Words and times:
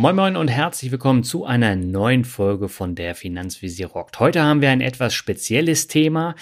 Moin 0.00 0.14
Moin 0.14 0.36
und 0.36 0.46
herzlich 0.46 0.92
willkommen 0.92 1.24
zu 1.24 1.44
einer 1.44 1.74
neuen 1.74 2.24
Folge 2.24 2.68
von 2.68 2.94
der 2.94 3.16
Finanzvisier 3.16 3.88
rockt. 3.88 4.20
Heute 4.20 4.40
haben 4.44 4.60
wir 4.60 4.70
ein 4.70 4.80
etwas 4.80 5.12
spezielles 5.12 5.88
Thema, 5.88 6.36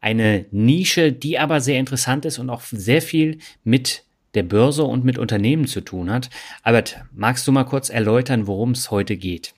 eine 0.00 0.46
Nische, 0.50 1.12
die 1.12 1.38
aber 1.38 1.60
sehr 1.60 1.78
interessant 1.78 2.24
ist 2.24 2.38
und 2.38 2.48
auch 2.48 2.62
sehr 2.62 3.02
viel 3.02 3.36
mit 3.64 4.04
der 4.32 4.44
Börse 4.44 4.84
und 4.84 5.04
mit 5.04 5.18
Unternehmen 5.18 5.66
zu 5.66 5.82
tun 5.82 6.10
hat. 6.10 6.30
Albert, 6.62 7.04
magst 7.12 7.46
du 7.46 7.52
mal 7.52 7.64
kurz 7.64 7.90
erläutern, 7.90 8.46
worum 8.46 8.70
es 8.70 8.90
heute 8.90 9.18
geht? 9.18 9.52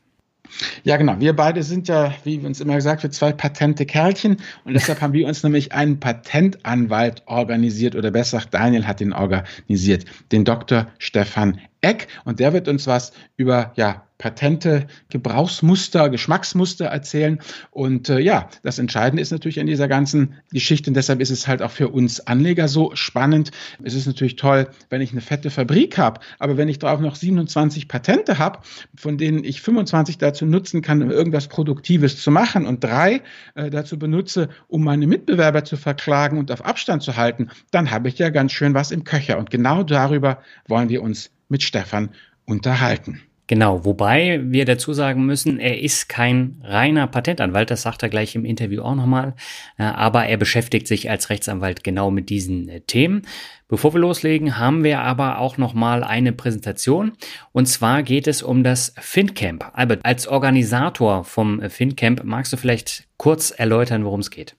Ja, 0.82 0.96
genau. 0.96 1.20
Wir 1.20 1.34
beide 1.34 1.62
sind 1.62 1.86
ja, 1.86 2.12
wie 2.24 2.38
uns 2.38 2.60
immer 2.60 2.74
gesagt 2.74 3.04
wird, 3.04 3.14
zwei 3.14 3.32
patente 3.32 3.86
Kerlchen. 3.86 4.38
Und 4.64 4.74
deshalb 4.74 5.00
haben 5.00 5.12
wir 5.12 5.26
uns 5.26 5.42
nämlich 5.44 5.72
einen 5.72 6.00
Patentanwalt 6.00 7.22
organisiert 7.26 7.94
oder 7.94 8.10
besser 8.10 8.42
Daniel 8.50 8.86
hat 8.86 9.00
den 9.00 9.12
organisiert, 9.12 10.06
den 10.32 10.44
Dr. 10.44 10.88
Stefan 10.98 11.60
Eck. 11.84 12.08
Und 12.24 12.40
der 12.40 12.52
wird 12.52 12.68
uns 12.68 12.86
was 12.86 13.12
über 13.36 13.72
ja, 13.76 14.04
Patente, 14.18 14.86
Gebrauchsmuster, 15.10 16.08
Geschmacksmuster 16.08 16.86
erzählen. 16.86 17.40
Und 17.70 18.08
äh, 18.08 18.20
ja, 18.20 18.48
das 18.62 18.78
Entscheidende 18.78 19.20
ist 19.20 19.32
natürlich 19.32 19.60
an 19.60 19.66
dieser 19.66 19.88
ganzen 19.88 20.34
Geschichte 20.50 20.88
und 20.88 20.94
deshalb 20.94 21.20
ist 21.20 21.30
es 21.30 21.48
halt 21.48 21.62
auch 21.62 21.70
für 21.70 21.88
uns 21.88 22.20
Anleger 22.20 22.68
so 22.68 22.94
spannend. 22.94 23.50
Es 23.82 23.94
ist 23.94 24.06
natürlich 24.06 24.36
toll, 24.36 24.68
wenn 24.88 25.00
ich 25.00 25.12
eine 25.12 25.20
fette 25.20 25.50
Fabrik 25.50 25.98
habe, 25.98 26.20
aber 26.38 26.56
wenn 26.56 26.68
ich 26.68 26.78
darauf 26.78 27.00
noch 27.00 27.16
27 27.16 27.88
Patente 27.88 28.38
habe, 28.38 28.60
von 28.94 29.18
denen 29.18 29.42
ich 29.42 29.60
25 29.60 30.16
dazu 30.18 30.46
nutzen 30.46 30.80
kann, 30.80 31.02
um 31.02 31.10
irgendwas 31.10 31.48
Produktives 31.48 32.22
zu 32.22 32.30
machen 32.30 32.66
und 32.66 32.84
drei 32.84 33.20
äh, 33.56 33.68
dazu 33.68 33.98
benutze, 33.98 34.48
um 34.68 34.84
meine 34.84 35.08
Mitbewerber 35.08 35.64
zu 35.64 35.76
verklagen 35.76 36.38
und 36.38 36.52
auf 36.52 36.64
Abstand 36.64 37.02
zu 37.02 37.16
halten, 37.16 37.50
dann 37.72 37.90
habe 37.90 38.08
ich 38.08 38.18
ja 38.18 38.30
ganz 38.30 38.52
schön 38.52 38.74
was 38.74 38.92
im 38.92 39.02
Köcher. 39.02 39.38
Und 39.38 39.50
genau 39.50 39.82
darüber 39.82 40.38
wollen 40.66 40.88
wir 40.88 41.02
uns 41.02 41.33
mit 41.54 41.62
Stefan 41.62 42.10
unterhalten. 42.46 43.22
Genau, 43.46 43.84
wobei 43.84 44.40
wir 44.42 44.64
dazu 44.64 44.92
sagen 44.92 45.24
müssen, 45.24 45.60
er 45.60 45.80
ist 45.80 46.08
kein 46.08 46.60
reiner 46.64 47.06
Patentanwalt, 47.06 47.70
das 47.70 47.82
sagt 47.82 48.02
er 48.02 48.08
gleich 48.08 48.34
im 48.34 48.44
Interview 48.44 48.82
auch 48.82 48.96
nochmal, 48.96 49.34
äh, 49.78 49.84
aber 49.84 50.26
er 50.26 50.36
beschäftigt 50.36 50.88
sich 50.88 51.10
als 51.10 51.30
Rechtsanwalt 51.30 51.84
genau 51.84 52.10
mit 52.10 52.28
diesen 52.28 52.68
äh, 52.68 52.80
Themen. 52.80 53.22
Bevor 53.68 53.94
wir 53.94 54.00
loslegen, 54.00 54.58
haben 54.58 54.82
wir 54.82 55.00
aber 55.00 55.38
auch 55.38 55.58
nochmal 55.58 56.02
eine 56.02 56.32
Präsentation 56.32 57.12
und 57.52 57.66
zwar 57.66 58.02
geht 58.02 58.26
es 58.26 58.42
um 58.42 58.64
das 58.64 58.94
FinCamp. 58.98 59.70
Albert, 59.74 60.04
als 60.04 60.26
Organisator 60.26 61.22
vom 61.22 61.60
FinCamp 61.60 62.24
magst 62.24 62.52
du 62.52 62.56
vielleicht 62.56 63.04
kurz 63.16 63.52
erläutern, 63.52 64.04
worum 64.04 64.20
es 64.20 64.30
geht? 64.30 64.56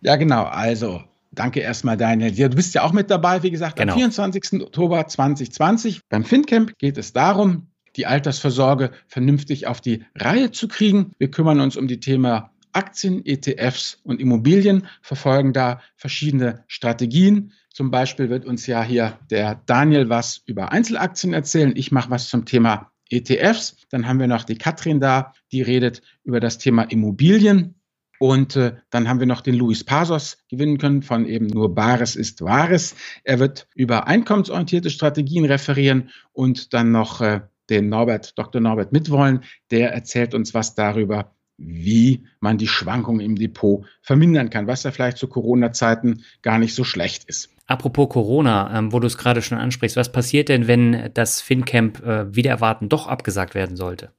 Ja, 0.00 0.16
genau, 0.16 0.44
also 0.44 1.04
Danke 1.34 1.60
erstmal, 1.60 1.96
Daniel. 1.96 2.32
Ja, 2.32 2.48
du 2.48 2.56
bist 2.56 2.74
ja 2.74 2.82
auch 2.82 2.92
mit 2.92 3.10
dabei, 3.10 3.42
wie 3.42 3.50
gesagt, 3.50 3.76
genau. 3.76 3.94
am 3.94 3.98
24. 3.98 4.62
Oktober 4.62 5.06
2020. 5.06 6.02
Beim 6.08 6.24
FinCamp 6.24 6.76
geht 6.78 6.98
es 6.98 7.14
darum, 7.14 7.68
die 7.96 8.06
Altersvorsorge 8.06 8.90
vernünftig 9.06 9.66
auf 9.66 9.80
die 9.80 10.04
Reihe 10.14 10.50
zu 10.50 10.68
kriegen. 10.68 11.12
Wir 11.18 11.30
kümmern 11.30 11.60
uns 11.60 11.76
um 11.76 11.88
die 11.88 12.00
Thema 12.00 12.50
Aktien, 12.72 13.24
ETFs 13.24 13.98
und 14.02 14.20
Immobilien, 14.20 14.86
verfolgen 15.00 15.52
da 15.52 15.80
verschiedene 15.96 16.64
Strategien. 16.68 17.52
Zum 17.70 17.90
Beispiel 17.90 18.28
wird 18.28 18.44
uns 18.44 18.66
ja 18.66 18.82
hier 18.82 19.18
der 19.30 19.62
Daniel 19.66 20.10
was 20.10 20.42
über 20.46 20.72
Einzelaktien 20.72 21.32
erzählen. 21.32 21.72
Ich 21.74 21.92
mache 21.92 22.10
was 22.10 22.28
zum 22.28 22.44
Thema 22.44 22.92
ETFs. 23.10 23.76
Dann 23.90 24.06
haben 24.06 24.20
wir 24.20 24.26
noch 24.26 24.44
die 24.44 24.56
Katrin 24.56 25.00
da, 25.00 25.32
die 25.50 25.62
redet 25.62 26.02
über 26.24 26.40
das 26.40 26.58
Thema 26.58 26.82
Immobilien. 26.82 27.74
Und 28.22 28.54
äh, 28.54 28.76
dann 28.90 29.08
haben 29.08 29.18
wir 29.18 29.26
noch 29.26 29.40
den 29.40 29.56
Luis 29.56 29.82
Pasos 29.82 30.38
gewinnen 30.48 30.78
können 30.78 31.02
von 31.02 31.26
eben 31.26 31.48
nur 31.48 31.74
Bares 31.74 32.14
ist 32.14 32.40
Wahres. 32.40 32.94
Er 33.24 33.40
wird 33.40 33.66
über 33.74 34.06
einkommensorientierte 34.06 34.90
Strategien 34.90 35.44
referieren 35.44 36.10
und 36.30 36.72
dann 36.72 36.92
noch 36.92 37.20
äh, 37.20 37.40
den 37.68 37.88
Norbert, 37.88 38.38
Dr. 38.38 38.60
Norbert 38.60 38.92
Mitwollen, 38.92 39.40
der 39.72 39.92
erzählt 39.92 40.34
uns 40.34 40.54
was 40.54 40.76
darüber, 40.76 41.34
wie 41.58 42.24
man 42.38 42.58
die 42.58 42.68
Schwankungen 42.68 43.26
im 43.26 43.34
Depot 43.34 43.84
vermindern 44.02 44.50
kann, 44.50 44.68
was 44.68 44.84
ja 44.84 44.92
vielleicht 44.92 45.18
zu 45.18 45.26
Corona-Zeiten 45.26 46.22
gar 46.42 46.60
nicht 46.60 46.76
so 46.76 46.84
schlecht 46.84 47.24
ist. 47.24 47.50
Apropos 47.66 48.08
Corona, 48.08 48.78
ähm, 48.78 48.92
wo 48.92 49.00
du 49.00 49.08
es 49.08 49.18
gerade 49.18 49.42
schon 49.42 49.58
ansprichst, 49.58 49.96
was 49.96 50.12
passiert 50.12 50.48
denn, 50.48 50.68
wenn 50.68 51.10
das 51.14 51.40
FinCamp 51.40 52.00
äh, 52.06 52.32
wieder 52.32 52.52
erwarten 52.52 52.88
doch 52.88 53.08
abgesagt 53.08 53.56
werden 53.56 53.74
sollte? 53.74 54.12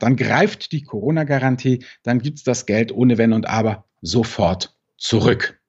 Dann 0.00 0.16
greift 0.16 0.72
die 0.72 0.82
Corona-Garantie, 0.82 1.84
dann 2.02 2.20
gibt 2.20 2.38
es 2.38 2.44
das 2.44 2.66
Geld 2.66 2.92
ohne 2.92 3.16
Wenn 3.18 3.32
und 3.32 3.48
Aber 3.48 3.84
sofort 4.00 4.76
zurück. 4.96 5.60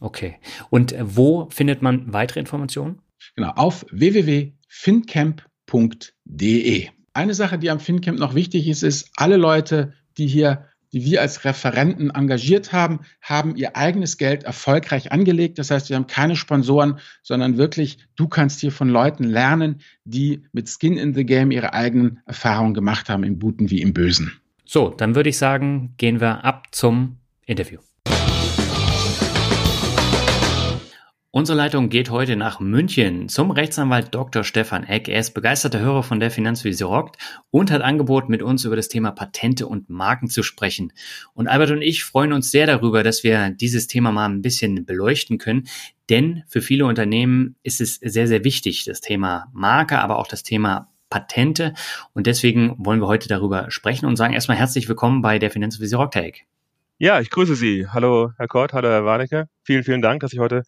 Okay. 0.00 0.38
Und 0.70 0.96
wo 1.00 1.48
findet 1.50 1.82
man 1.82 2.12
weitere 2.12 2.40
Informationen? 2.40 3.00
Genau, 3.36 3.50
auf 3.50 3.86
www.fincamp.de. 3.90 6.88
Eine 7.14 7.34
Sache, 7.34 7.58
die 7.58 7.68
am 7.70 7.78
FinCamp 7.78 8.18
noch 8.18 8.34
wichtig 8.34 8.66
ist, 8.68 8.82
ist, 8.82 9.10
alle 9.16 9.36
Leute, 9.36 9.92
die 10.18 10.26
hier 10.26 10.66
die 10.92 11.04
wir 11.04 11.20
als 11.20 11.44
Referenten 11.44 12.10
engagiert 12.10 12.72
haben, 12.72 13.00
haben 13.20 13.56
ihr 13.56 13.76
eigenes 13.76 14.18
Geld 14.18 14.44
erfolgreich 14.44 15.12
angelegt. 15.12 15.58
Das 15.58 15.70
heißt, 15.70 15.88
wir 15.88 15.96
haben 15.96 16.06
keine 16.06 16.36
Sponsoren, 16.36 16.98
sondern 17.22 17.56
wirklich, 17.56 17.98
du 18.16 18.28
kannst 18.28 18.60
hier 18.60 18.72
von 18.72 18.88
Leuten 18.88 19.24
lernen, 19.24 19.80
die 20.04 20.42
mit 20.52 20.68
Skin 20.68 20.96
in 20.96 21.14
the 21.14 21.24
Game 21.24 21.50
ihre 21.50 21.72
eigenen 21.72 22.20
Erfahrungen 22.26 22.74
gemacht 22.74 23.08
haben, 23.08 23.24
im 23.24 23.38
Guten 23.38 23.70
wie 23.70 23.80
im 23.80 23.92
Bösen. 23.92 24.32
So, 24.64 24.90
dann 24.90 25.14
würde 25.14 25.30
ich 25.30 25.38
sagen, 25.38 25.94
gehen 25.96 26.20
wir 26.20 26.44
ab 26.44 26.68
zum 26.72 27.18
Interview. 27.46 27.80
Unsere 31.34 31.56
Leitung 31.56 31.88
geht 31.88 32.10
heute 32.10 32.36
nach 32.36 32.60
München 32.60 33.30
zum 33.30 33.52
Rechtsanwalt 33.52 34.14
Dr. 34.14 34.44
Stefan 34.44 34.84
Eck. 34.84 35.08
Er 35.08 35.18
ist 35.18 35.32
begeisterter 35.32 35.80
Hörer 35.80 36.02
von 36.02 36.20
der 36.20 36.30
Finanzwiese 36.30 36.84
rockt 36.84 37.16
und 37.50 37.70
hat 37.70 37.80
angeboten, 37.80 38.30
mit 38.30 38.42
uns 38.42 38.66
über 38.66 38.76
das 38.76 38.88
Thema 38.88 39.12
Patente 39.12 39.66
und 39.66 39.88
Marken 39.88 40.28
zu 40.28 40.42
sprechen. 40.42 40.92
Und 41.32 41.48
Albert 41.48 41.70
und 41.70 41.80
ich 41.80 42.04
freuen 42.04 42.34
uns 42.34 42.50
sehr 42.50 42.66
darüber, 42.66 43.02
dass 43.02 43.24
wir 43.24 43.48
dieses 43.48 43.86
Thema 43.86 44.12
mal 44.12 44.26
ein 44.26 44.42
bisschen 44.42 44.84
beleuchten 44.84 45.38
können. 45.38 45.68
Denn 46.10 46.42
für 46.48 46.60
viele 46.60 46.84
Unternehmen 46.84 47.56
ist 47.62 47.80
es 47.80 47.94
sehr, 47.94 48.26
sehr 48.26 48.44
wichtig, 48.44 48.84
das 48.84 49.00
Thema 49.00 49.46
Marke, 49.54 50.00
aber 50.00 50.18
auch 50.18 50.26
das 50.26 50.42
Thema 50.42 50.92
Patente. 51.08 51.72
Und 52.12 52.26
deswegen 52.26 52.74
wollen 52.76 53.00
wir 53.00 53.08
heute 53.08 53.28
darüber 53.28 53.70
sprechen 53.70 54.04
und 54.04 54.16
sagen 54.16 54.34
erstmal 54.34 54.58
herzlich 54.58 54.86
willkommen 54.86 55.22
bei 55.22 55.38
der 55.38 55.50
Finanzwiese 55.50 55.96
Rock 55.96 56.10
Tag. 56.10 56.40
Ja, 56.98 57.20
ich 57.20 57.30
grüße 57.30 57.56
Sie. 57.56 57.88
Hallo, 57.88 58.32
Herr 58.36 58.48
Kort, 58.48 58.74
hallo, 58.74 58.88
Herr 58.88 59.06
Warnecke. 59.06 59.48
Vielen, 59.64 59.82
vielen 59.82 60.02
Dank, 60.02 60.20
dass 60.20 60.34
ich 60.34 60.38
heute 60.38 60.62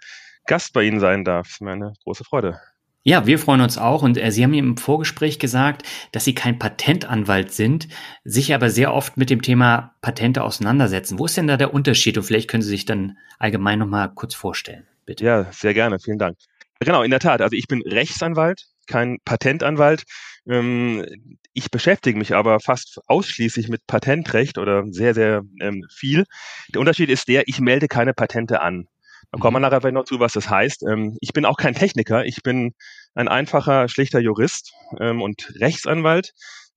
Gast 0.46 0.72
bei 0.72 0.84
Ihnen 0.84 1.00
sein 1.00 1.24
darf. 1.24 1.60
Mir 1.60 1.72
eine 1.72 1.92
große 2.04 2.24
Freude. 2.24 2.60
Ja, 3.06 3.26
wir 3.26 3.38
freuen 3.38 3.60
uns 3.60 3.76
auch. 3.76 4.02
Und 4.02 4.16
äh, 4.16 4.30
Sie 4.30 4.42
haben 4.42 4.52
mir 4.52 4.60
im 4.60 4.78
Vorgespräch 4.78 5.38
gesagt, 5.38 5.82
dass 6.12 6.24
Sie 6.24 6.34
kein 6.34 6.58
Patentanwalt 6.58 7.52
sind, 7.52 7.88
sich 8.24 8.54
aber 8.54 8.70
sehr 8.70 8.94
oft 8.94 9.18
mit 9.18 9.28
dem 9.28 9.42
Thema 9.42 9.94
Patente 10.00 10.42
auseinandersetzen. 10.42 11.18
Wo 11.18 11.26
ist 11.26 11.36
denn 11.36 11.46
da 11.46 11.58
der 11.58 11.74
Unterschied? 11.74 12.16
Und 12.16 12.24
vielleicht 12.24 12.48
können 12.48 12.62
Sie 12.62 12.70
sich 12.70 12.86
dann 12.86 13.18
allgemein 13.38 13.78
nochmal 13.78 14.10
kurz 14.14 14.34
vorstellen, 14.34 14.86
bitte. 15.04 15.24
Ja, 15.24 15.52
sehr 15.52 15.74
gerne. 15.74 15.98
Vielen 15.98 16.18
Dank. 16.18 16.38
Genau, 16.80 17.02
in 17.02 17.10
der 17.10 17.20
Tat. 17.20 17.42
Also 17.42 17.54
ich 17.54 17.66
bin 17.66 17.82
Rechtsanwalt, 17.82 18.64
kein 18.86 19.18
Patentanwalt. 19.24 20.04
Ähm, 20.46 21.04
ich 21.52 21.70
beschäftige 21.70 22.18
mich 22.18 22.34
aber 22.34 22.58
fast 22.58 23.00
ausschließlich 23.06 23.68
mit 23.68 23.86
Patentrecht 23.86 24.56
oder 24.56 24.84
sehr, 24.90 25.14
sehr 25.14 25.42
ähm, 25.60 25.84
viel. 25.94 26.24
Der 26.72 26.80
Unterschied 26.80 27.10
ist 27.10 27.28
der, 27.28 27.44
ich 27.46 27.60
melde 27.60 27.86
keine 27.86 28.14
Patente 28.14 28.60
an. 28.62 28.88
Da 29.32 29.38
kommen 29.38 29.54
wir 29.54 29.58
mhm. 29.58 29.62
nachher 29.62 29.80
vielleicht 29.80 29.94
noch 29.94 30.04
zu, 30.04 30.20
was 30.20 30.32
das 30.32 30.48
heißt. 30.48 30.84
Ähm, 30.88 31.16
ich 31.20 31.32
bin 31.32 31.44
auch 31.44 31.56
kein 31.56 31.74
Techniker, 31.74 32.24
ich 32.24 32.42
bin 32.42 32.74
ein 33.14 33.28
einfacher, 33.28 33.88
schlichter 33.88 34.20
Jurist 34.20 34.72
ähm, 35.00 35.22
und 35.22 35.52
Rechtsanwalt. 35.60 36.32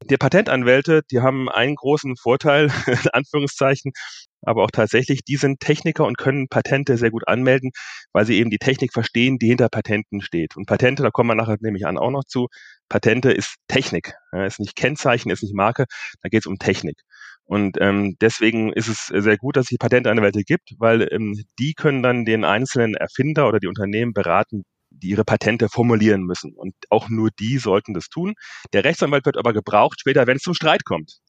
Die 0.10 0.18
Patentanwälte, 0.18 1.02
die 1.10 1.22
haben 1.22 1.50
einen 1.50 1.76
großen 1.76 2.18
Vorteil, 2.18 2.66
in 2.88 3.10
Anführungszeichen, 3.12 3.94
aber 4.42 4.64
auch 4.64 4.72
tatsächlich, 4.72 5.24
die 5.24 5.38
sind 5.38 5.60
Techniker 5.60 6.06
und 6.06 6.18
können 6.18 6.48
Patente 6.50 6.98
sehr 6.98 7.10
gut 7.10 7.28
anmelden, 7.28 7.72
weil 8.14 8.26
sie 8.26 8.38
eben 8.38 8.52
die 8.52 8.60
Technik 8.60 8.94
verstehen, 8.94 9.40
die 9.40 9.48
hinter 9.48 9.70
Patenten 9.70 10.22
steht. 10.22 10.56
Und 10.56 10.68
Patente, 10.68 11.02
da 11.02 11.10
kommen 11.10 11.30
wir 11.30 11.36
nachher 11.36 11.58
nämlich 11.60 11.88
an 11.88 11.98
auch 11.98 12.12
noch 12.12 12.24
zu, 12.26 12.48
Patente 12.90 13.32
ist 13.32 13.56
Technik, 13.68 14.14
ist 14.32 14.60
nicht 14.60 14.76
Kennzeichen, 14.76 15.32
ist 15.32 15.44
nicht 15.44 15.56
Marke, 15.56 15.86
da 16.22 16.30
geht 16.30 16.44
es 16.44 16.46
um 16.46 16.60
Technik. 16.60 17.02
Und 17.48 17.78
ähm, 17.80 18.18
deswegen 18.20 18.74
ist 18.74 18.90
es 18.90 19.06
sehr 19.08 19.38
gut, 19.38 19.56
dass 19.56 19.72
es 19.72 19.78
Patentanwälte 19.78 20.44
gibt, 20.44 20.74
weil 20.80 21.08
ähm, 21.12 21.34
die 21.58 21.74
können 21.74 22.04
dann 22.04 22.26
den 22.26 22.44
einzelnen 22.44 22.94
Erfinder 22.94 23.48
oder 23.48 23.60
die 23.60 23.68
Unternehmen 23.68 24.12
beraten, 24.14 24.64
die 24.90 25.10
ihre 25.10 25.24
Patente 25.24 25.70
formulieren 25.70 26.24
müssen. 26.24 26.54
Und 26.54 26.74
auch 26.90 27.08
nur 27.08 27.30
die 27.40 27.58
sollten 27.58 27.94
das 27.94 28.10
tun. 28.10 28.34
Der 28.74 28.84
Rechtsanwalt 28.84 29.26
wird 29.26 29.38
aber 29.38 29.54
gebraucht 29.54 30.02
später, 30.02 30.28
wenn 30.28 30.38
es 30.38 30.44
zum 30.44 30.54
Streit 30.54 30.84
kommt. 30.84 31.20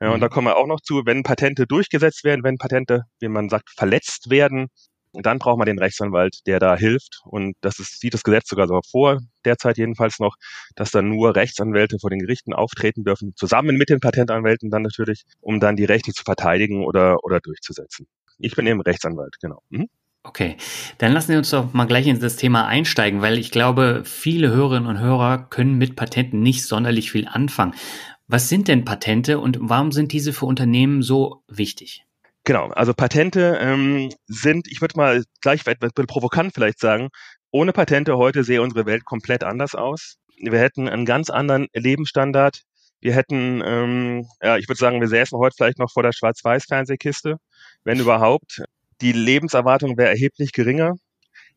Ja, 0.00 0.10
und 0.12 0.20
da 0.20 0.26
mhm. 0.26 0.30
kommen 0.30 0.46
wir 0.48 0.56
auch 0.56 0.66
noch 0.66 0.80
zu, 0.80 1.02
wenn 1.04 1.22
Patente 1.22 1.66
durchgesetzt 1.66 2.24
werden, 2.24 2.42
wenn 2.42 2.58
Patente, 2.58 3.02
wie 3.20 3.28
man 3.28 3.48
sagt, 3.48 3.70
verletzt 3.76 4.30
werden, 4.30 4.68
dann 5.22 5.38
braucht 5.38 5.58
man 5.58 5.66
den 5.66 5.78
Rechtsanwalt, 5.78 6.46
der 6.46 6.58
da 6.58 6.76
hilft. 6.76 7.20
Und 7.24 7.56
das 7.60 7.78
ist, 7.78 8.00
sieht 8.00 8.14
das 8.14 8.22
Gesetz 8.22 8.48
sogar 8.48 8.66
so 8.66 8.80
vor, 8.90 9.20
derzeit 9.44 9.78
jedenfalls 9.78 10.18
noch, 10.18 10.36
dass 10.74 10.90
dann 10.90 11.08
nur 11.08 11.36
Rechtsanwälte 11.36 11.98
vor 11.98 12.10
den 12.10 12.18
Gerichten 12.18 12.52
auftreten 12.52 13.04
dürfen, 13.04 13.34
zusammen 13.36 13.76
mit 13.76 13.88
den 13.88 14.00
Patentanwälten 14.00 14.70
dann 14.70 14.82
natürlich, 14.82 15.24
um 15.40 15.60
dann 15.60 15.76
die 15.76 15.84
Rechte 15.84 16.12
zu 16.12 16.24
verteidigen 16.24 16.84
oder, 16.84 17.24
oder 17.24 17.40
durchzusetzen. 17.40 18.06
Ich 18.38 18.54
bin 18.54 18.66
eben 18.66 18.80
Rechtsanwalt, 18.80 19.36
genau. 19.40 19.62
Mhm. 19.70 19.88
Okay, 20.22 20.56
dann 20.98 21.12
lassen 21.12 21.32
Sie 21.32 21.38
uns 21.38 21.50
doch 21.50 21.72
mal 21.72 21.84
gleich 21.84 22.08
in 22.08 22.18
das 22.18 22.34
Thema 22.34 22.66
einsteigen, 22.66 23.22
weil 23.22 23.38
ich 23.38 23.52
glaube, 23.52 24.02
viele 24.04 24.50
Hörerinnen 24.50 24.88
und 24.88 24.98
Hörer 24.98 25.46
können 25.50 25.78
mit 25.78 25.94
Patenten 25.94 26.42
nicht 26.42 26.64
sonderlich 26.64 27.12
viel 27.12 27.28
anfangen. 27.28 27.74
Was 28.26 28.48
sind 28.48 28.66
denn 28.66 28.84
Patente 28.84 29.38
und 29.38 29.58
warum 29.60 29.92
sind 29.92 30.12
diese 30.12 30.32
für 30.32 30.46
Unternehmen 30.46 31.00
so 31.02 31.44
wichtig? 31.46 32.05
Genau, 32.46 32.68
also 32.68 32.94
Patente 32.94 33.58
ähm, 33.60 34.08
sind, 34.28 34.68
ich 34.70 34.80
würde 34.80 34.96
mal 34.96 35.24
gleich 35.40 35.66
etwas 35.66 35.90
provokant 35.94 36.54
vielleicht 36.54 36.78
sagen, 36.78 37.08
ohne 37.50 37.72
Patente 37.72 38.16
heute 38.18 38.44
sähe 38.44 38.62
unsere 38.62 38.86
Welt 38.86 39.04
komplett 39.04 39.42
anders 39.42 39.74
aus. 39.74 40.14
Wir 40.38 40.60
hätten 40.60 40.88
einen 40.88 41.06
ganz 41.06 41.28
anderen 41.28 41.66
Lebensstandard. 41.72 42.62
Wir 43.00 43.14
hätten, 43.14 43.62
ähm, 43.66 44.26
ja, 44.40 44.58
ich 44.58 44.68
würde 44.68 44.78
sagen, 44.78 45.00
wir 45.00 45.08
säßen 45.08 45.36
heute 45.36 45.56
vielleicht 45.56 45.80
noch 45.80 45.90
vor 45.90 46.04
der 46.04 46.12
Schwarz-Weiß-Fernsehkiste, 46.12 47.38
wenn 47.82 47.98
überhaupt. 47.98 48.62
Die 49.00 49.12
Lebenserwartung 49.12 49.96
wäre 49.98 50.10
erheblich 50.10 50.52
geringer. 50.52 50.94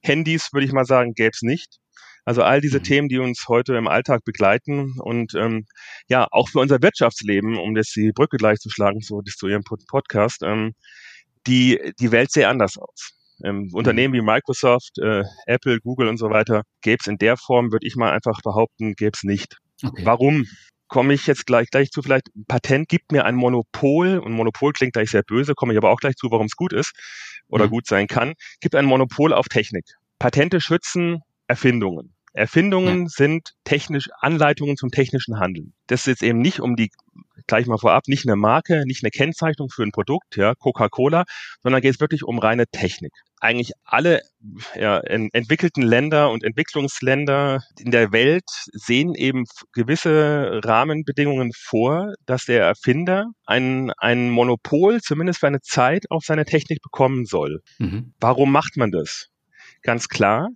Handys, 0.02 0.50
würde 0.54 0.66
ich 0.66 0.72
mal 0.72 0.86
sagen, 0.86 1.14
gäbe 1.14 1.32
es 1.36 1.44
nicht. 1.44 1.78
Also 2.26 2.44
all 2.44 2.62
diese 2.62 2.80
mhm. 2.80 2.84
Themen, 2.84 3.10
die 3.10 3.20
uns 3.20 3.46
heute 3.48 3.76
im 3.76 3.88
Alltag 3.88 4.24
begleiten 4.24 4.96
und 5.00 5.34
ähm, 5.36 5.66
ja, 6.08 6.28
auch 6.32 6.50
für 6.50 6.60
unser 6.60 6.82
Wirtschaftsleben, 6.82 7.58
um 7.58 7.76
jetzt 7.76 7.96
die 7.96 8.12
Brücke 8.12 8.38
gleich 8.38 8.60
zu 8.60 8.70
schlagen 8.70 9.02
zu, 9.02 9.22
zu 9.22 9.48
Ihrem 9.48 9.64
Podcast, 9.64 10.42
ähm, 10.44 10.74
die, 11.48 11.94
die 12.00 12.12
Welt 12.12 12.32
sehr 12.32 12.50
anders 12.50 12.78
aus. 12.78 13.14
Ähm, 13.44 13.64
mhm. 13.64 13.74
Unternehmen 13.74 14.14
wie 14.14 14.22
Microsoft, 14.22 14.98
äh, 15.00 15.24
Apple, 15.46 15.80
Google 15.80 16.08
und 16.08 16.18
so 16.18 16.30
weiter 16.30 16.64
gäbe 16.82 16.98
es 17.02 17.08
in 17.08 17.18
der 17.18 17.38
Form, 17.38 17.72
würde 17.72 17.88
ich 17.88 17.96
mal 17.96 18.12
einfach 18.12 18.42
behaupten, 18.44 18.94
gäbe 18.96 19.12
es 19.16 19.24
nicht. 19.24 19.58
Okay. 19.84 20.06
Warum? 20.06 20.46
Komme 20.88 21.14
ich 21.14 21.28
jetzt 21.28 21.46
gleich, 21.46 21.70
gleich 21.70 21.92
zu 21.92 22.02
vielleicht, 22.02 22.36
ein 22.36 22.46
Patent 22.48 22.90
gibt 22.90 23.12
mir 23.12 23.24
ein 23.24 23.36
Monopol, 23.36 24.18
und 24.18 24.32
Monopol 24.32 24.74
klingt 24.74 24.94
gleich 24.94 25.12
sehr 25.12 25.22
böse, 25.22 25.54
komme 25.54 25.72
ich 25.72 25.78
aber 25.78 25.92
auch 25.92 26.00
gleich 26.00 26.16
zu, 26.16 26.32
warum 26.32 26.48
es 26.48 26.56
gut 26.56 26.74
ist 26.74 26.94
oder 27.48 27.68
mhm. 27.68 27.70
gut 27.70 27.86
sein 27.86 28.08
kann, 28.08 28.34
gibt 28.60 28.74
ein 28.74 28.86
Monopol 28.86 29.32
auf 29.32 29.48
Technik. 29.50 29.86
Patente 30.18 30.60
schützen 30.60 31.22
Erfindungen. 31.50 32.14
Erfindungen 32.34 33.02
ja. 33.02 33.08
sind 33.10 33.54
technisch 33.64 34.10
Anleitungen 34.20 34.78
zum 34.78 34.92
technischen 34.92 35.40
Handeln. 35.40 35.74
Das 35.88 36.02
ist 36.02 36.06
jetzt 36.06 36.24
eben 36.24 36.40
nicht 36.40 36.60
um 36.60 36.76
die 36.76 36.90
gleich 37.48 37.66
mal 37.66 37.80
vorab, 37.80 38.04
nicht 38.08 38.28
eine 38.28 38.36
Marke, 38.36 38.84
nicht 38.86 39.04
eine 39.04 39.10
Kennzeichnung 39.10 39.70
für 39.70 39.82
ein 39.82 39.92
Produkt, 39.92 40.38
ja, 40.38 40.54
Coca-Cola, 40.54 41.24
sondern 41.64 41.82
geht 41.82 41.96
es 41.96 42.00
wirklich 42.00 42.24
um 42.24 42.38
reine 42.38 42.68
Technik. 42.68 43.12
Eigentlich 43.40 43.72
alle 43.84 44.22
ja, 44.76 45.00
entwickelten 45.00 45.82
Länder 45.82 46.30
und 46.30 46.44
Entwicklungsländer 46.44 47.64
in 47.80 47.90
der 47.90 48.12
Welt 48.12 48.44
sehen 48.74 49.16
eben 49.16 49.46
gewisse 49.74 50.62
Rahmenbedingungen 50.64 51.52
vor, 51.58 52.14
dass 52.28 52.46
der 52.46 52.64
Erfinder 52.64 53.26
ein, 53.48 53.92
ein 53.98 54.30
Monopol 54.30 55.02
zumindest 55.02 55.40
für 55.40 55.48
eine 55.48 55.62
Zeit 55.62 56.06
auf 56.12 56.24
seine 56.26 56.46
Technik 56.46 56.84
bekommen 56.84 57.26
soll. 57.26 57.62
Mhm. 57.80 58.14
Warum 58.20 58.52
macht 58.52 58.78
man 58.78 58.92
das? 58.92 59.30
Ganz 59.82 60.10
klar, 60.10 60.50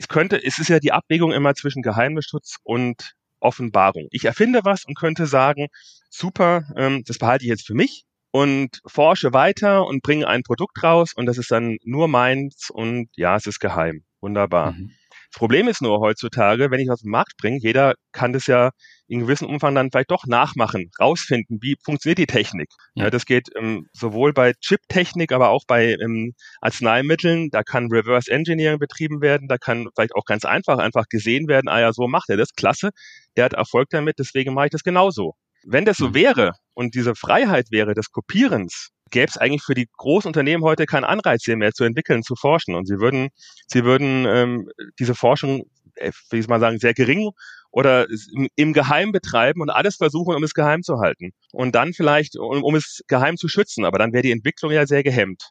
es 0.00 0.08
könnte, 0.08 0.42
es 0.42 0.58
ist 0.58 0.68
ja 0.68 0.80
die 0.80 0.92
Abwägung 0.92 1.30
immer 1.30 1.54
zwischen 1.54 1.82
Geheimnisschutz 1.82 2.56
und 2.62 3.12
Offenbarung. 3.38 4.08
Ich 4.10 4.24
erfinde 4.24 4.60
was 4.64 4.86
und 4.86 4.96
könnte 4.98 5.26
sagen, 5.26 5.68
super, 6.08 6.64
ähm, 6.74 7.02
das 7.06 7.18
behalte 7.18 7.44
ich 7.44 7.50
jetzt 7.50 7.66
für 7.66 7.74
mich 7.74 8.04
und 8.30 8.80
forsche 8.86 9.34
weiter 9.34 9.86
und 9.86 10.02
bringe 10.02 10.26
ein 10.26 10.42
Produkt 10.42 10.82
raus 10.82 11.12
und 11.14 11.26
das 11.26 11.36
ist 11.36 11.50
dann 11.50 11.76
nur 11.84 12.08
meins 12.08 12.70
und 12.70 13.10
ja, 13.14 13.36
es 13.36 13.46
ist 13.46 13.60
geheim. 13.60 14.04
Wunderbar. 14.22 14.72
Mhm. 14.72 14.92
Das 15.32 15.38
Problem 15.38 15.68
ist 15.68 15.80
nur 15.80 16.00
heutzutage, 16.00 16.70
wenn 16.70 16.80
ich 16.80 16.88
was 16.88 16.94
auf 16.94 17.02
den 17.02 17.12
Markt 17.12 17.36
bringe, 17.36 17.58
jeder 17.60 17.94
kann 18.10 18.32
das 18.32 18.48
ja 18.48 18.70
in 19.06 19.20
gewissem 19.20 19.48
Umfang 19.48 19.74
dann 19.76 19.90
vielleicht 19.90 20.10
doch 20.10 20.26
nachmachen, 20.26 20.90
rausfinden, 21.00 21.58
wie 21.60 21.76
funktioniert 21.84 22.18
die 22.18 22.26
Technik. 22.26 22.68
Ja. 22.94 23.04
ja 23.04 23.10
das 23.10 23.26
geht 23.26 23.48
ähm, 23.56 23.86
sowohl 23.92 24.32
bei 24.32 24.54
Chip-Technik, 24.54 25.30
aber 25.30 25.50
auch 25.50 25.64
bei 25.68 25.96
ähm, 26.00 26.32
Arzneimitteln. 26.60 27.50
Da 27.50 27.62
kann 27.62 27.92
Reverse 27.92 28.30
Engineering 28.30 28.80
betrieben 28.80 29.20
werden. 29.20 29.46
Da 29.46 29.56
kann 29.56 29.88
vielleicht 29.94 30.16
auch 30.16 30.24
ganz 30.24 30.44
einfach 30.44 30.78
einfach 30.78 31.04
gesehen 31.08 31.46
werden, 31.46 31.68
ah 31.68 31.80
ja, 31.80 31.92
so 31.92 32.08
macht 32.08 32.28
er 32.28 32.36
das, 32.36 32.52
klasse. 32.54 32.90
Der 33.36 33.44
hat 33.44 33.52
Erfolg 33.52 33.88
damit, 33.90 34.18
deswegen 34.18 34.52
mache 34.54 34.66
ich 34.66 34.72
das 34.72 34.82
genauso. 34.82 35.34
Wenn 35.64 35.84
das 35.84 35.98
so 35.98 36.08
mhm. 36.08 36.14
wäre 36.14 36.52
und 36.74 36.94
diese 36.94 37.14
Freiheit 37.14 37.66
wäre 37.70 37.94
des 37.94 38.10
Kopierens, 38.10 38.90
gäbe 39.10 39.28
es 39.28 39.36
eigentlich 39.36 39.62
für 39.62 39.74
die 39.74 39.88
Großunternehmen 39.96 40.64
heute 40.64 40.86
keinen 40.86 41.04
Anreiz 41.04 41.46
mehr 41.46 41.72
zu 41.72 41.84
entwickeln, 41.84 42.22
zu 42.22 42.36
forschen. 42.36 42.74
Und 42.74 42.86
sie 42.86 42.98
würden, 42.98 43.28
sie 43.66 43.84
würden 43.84 44.26
ähm, 44.26 44.68
diese 44.98 45.14
Forschung, 45.14 45.64
äh, 45.96 46.12
wie 46.30 46.38
ich 46.38 46.48
mal 46.48 46.60
sagen, 46.60 46.78
sehr 46.78 46.94
gering 46.94 47.30
oder 47.70 48.06
im 48.56 48.72
Geheim 48.72 49.12
betreiben 49.12 49.60
und 49.60 49.70
alles 49.70 49.96
versuchen, 49.96 50.34
um 50.34 50.42
es 50.42 50.54
geheim 50.54 50.82
zu 50.82 50.98
halten. 50.98 51.32
Und 51.52 51.74
dann 51.74 51.92
vielleicht, 51.92 52.36
um, 52.36 52.62
um 52.62 52.74
es 52.74 53.02
geheim 53.06 53.36
zu 53.36 53.48
schützen, 53.48 53.84
aber 53.84 53.98
dann 53.98 54.12
wäre 54.12 54.22
die 54.22 54.32
Entwicklung 54.32 54.72
ja 54.72 54.86
sehr 54.86 55.02
gehemmt. 55.02 55.50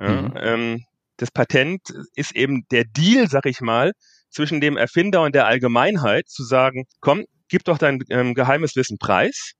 Ja, 0.00 0.22
mhm. 0.22 0.34
ähm, 0.36 0.84
das 1.18 1.30
Patent 1.30 1.82
ist 2.14 2.34
eben 2.34 2.66
der 2.70 2.84
Deal, 2.84 3.28
sag 3.28 3.46
ich 3.46 3.60
mal, 3.60 3.92
zwischen 4.30 4.60
dem 4.60 4.76
Erfinder 4.76 5.22
und 5.22 5.34
der 5.34 5.46
Allgemeinheit, 5.46 6.28
zu 6.28 6.42
sagen, 6.42 6.86
komm, 7.00 7.26
gib 7.48 7.64
doch 7.64 7.76
dein 7.76 8.02
ähm, 8.08 8.34
geheimes 8.34 8.74
Wissen 8.76 8.96
preis 8.98 9.52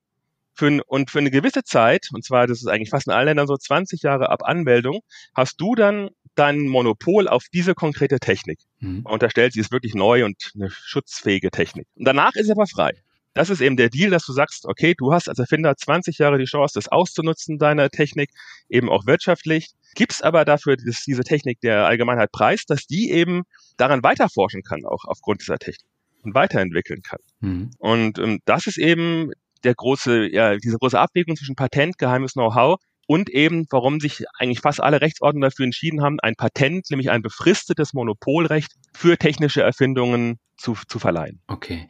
für, 0.55 0.83
und 0.87 1.11
für 1.11 1.19
eine 1.19 1.31
gewisse 1.31 1.65
Zeit, 1.65 2.09
und 2.13 2.25
zwar, 2.25 2.47
das 2.47 2.59
ist 2.59 2.67
eigentlich 2.67 2.91
fast 2.91 3.07
in 3.07 3.13
allen 3.13 3.27
Ländern 3.27 3.47
so 3.47 3.57
20 3.57 4.03
Jahre 4.03 4.31
ab 4.31 4.43
Anmeldung, 4.45 5.01
hast 5.35 5.61
du 5.61 5.75
dann 5.75 6.11
dein 6.35 6.67
Monopol 6.67 7.29
auf 7.29 7.45
diese 7.53 7.75
konkrete 7.75 8.19
Technik. 8.19 8.59
Mhm. 8.81 9.03
Man 9.03 9.15
unterstellt, 9.15 9.53
sie 9.53 9.61
ist 9.61 9.73
wirklich 9.73 9.95
neu 9.95 10.25
und 10.25 10.53
eine 10.55 10.71
schutzfähige 10.71 11.51
Technik. 11.51 11.87
Und 11.97 12.07
danach 12.07 12.35
ist 12.35 12.47
sie 12.47 12.53
aber 12.53 12.67
frei. 12.67 12.93
Das 13.35 13.49
ist 13.49 13.63
eben 13.63 13.79
der 13.79 13.89
Deal, 13.89 14.11
dass 14.11 14.27
du 14.27 14.33
sagst, 14.33 14.67
okay, 14.67 14.95
du 14.97 15.13
hast 15.13 15.29
als 15.29 15.39
Erfinder 15.39 15.75
20 15.75 16.19
Jahre 16.19 16.39
die 16.39 16.45
Chance, 16.45 16.75
das 16.75 16.89
auszunutzen, 16.89 17.59
deine 17.59 17.89
Technik, 17.89 18.31
eben 18.69 18.91
auch 18.91 19.07
wirtschaftlich. 19.07 19.71
Gibst 19.95 20.23
aber 20.23 20.45
dafür 20.45 20.77
dass 20.77 21.05
diese 21.05 21.23
Technik 21.23 21.61
der 21.61 21.87
Allgemeinheit 21.87 22.31
preis, 22.31 22.65
dass 22.67 22.87
die 22.87 23.11
eben 23.11 23.43
daran 23.79 24.03
weiterforschen 24.03 24.63
kann, 24.63 24.85
auch 24.85 25.05
aufgrund 25.05 25.41
dieser 25.41 25.59
Technik 25.59 25.87
und 26.23 26.35
weiterentwickeln 26.35 27.03
kann. 27.03 27.21
Mhm. 27.41 27.71
Und 27.79 28.19
ähm, 28.19 28.41
das 28.45 28.67
ist 28.67 28.79
eben 28.79 29.33
der 29.65 29.75
große, 29.75 30.33
ja, 30.33 30.57
diese 30.57 30.79
große 30.79 30.99
Abwägung 30.99 31.37
zwischen 31.37 31.57
Patent, 31.57 31.99
geheimes 31.99 32.33
Know-how 32.33 32.79
und 33.07 33.31
eben, 33.31 33.67
warum 33.71 34.01
sich 34.01 34.25
eigentlich 34.39 34.61
fast 34.61 34.81
alle 34.81 35.01
Rechtsordner 35.01 35.49
dafür 35.49 35.65
entschieden 35.65 36.03
haben, 36.03 36.21
ein 36.21 36.35
Patent, 36.37 36.91
nämlich 36.91 37.11
ein 37.11 37.23
befristetes 37.23 37.93
Monopolrecht 37.93 38.73
für 38.93 39.19
technische 39.19 39.63
Erfindungen 39.63 40.39
zu, 40.57 40.77
zu 40.87 40.99
verleihen. 40.99 41.41
Okay. 41.49 41.89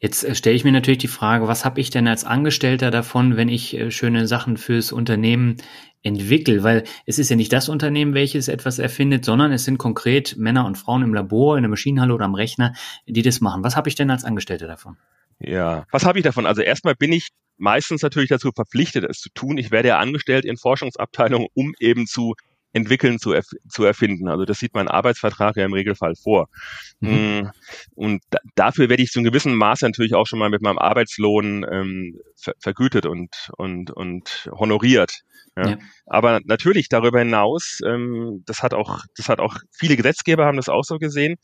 Jetzt 0.00 0.24
äh, 0.24 0.34
stelle 0.34 0.56
ich 0.56 0.64
mir 0.64 0.72
natürlich 0.72 0.98
die 0.98 1.08
Frage, 1.08 1.48
was 1.48 1.64
habe 1.64 1.80
ich 1.80 1.90
denn 1.90 2.08
als 2.08 2.24
Angestellter 2.24 2.90
davon, 2.90 3.36
wenn 3.36 3.48
ich 3.48 3.74
äh, 3.74 3.90
schöne 3.90 4.26
Sachen 4.26 4.56
fürs 4.56 4.92
Unternehmen 4.92 5.56
entwickle? 6.02 6.62
Weil 6.62 6.84
es 7.04 7.18
ist 7.18 7.28
ja 7.28 7.36
nicht 7.36 7.52
das 7.52 7.68
Unternehmen, 7.68 8.14
welches 8.14 8.48
etwas 8.48 8.78
erfindet, 8.78 9.24
sondern 9.24 9.52
es 9.52 9.64
sind 9.64 9.78
konkret 9.78 10.36
Männer 10.38 10.64
und 10.64 10.78
Frauen 10.78 11.02
im 11.02 11.14
Labor, 11.14 11.56
in 11.56 11.62
der 11.62 11.70
Maschinenhalle 11.70 12.14
oder 12.14 12.24
am 12.24 12.34
Rechner, 12.34 12.72
die 13.06 13.22
das 13.22 13.40
machen. 13.40 13.62
Was 13.62 13.76
habe 13.76 13.88
ich 13.88 13.94
denn 13.94 14.10
als 14.10 14.24
Angestellter 14.24 14.66
davon? 14.66 14.96
Ja, 15.38 15.86
was 15.90 16.04
habe 16.04 16.18
ich 16.18 16.24
davon? 16.24 16.46
Also 16.46 16.62
erstmal 16.62 16.94
bin 16.94 17.12
ich 17.12 17.28
meistens 17.58 18.02
natürlich 18.02 18.28
dazu 18.28 18.50
verpflichtet, 18.54 19.04
es 19.04 19.20
zu 19.20 19.30
tun. 19.30 19.58
Ich 19.58 19.70
werde 19.70 19.88
ja 19.88 19.98
angestellt 19.98 20.44
in 20.44 20.56
Forschungsabteilungen, 20.56 21.48
um 21.54 21.74
eben 21.78 22.06
zu 22.06 22.34
entwickeln, 22.72 23.18
zu, 23.18 23.32
erf 23.32 23.46
zu 23.68 23.84
erfinden. 23.84 24.28
Also 24.28 24.44
das 24.44 24.58
sieht 24.58 24.74
mein 24.74 24.88
Arbeitsvertrag 24.88 25.56
ja 25.56 25.64
im 25.64 25.72
Regelfall 25.72 26.14
vor. 26.14 26.48
Mhm. 27.00 27.10
Mm, 27.10 27.50
und 27.94 28.22
da, 28.30 28.38
dafür 28.54 28.90
werde 28.90 29.02
ich 29.02 29.10
zu 29.10 29.18
einem 29.18 29.24
gewissen 29.24 29.54
Maß 29.54 29.80
natürlich 29.80 30.14
auch 30.14 30.26
schon 30.26 30.38
mal 30.38 30.50
mit 30.50 30.60
meinem 30.60 30.78
Arbeitslohn 30.78 31.64
ähm, 31.70 32.18
ver 32.36 32.52
vergütet 32.60 33.06
und, 33.06 33.50
und, 33.56 33.90
und 33.90 34.50
honoriert. 34.52 35.22
Ja. 35.56 35.70
ja. 35.70 35.78
Aber 36.04 36.40
natürlich 36.44 36.88
darüber 36.90 37.20
hinaus, 37.20 37.78
ähm, 37.86 38.42
das 38.44 38.62
hat 38.62 38.74
auch, 38.74 39.00
das 39.16 39.30
hat 39.30 39.40
auch 39.40 39.56
viele 39.72 39.96
Gesetzgeber 39.96 40.44
haben 40.44 40.58
das 40.58 40.68
auch 40.68 40.84
so 40.84 40.98
gesehen. 40.98 41.36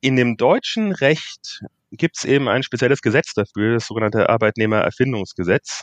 In 0.00 0.16
dem 0.16 0.36
deutschen 0.36 0.90
Recht 0.90 1.62
gibt 1.92 2.16
es 2.18 2.24
eben 2.24 2.48
ein 2.48 2.62
spezielles 2.62 3.00
Gesetz 3.00 3.34
dafür, 3.34 3.74
das 3.74 3.86
sogenannte 3.86 4.28
Arbeitnehmererfindungsgesetz. 4.28 5.82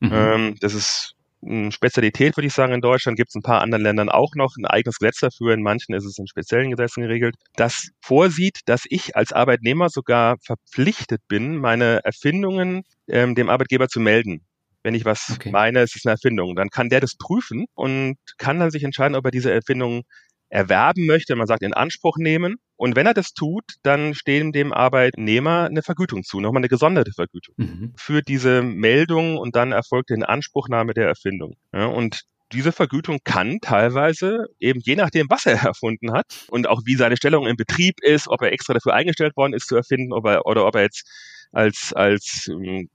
Mhm. 0.00 0.10
Ähm, 0.12 0.56
das 0.60 0.74
ist 0.74 1.14
eine 1.44 1.70
Spezialität, 1.70 2.36
würde 2.36 2.46
ich 2.46 2.52
sagen, 2.52 2.72
in 2.72 2.80
Deutschland. 2.80 3.16
Gibt 3.16 3.30
es 3.30 3.34
in 3.34 3.40
ein 3.40 3.42
paar 3.42 3.60
anderen 3.60 3.82
Ländern 3.82 4.08
auch 4.08 4.34
noch 4.34 4.56
ein 4.56 4.66
eigenes 4.66 4.98
Gesetz 4.98 5.20
dafür. 5.20 5.54
In 5.54 5.62
manchen 5.62 5.94
ist 5.94 6.04
es 6.04 6.18
in 6.18 6.26
speziellen 6.26 6.70
Gesetzen 6.70 7.02
geregelt, 7.02 7.36
das 7.54 7.90
vorsieht, 8.00 8.60
dass 8.66 8.82
ich 8.88 9.16
als 9.16 9.32
Arbeitnehmer 9.32 9.88
sogar 9.88 10.36
verpflichtet 10.44 11.22
bin, 11.28 11.56
meine 11.56 12.00
Erfindungen 12.04 12.82
ähm, 13.08 13.34
dem 13.34 13.48
Arbeitgeber 13.48 13.88
zu 13.88 14.00
melden. 14.00 14.44
Wenn 14.82 14.94
ich 14.94 15.04
was 15.04 15.30
okay. 15.32 15.50
meine, 15.50 15.80
es 15.80 15.94
ist 15.96 16.06
eine 16.06 16.14
Erfindung, 16.14 16.54
dann 16.54 16.70
kann 16.70 16.88
der 16.88 17.00
das 17.00 17.16
prüfen 17.16 17.66
und 17.74 18.16
kann 18.38 18.60
dann 18.60 18.70
sich 18.70 18.84
entscheiden, 18.84 19.16
ob 19.16 19.24
er 19.24 19.30
diese 19.30 19.52
Erfindung 19.52 20.02
erwerben 20.48 21.06
möchte, 21.06 21.36
man 21.36 21.46
sagt 21.46 21.62
in 21.62 21.74
Anspruch 21.74 22.16
nehmen. 22.18 22.56
Und 22.76 22.96
wenn 22.96 23.06
er 23.06 23.14
das 23.14 23.32
tut, 23.32 23.64
dann 23.82 24.14
stehen 24.14 24.52
dem 24.52 24.72
Arbeitnehmer 24.72 25.64
eine 25.64 25.82
Vergütung 25.82 26.22
zu, 26.22 26.40
nochmal 26.40 26.60
eine 26.60 26.68
gesonderte 26.68 27.12
Vergütung 27.12 27.54
mhm. 27.56 27.92
für 27.96 28.22
diese 28.22 28.62
Meldung 28.62 29.36
und 29.36 29.56
dann 29.56 29.72
erfolgt 29.72 30.10
die 30.10 30.14
Inanspruchnahme 30.14 30.94
der 30.94 31.08
Erfindung. 31.08 31.56
Ja, 31.72 31.86
und 31.86 32.22
diese 32.52 32.72
Vergütung 32.72 33.18
kann 33.24 33.58
teilweise 33.60 34.46
eben 34.58 34.80
je 34.82 34.96
nachdem, 34.96 35.26
was 35.28 35.46
er 35.46 35.52
erfunden 35.64 36.12
hat 36.12 36.26
und 36.48 36.68
auch 36.68 36.82
wie 36.84 36.94
seine 36.94 37.16
Stellung 37.16 37.46
im 37.46 37.56
Betrieb 37.56 37.96
ist, 38.00 38.28
ob 38.28 38.42
er 38.42 38.52
extra 38.52 38.74
dafür 38.74 38.94
eingestellt 38.94 39.36
worden 39.36 39.52
ist 39.52 39.68
zu 39.68 39.76
erfinden 39.76 40.12
ob 40.12 40.26
er, 40.26 40.46
oder 40.46 40.66
ob 40.66 40.74
er 40.74 40.82
jetzt 40.82 41.06
als, 41.52 41.92
als 41.94 42.48
ähm, 42.48 42.88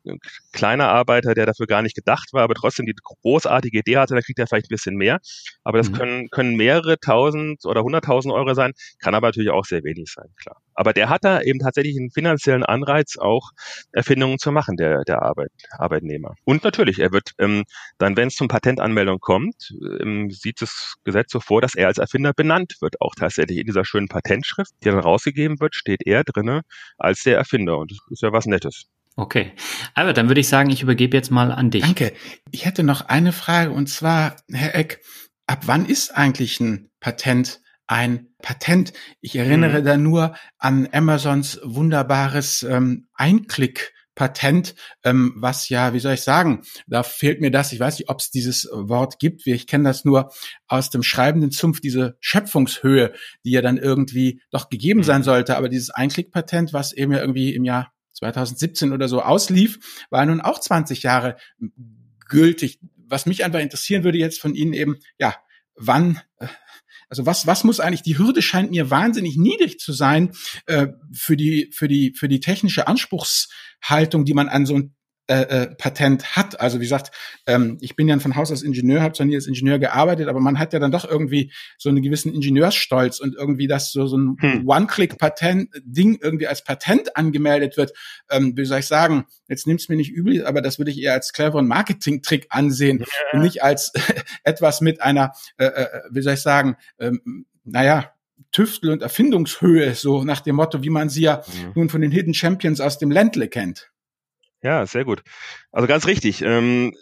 kleiner 0.52 0.90
Arbeiter, 0.90 1.34
der 1.34 1.46
dafür 1.46 1.68
gar 1.68 1.82
nicht 1.82 1.96
gedacht 1.96 2.34
war, 2.34 2.44
aber 2.44 2.54
trotzdem 2.54 2.86
die 2.86 2.96
großartige 3.02 3.80
Idee 3.80 3.98
hatte, 3.98 4.14
dann 4.14 4.24
kriegt 4.24 4.40
er 4.40 4.48
vielleicht 4.48 4.68
ein 4.68 4.76
bisschen 4.76 4.96
mehr. 4.96 5.20
Aber 5.64 5.78
das 5.78 5.90
mhm. 5.90 5.96
können, 5.96 6.30
können 6.30 6.56
mehrere 6.56 7.00
tausend 7.00 7.66
oder 7.66 7.84
hunderttausend 7.84 8.34
Euro 8.34 8.54
sein, 8.54 8.74
kann 9.00 9.16
aber 9.16 9.28
natürlich 9.28 9.52
auch 9.52 9.66
sehr 9.66 9.84
wenig 9.84 10.12
sein, 10.12 10.28
klar. 10.42 10.58
Aber 10.76 10.94
der 10.94 11.10
hat 11.10 11.24
da 11.24 11.42
eben 11.42 11.60
tatsächlich 11.60 11.98
einen 11.98 12.12
finanziellen 12.12 12.64
Anreiz, 12.64 13.18
auch 13.18 13.52
Erfindungen 13.92 14.40
zu 14.40 14.52
machen, 14.52 14.76
der, 14.78 15.04
der 15.04 15.22
Arbeit, 15.22 15.52
Arbeitnehmer. 15.78 16.34
Und 16.46 16.64
natürlich, 16.64 17.00
er 17.00 17.12
wird 17.12 17.32
ähm, 17.38 17.64
dann, 17.98 18.18
wenn 18.18 18.30
es 18.30 18.36
zum 18.36 18.48
Patentanmeldung 18.48 19.20
kommt, 19.20 19.74
ähm, 20.02 20.32
sieht 20.32 20.62
das 20.62 20.96
Gesetz 21.04 21.32
so 21.32 21.40
vor, 21.40 21.62
dass 21.62 21.76
er 21.76 21.88
als 21.88 21.98
Erfinder 21.98 22.34
benannt 22.34 22.78
wird, 22.82 23.00
auch 23.02 23.14
tatsächlich 23.16 23.60
in 23.60 23.66
dieser 23.66 23.86
schönen 23.86 24.08
Patentschrift, 24.08 24.72
die 24.84 24.90
dann 24.90 25.00
rausgegeben 25.00 25.60
wird, 25.60 25.76
steht 25.76 26.02
er 26.06 26.24
drinne 26.24 26.62
als 26.98 27.24
der 27.24 27.38
Erfinder. 27.38 27.78
Und 27.78 27.92
das 27.92 28.00
ist 28.10 28.22
ja 28.22 28.32
was 28.32 28.43
Nettes. 28.46 28.88
Okay. 29.16 29.54
Aber 29.94 30.14
dann 30.14 30.28
würde 30.28 30.42
ich 30.42 30.48
sagen, 30.48 30.70
ich 30.70 30.82
übergebe 30.82 31.16
jetzt 31.16 31.30
mal 31.30 31.52
an 31.52 31.70
dich. 31.70 31.84
Danke. 31.84 32.14
Ich 32.52 32.66
hätte 32.66 32.84
noch 32.84 33.02
eine 33.02 33.32
Frage 33.32 33.72
und 33.72 33.88
zwar, 33.88 34.38
Herr 34.52 34.76
Eck, 34.76 35.02
ab 35.46 35.64
wann 35.66 35.86
ist 35.86 36.16
eigentlich 36.16 36.60
ein 36.60 36.90
Patent 37.00 37.62
ein 37.88 38.30
Patent? 38.42 38.94
Ich 39.22 39.36
erinnere 39.36 39.82
mhm. 39.82 39.86
da 39.86 39.98
nur 39.98 40.36
an 40.58 40.88
Amazons 40.92 41.60
wunderbares 41.64 42.64
ähm, 42.64 43.08
Einklick 43.14 43.94
Patent, 44.16 44.76
ähm, 45.04 45.34
was 45.38 45.70
ja, 45.70 45.94
wie 45.94 46.00
soll 46.00 46.14
ich 46.14 46.22
sagen, 46.22 46.62
da 46.86 47.02
fehlt 47.02 47.42
mir 47.42 47.50
das, 47.50 47.74
ich 47.74 47.80
weiß 47.80 47.98
nicht, 47.98 48.10
ob 48.10 48.20
es 48.20 48.30
dieses 48.30 48.70
Wort 48.72 49.18
gibt, 49.18 49.48
ich 49.48 49.66
kenne 49.66 49.86
das 49.86 50.06
nur 50.06 50.32
aus 50.68 50.92
dem 50.92 51.02
schreibenden 51.02 51.50
Zumpf, 51.50 51.82
diese 51.82 52.16
Schöpfungshöhe, 52.20 53.14
die 53.44 53.52
ja 53.52 53.62
dann 53.62 53.78
irgendwie 53.78 54.42
doch 54.52 54.70
gegeben 54.70 55.00
mhm. 55.00 55.06
sein 55.06 55.24
sollte, 55.24 55.58
aber 55.58 55.68
dieses 55.68 55.90
Einklickpatent, 55.90 56.74
was 56.74 56.94
eben 56.94 57.12
ja 57.12 57.22
irgendwie 57.22 57.56
im 57.56 57.64
Jahr 57.64 57.92
2017 58.24 58.92
oder 58.92 59.08
so 59.08 59.22
auslief, 59.22 60.06
war 60.10 60.26
nun 60.26 60.42
auch 60.42 60.60
20 60.60 61.04
Jahre 61.04 61.38
gültig. 62.28 62.80
Was 63.08 63.26
mich 63.26 63.44
einfach 63.44 63.60
interessieren 63.60 64.04
würde 64.04 64.18
jetzt 64.18 64.40
von 64.40 64.56
Ihnen 64.56 64.74
eben, 64.74 64.98
ja, 65.20 65.36
wann, 65.76 66.20
äh, 66.40 66.48
also 67.10 67.26
was, 67.26 67.46
was 67.46 67.64
muss 67.64 67.80
eigentlich, 67.80 68.02
die 68.02 68.18
Hürde 68.18 68.42
scheint 68.42 68.72
mir 68.72 68.90
wahnsinnig 68.90 69.38
niedrig 69.38 69.80
zu 69.80 69.94
sein 69.94 70.32
äh, 70.66 70.88
für, 71.14 71.38
die, 71.38 71.70
für, 71.74 71.88
die, 71.88 72.14
für 72.18 72.28
die 72.28 72.40
technische 72.40 72.88
Anspruchshaltung, 72.88 74.26
die 74.26 74.34
man 74.34 74.50
an 74.50 74.66
so 74.66 74.76
ein 74.76 74.96
äh, 75.28 75.42
äh, 75.44 75.76
Patent 75.76 76.36
hat. 76.36 76.60
Also 76.60 76.80
wie 76.80 76.84
gesagt, 76.84 77.12
ähm, 77.48 77.78
ich 77.80 77.96
bin 77.96 78.10
ja 78.10 78.20
von 78.20 78.36
Haus 78.36 78.52
aus 78.52 78.62
Ingenieur, 78.62 79.02
habe 79.02 79.14
zwar 79.14 79.26
nie 79.26 79.36
als 79.36 79.48
Ingenieur 79.48 79.80
gearbeitet, 79.80 80.28
aber 80.28 80.42
man 80.42 80.60
hat 80.60 80.74
ja 80.74 80.80
dann 80.80 80.92
doch 80.92 81.10
irgendwie 81.10 81.54
so 81.78 81.88
einen 81.88 82.02
gewissen 82.02 82.34
Ingenieursstolz 82.34 83.22
und 83.22 83.34
irgendwie, 83.34 83.68
dass 83.68 83.94
so, 83.94 84.06
so 84.06 84.18
ein 84.18 84.36
hm. 84.40 84.68
One-Click-Patent-Ding 84.68 86.20
irgendwie 86.22 86.48
als 86.48 86.66
Patent 86.66 87.16
angemeldet 87.16 87.78
wird. 87.78 87.94
Ähm, 88.30 88.58
wie 88.58 88.66
soll 88.66 88.80
ich 88.80 88.88
sagen, 88.88 89.26
jetzt 89.48 89.66
nimm's 89.66 89.88
mir 89.88 89.96
nicht 89.96 90.12
übel, 90.12 90.46
aber 90.46 90.62
das 90.62 90.78
würde 90.78 90.92
ich 90.92 91.02
eher 91.02 91.14
als 91.14 91.32
cleveren 91.32 91.68
Marketing-Trick 91.68 92.48
ansehen 92.50 93.00
ja. 93.00 93.06
und 93.32 93.44
nicht 93.44 93.64
als 93.64 93.94
etwas 94.44 94.82
mit 94.82 95.02
einer, 95.02 95.32
äh, 95.58 95.68
äh, 95.68 95.88
wie 96.12 96.22
soll 96.22 96.34
ich 96.34 96.42
sagen, 96.42 96.76
ähm, 97.00 97.46
naja, 97.64 98.12
Tüftel- 98.52 98.92
und 98.92 99.02
Erfindungshöhe, 99.02 99.96
so 99.96 100.26
nach 100.26 100.42
dem 100.42 100.58
Motto, 100.58 100.84
wie 100.84 100.90
man 100.90 101.08
sie 101.08 101.22
ja 101.22 101.44
mhm. 101.48 101.72
nun 101.76 101.90
von 101.90 102.02
den 102.02 102.12
Hidden 102.12 102.34
Champions 102.34 102.82
aus 102.82 102.98
dem 102.98 103.10
Ländle 103.10 103.48
kennt. 103.48 103.93
Ja, 104.64 104.86
sehr 104.86 105.06
gut. 105.06 105.22
Also 105.72 105.88
ganz 105.88 106.08
richtig. 106.08 106.42
Ähm, 106.42 106.94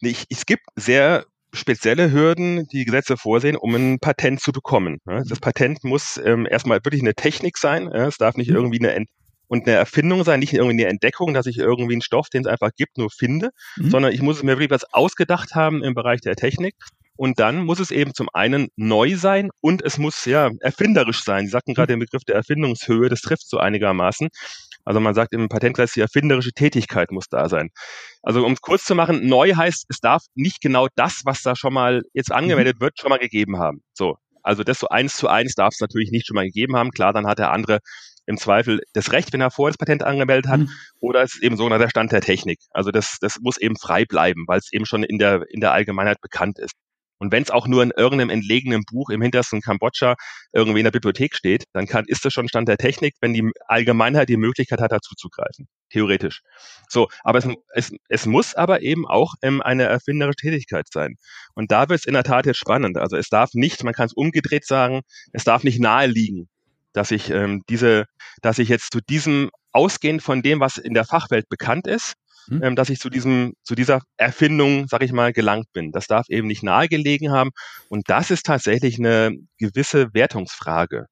ich, 0.00 0.24
es 0.28 0.46
gibt 0.46 0.64
sehr 0.76 1.24
spezielle 1.52 2.12
Hürden, 2.12 2.66
die 2.68 2.84
Gesetze 2.84 3.16
vorsehen, 3.16 3.56
um 3.56 3.74
ein 3.74 3.98
Patent 4.00 4.40
zu 4.40 4.52
bekommen. 4.52 4.98
Das 5.06 5.40
Patent 5.40 5.82
muss 5.84 6.20
ähm, 6.22 6.46
erstmal 6.48 6.84
wirklich 6.84 7.00
eine 7.00 7.14
Technik 7.14 7.56
sein. 7.56 7.88
Es 7.88 8.18
darf 8.18 8.36
nicht 8.36 8.50
mhm. 8.50 8.56
irgendwie 8.56 8.80
eine 8.80 8.92
Ent 8.92 9.08
und 9.46 9.66
eine 9.66 9.76
Erfindung 9.76 10.24
sein, 10.24 10.40
nicht 10.40 10.52
irgendwie 10.52 10.84
eine 10.84 10.90
Entdeckung, 10.90 11.32
dass 11.32 11.46
ich 11.46 11.58
irgendwie 11.58 11.94
einen 11.94 12.02
Stoff, 12.02 12.28
den 12.28 12.42
es 12.42 12.46
einfach 12.46 12.70
gibt, 12.76 12.98
nur 12.98 13.10
finde, 13.10 13.50
mhm. 13.76 13.90
sondern 13.90 14.12
ich 14.12 14.20
muss 14.20 14.42
mir 14.42 14.52
wirklich 14.52 14.70
was 14.70 14.92
ausgedacht 14.92 15.54
haben 15.54 15.82
im 15.82 15.94
Bereich 15.94 16.20
der 16.20 16.36
Technik. 16.36 16.74
Und 17.16 17.40
dann 17.40 17.64
muss 17.64 17.80
es 17.80 17.90
eben 17.90 18.14
zum 18.14 18.28
einen 18.32 18.68
neu 18.76 19.16
sein 19.16 19.50
und 19.60 19.82
es 19.82 19.98
muss 19.98 20.24
ja 20.24 20.50
erfinderisch 20.60 21.24
sein. 21.24 21.46
Sie 21.46 21.50
sagten 21.50 21.74
gerade 21.74 21.92
mhm. 21.92 22.00
den 22.00 22.06
Begriff 22.06 22.24
der 22.24 22.36
Erfindungshöhe, 22.36 23.08
das 23.08 23.22
trifft 23.22 23.48
so 23.48 23.58
einigermaßen. 23.58 24.28
Also 24.88 25.00
man 25.00 25.14
sagt 25.14 25.34
im 25.34 25.50
Patentgesetz, 25.50 25.92
die 25.92 26.00
erfinderische 26.00 26.52
Tätigkeit 26.52 27.10
muss 27.10 27.28
da 27.28 27.50
sein. 27.50 27.68
Also 28.22 28.46
um 28.46 28.52
es 28.52 28.62
kurz 28.62 28.84
zu 28.84 28.94
machen, 28.94 29.26
neu 29.26 29.52
heißt, 29.54 29.84
es 29.90 29.98
darf 30.00 30.22
nicht 30.34 30.62
genau 30.62 30.88
das, 30.96 31.20
was 31.26 31.42
da 31.42 31.54
schon 31.54 31.74
mal 31.74 32.04
jetzt 32.14 32.32
angemeldet 32.32 32.76
mhm. 32.78 32.84
wird, 32.84 32.98
schon 32.98 33.10
mal 33.10 33.18
gegeben 33.18 33.58
haben. 33.58 33.82
So. 33.92 34.16
Also 34.42 34.64
das 34.64 34.78
so 34.78 34.88
eins 34.88 35.14
zu 35.14 35.28
eins 35.28 35.54
darf 35.54 35.74
es 35.74 35.80
natürlich 35.80 36.10
nicht 36.10 36.26
schon 36.26 36.36
mal 36.36 36.46
gegeben 36.46 36.74
haben. 36.74 36.90
Klar, 36.90 37.12
dann 37.12 37.26
hat 37.26 37.38
der 37.38 37.52
andere 37.52 37.80
im 38.24 38.38
Zweifel 38.38 38.80
das 38.94 39.12
Recht, 39.12 39.30
wenn 39.34 39.42
er 39.42 39.50
vorher 39.50 39.72
das 39.72 39.78
Patent 39.78 40.04
angemeldet 40.04 40.50
hat, 40.50 40.60
mhm. 40.60 40.70
oder 41.00 41.22
es 41.22 41.34
ist 41.34 41.42
eben 41.42 41.58
so 41.58 41.68
der 41.68 41.90
Stand 41.90 42.10
der 42.10 42.22
Technik. 42.22 42.58
Also 42.70 42.90
das, 42.90 43.18
das 43.20 43.36
muss 43.42 43.58
eben 43.58 43.76
frei 43.76 44.06
bleiben, 44.06 44.44
weil 44.46 44.58
es 44.58 44.72
eben 44.72 44.86
schon 44.86 45.02
in 45.02 45.18
der, 45.18 45.42
in 45.50 45.60
der 45.60 45.72
Allgemeinheit 45.72 46.22
bekannt 46.22 46.58
ist. 46.58 46.72
Und 47.18 47.32
wenn 47.32 47.42
es 47.42 47.50
auch 47.50 47.66
nur 47.66 47.82
in 47.82 47.90
irgendeinem 47.90 48.30
entlegenen 48.30 48.84
Buch 48.84 49.10
im 49.10 49.22
hintersten 49.22 49.60
Kambodscha 49.60 50.14
irgendwie 50.52 50.80
in 50.80 50.84
der 50.84 50.92
Bibliothek 50.92 51.34
steht, 51.34 51.64
dann 51.72 51.86
kann, 51.86 52.04
ist 52.06 52.24
das 52.24 52.32
schon 52.32 52.48
Stand 52.48 52.68
der 52.68 52.78
Technik, 52.78 53.14
wenn 53.20 53.34
die 53.34 53.50
Allgemeinheit 53.66 54.28
die 54.28 54.36
Möglichkeit 54.36 54.80
hat, 54.80 54.92
dazu 54.92 55.14
zu 55.16 55.28
greifen. 55.28 55.68
Theoretisch. 55.90 56.42
So, 56.88 57.08
aber 57.24 57.38
es, 57.38 57.48
es, 57.74 57.92
es 58.08 58.26
muss 58.26 58.54
aber 58.54 58.82
eben 58.82 59.06
auch 59.06 59.34
ähm, 59.42 59.62
eine 59.62 59.84
erfinderische 59.84 60.36
Tätigkeit 60.36 60.86
sein. 60.90 61.16
Und 61.54 61.72
da 61.72 61.88
wird 61.88 62.00
es 62.00 62.06
in 62.06 62.14
der 62.14 62.24
Tat 62.24 62.46
jetzt 62.46 62.58
spannend. 62.58 62.96
Also 62.96 63.16
es 63.16 63.28
darf 63.28 63.50
nicht, 63.54 63.82
man 63.84 63.94
kann 63.94 64.06
es 64.06 64.12
umgedreht 64.12 64.64
sagen, 64.64 65.02
es 65.32 65.44
darf 65.44 65.64
nicht 65.64 65.80
nahe 65.80 66.06
liegen, 66.06 66.48
dass 66.92 67.10
ich 67.10 67.30
ähm, 67.30 67.62
diese, 67.68 68.06
dass 68.42 68.58
ich 68.58 68.68
jetzt 68.68 68.92
zu 68.92 69.00
diesem 69.00 69.50
ausgehend 69.72 70.22
von 70.22 70.42
dem, 70.42 70.60
was 70.60 70.78
in 70.78 70.94
der 70.94 71.04
Fachwelt 71.04 71.48
bekannt 71.48 71.86
ist, 71.86 72.14
hm. 72.48 72.62
ähm, 72.62 72.76
dass 72.76 72.90
ich 72.90 72.98
zu 72.98 73.10
diesem, 73.10 73.54
zu 73.62 73.74
dieser 73.74 74.02
Erfindung, 74.16 74.86
sag 74.88 75.02
ich 75.02 75.12
mal, 75.12 75.32
gelangt 75.32 75.72
bin. 75.72 75.92
Das 75.92 76.06
darf 76.06 76.28
eben 76.28 76.46
nicht 76.46 76.62
nahegelegen 76.62 77.30
haben. 77.30 77.50
Und 77.88 78.08
das 78.08 78.30
ist 78.30 78.46
tatsächlich 78.46 78.98
eine 78.98 79.32
gewisse 79.58 80.12
Wertungsfrage. 80.14 81.06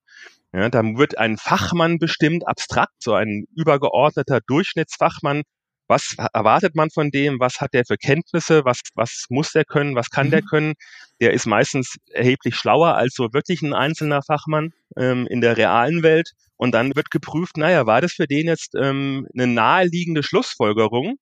Ja, 0.52 0.68
da 0.70 0.82
wird 0.82 1.18
ein 1.18 1.36
Fachmann 1.36 1.98
bestimmt 1.98 2.48
abstrakt, 2.48 2.94
so 2.98 3.12
ein 3.12 3.44
übergeordneter 3.54 4.40
Durchschnittsfachmann. 4.46 5.42
Was 5.88 6.16
erwartet 6.32 6.74
man 6.74 6.90
von 6.90 7.10
dem? 7.10 7.38
Was 7.38 7.60
hat 7.60 7.74
der 7.74 7.84
für 7.84 7.96
Kenntnisse? 7.96 8.64
Was, 8.64 8.80
was 8.94 9.26
muss 9.28 9.52
der 9.52 9.64
können? 9.64 9.94
Was 9.94 10.10
kann 10.10 10.26
mhm. 10.26 10.30
der 10.32 10.42
können? 10.42 10.74
Der 11.20 11.32
ist 11.32 11.46
meistens 11.46 11.96
erheblich 12.10 12.56
schlauer 12.56 12.94
als 12.94 13.14
so 13.14 13.32
wirklich 13.32 13.62
ein 13.62 13.72
einzelner 13.72 14.22
Fachmann 14.22 14.72
ähm, 14.96 15.26
in 15.28 15.40
der 15.40 15.56
realen 15.56 16.02
Welt. 16.02 16.32
Und 16.56 16.72
dann 16.72 16.96
wird 16.96 17.10
geprüft, 17.10 17.56
naja, 17.56 17.86
war 17.86 18.00
das 18.00 18.12
für 18.12 18.26
den 18.26 18.46
jetzt 18.46 18.74
ähm, 18.74 19.26
eine 19.34 19.46
naheliegende 19.46 20.22
Schlussfolgerung, 20.22 21.16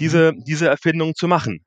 diese, 0.00 0.32
mhm. 0.32 0.44
diese 0.44 0.68
Erfindung 0.68 1.14
zu 1.14 1.26
machen? 1.26 1.64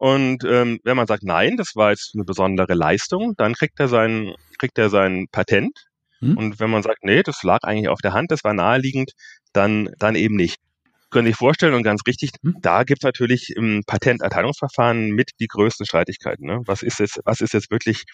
Und 0.00 0.44
ähm, 0.44 0.80
wenn 0.82 0.96
man 0.96 1.06
sagt, 1.06 1.24
nein, 1.24 1.58
das 1.58 1.76
war 1.76 1.90
jetzt 1.90 2.12
eine 2.14 2.24
besondere 2.24 2.72
Leistung, 2.72 3.34
dann 3.36 3.52
kriegt 3.52 3.78
er 3.78 3.88
sein, 3.88 4.34
kriegt 4.58 4.78
er 4.78 4.88
sein 4.88 5.26
Patent. 5.30 5.78
Hm? 6.20 6.38
Und 6.38 6.58
wenn 6.58 6.70
man 6.70 6.82
sagt, 6.82 7.04
nee, 7.04 7.22
das 7.22 7.42
lag 7.42 7.58
eigentlich 7.64 7.88
auf 7.88 8.00
der 8.00 8.14
Hand, 8.14 8.30
das 8.30 8.42
war 8.42 8.54
naheliegend, 8.54 9.12
dann, 9.52 9.90
dann 9.98 10.14
eben 10.14 10.36
nicht. 10.36 10.56
Können 11.10 11.26
Sie 11.26 11.30
sich 11.30 11.38
vorstellen 11.38 11.74
und 11.74 11.82
ganz 11.82 12.02
richtig, 12.06 12.30
hm? 12.42 12.56
da 12.60 12.84
gibt 12.84 13.02
es 13.02 13.04
natürlich 13.04 13.50
im 13.56 13.82
Patenterteilungsverfahren 13.86 15.10
mit 15.10 15.30
die 15.40 15.48
größten 15.48 15.86
Streitigkeiten. 15.86 16.46
Ne? 16.46 16.60
Was 16.66 16.82
ist 16.82 17.00
jetzt, 17.00 17.20
was 17.24 17.40
ist 17.40 17.52
jetzt 17.52 17.70
wirklich 17.70 18.04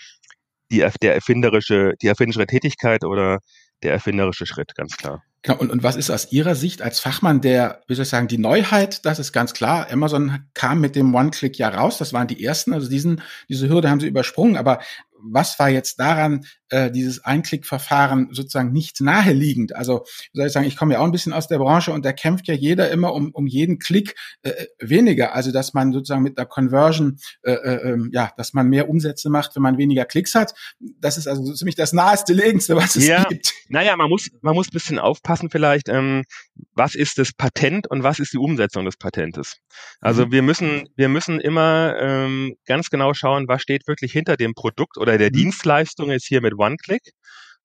die, 0.71 0.85
der 1.03 1.15
erfinderische, 1.15 1.95
die 2.03 2.09
erfinderische 2.09 2.47
Tätigkeit 2.47 3.05
oder 3.05 3.41
der 3.83 3.93
erfinderische 3.93 4.47
Schritt, 4.47 4.75
ganz 4.75 4.97
klar. 4.97 5.23
Genau, 5.43 5.59
und, 5.59 5.71
und 5.71 5.83
was 5.83 5.97
ist 5.97 6.11
aus 6.11 6.33
Ihrer 6.33 6.55
Sicht 6.55 6.83
als 6.83 6.99
Fachmann 6.99 7.41
der, 7.41 7.83
wie 7.87 7.95
soll 7.95 8.03
ich 8.03 8.09
sagen, 8.09 8.26
die 8.26 8.38
Neuheit? 8.38 9.05
Das 9.05 9.19
ist 9.19 9.33
ganz 9.33 9.53
klar. 9.53 9.87
Amazon 9.91 10.45
kam 10.55 10.81
mit 10.81 10.97
dem 10.97 11.15
One-Click 11.15 11.59
ja 11.59 11.69
raus. 11.69 11.99
Das 11.99 12.12
waren 12.12 12.26
die 12.26 12.43
ersten. 12.43 12.73
Also 12.73 12.88
diesen, 12.88 13.23
diese 13.49 13.69
Hürde 13.69 13.91
haben 13.91 14.00
sie 14.00 14.09
übersprungen. 14.09 14.57
Aber 14.57 14.81
was 15.30 15.59
war 15.59 15.68
jetzt 15.68 15.99
daran, 16.00 16.45
äh, 16.68 16.90
dieses 16.90 17.25
Einklickverfahren 17.25 18.28
sozusagen 18.33 18.73
nicht 18.73 19.00
naheliegend? 19.00 19.75
Also, 19.75 20.04
soll 20.33 20.47
ich 20.47 20.52
sagen, 20.52 20.66
ich 20.66 20.76
komme 20.76 20.95
ja 20.95 21.00
auch 21.00 21.04
ein 21.04 21.12
bisschen 21.12 21.33
aus 21.33 21.49
der 21.49 21.59
Branche 21.59 21.92
und 21.92 22.04
da 22.04 22.12
kämpft 22.12 22.49
ja 22.49 22.54
jeder 22.54 22.90
immer 22.90 23.12
um, 23.12 23.30
um 23.33 23.47
jeden 23.47 23.78
Klick 23.78 24.14
äh, 24.42 24.66
weniger. 24.80 25.35
Also, 25.35 25.52
dass 25.52 25.75
man 25.75 25.92
sozusagen 25.92 26.23
mit 26.23 26.38
der 26.38 26.47
Conversion, 26.47 27.18
äh, 27.42 27.52
äh, 27.52 27.92
ähm, 27.92 28.11
ja, 28.12 28.33
dass 28.37 28.52
man 28.52 28.68
mehr 28.68 28.88
Umsätze 28.88 29.30
macht, 29.30 29.54
wenn 29.56 29.62
man 29.62 29.78
weniger 29.78 30.04
Klicks 30.04 30.35
hat. 30.35 30.54
Das 30.78 31.18
ist 31.18 31.28
also 31.28 31.45
so 31.45 31.54
ziemlich 31.54 31.76
das 31.76 31.92
naheste 31.92 32.33
Legendste, 32.33 32.76
was 32.76 32.97
es 32.97 33.06
ja, 33.06 33.25
gibt. 33.25 33.52
Naja, 33.68 33.97
man 33.97 34.09
muss, 34.09 34.28
man 34.42 34.54
muss 34.54 34.68
ein 34.68 34.73
bisschen 34.73 34.99
aufpassen 34.99 35.50
vielleicht, 35.50 35.88
ähm, 35.88 36.25
was 36.75 36.95
ist 36.95 37.18
das 37.18 37.33
Patent 37.33 37.88
und 37.90 38.02
was 38.02 38.18
ist 38.18 38.33
die 38.33 38.38
Umsetzung 38.38 38.85
des 38.85 38.97
Patentes. 38.97 39.59
Also, 40.00 40.26
mhm. 40.26 40.33
wir 40.33 40.42
müssen, 40.42 40.88
wir 40.97 41.09
müssen 41.09 41.40
immer 41.40 41.97
ähm, 41.99 42.56
ganz 42.66 42.90
genau 42.90 43.14
schauen, 43.14 43.49
was 43.49 43.62
steht 43.62 43.87
wirklich 43.87 44.12
hinter 44.12 44.37
dem 44.37 44.54
Produkt 44.54 44.99
oder 44.99 45.15
der 45.18 45.28
mhm. 45.28 45.37
Dienstleistung 45.37 46.11
ist 46.11 46.26
hier 46.26 46.40
mit 46.40 46.54
One-Click 46.58 47.02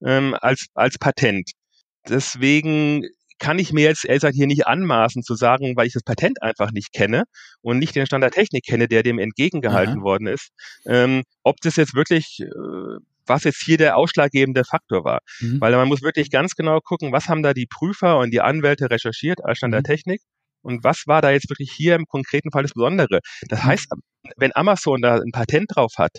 ähm, 0.05 0.36
als, 0.39 0.67
als 0.74 0.98
Patent. 0.98 1.51
Deswegen 2.08 3.03
kann 3.39 3.58
ich 3.58 3.74
mir 3.74 3.86
jetzt 3.86 4.05
ehrlich 4.05 4.22
gesagt 4.22 4.36
hier 4.36 4.48
nicht 4.48 4.67
anmaßen 4.67 5.24
zu 5.24 5.36
sagen, 5.36 5.75
weil 5.75 5.88
ich 5.88 5.93
das 5.93 6.03
Patent 6.03 6.41
einfach 6.43 6.72
nicht 6.72 6.93
kenne 6.93 7.24
und 7.62 7.79
nicht 7.79 7.96
den 7.96 8.05
Stand 8.05 8.24
der 8.24 8.31
Technik 8.31 8.63
kenne, 8.65 8.88
der 8.88 9.01
dem 9.01 9.17
entgegengehalten 9.17 10.00
Aha. 10.00 10.03
worden 10.03 10.27
ist, 10.27 10.50
ähm, 10.86 11.24
ob 11.43 11.58
das 11.62 11.75
jetzt 11.75 11.96
wirklich 11.96 12.39
äh, 12.41 13.00
was 13.25 13.43
jetzt 13.43 13.62
hier 13.63 13.77
der 13.77 13.98
ausschlaggebende 13.98 14.63
Faktor 14.63 15.03
war. 15.03 15.20
Mhm. 15.39 15.62
Weil 15.62 15.75
man 15.75 15.88
muss 15.88 16.01
wirklich 16.01 16.29
ganz 16.29 16.55
genau 16.55 16.79
gucken, 16.79 17.12
was 17.12 17.27
haben 17.27 17.43
da 17.43 17.53
die 17.53 17.65
Prüfer 17.65 18.20
und 18.20 18.31
die 18.31 18.41
Anwälte 18.41 18.89
recherchiert 18.89 19.43
als 19.43 19.58
Stand 19.58 19.74
mhm. 19.74 19.84
Technik 19.84 20.22
und 20.62 20.84
was 20.84 21.03
war 21.08 21.22
da 21.22 21.32
jetzt 21.32 21.50
wirklich 21.50 21.72
hier 21.72 21.96
im 21.96 22.06
konkreten 22.06 22.51
Fall 22.51 22.63
das 22.63 22.74
Besondere. 22.74 23.20
Das 23.48 23.63
mhm. 23.63 23.68
heißt, 23.68 23.88
wenn 24.38 24.56
Amazon 24.56 25.01
da 25.01 25.15
ein 25.15 25.32
Patent 25.32 25.75
drauf 25.75 25.94
hat, 25.98 26.18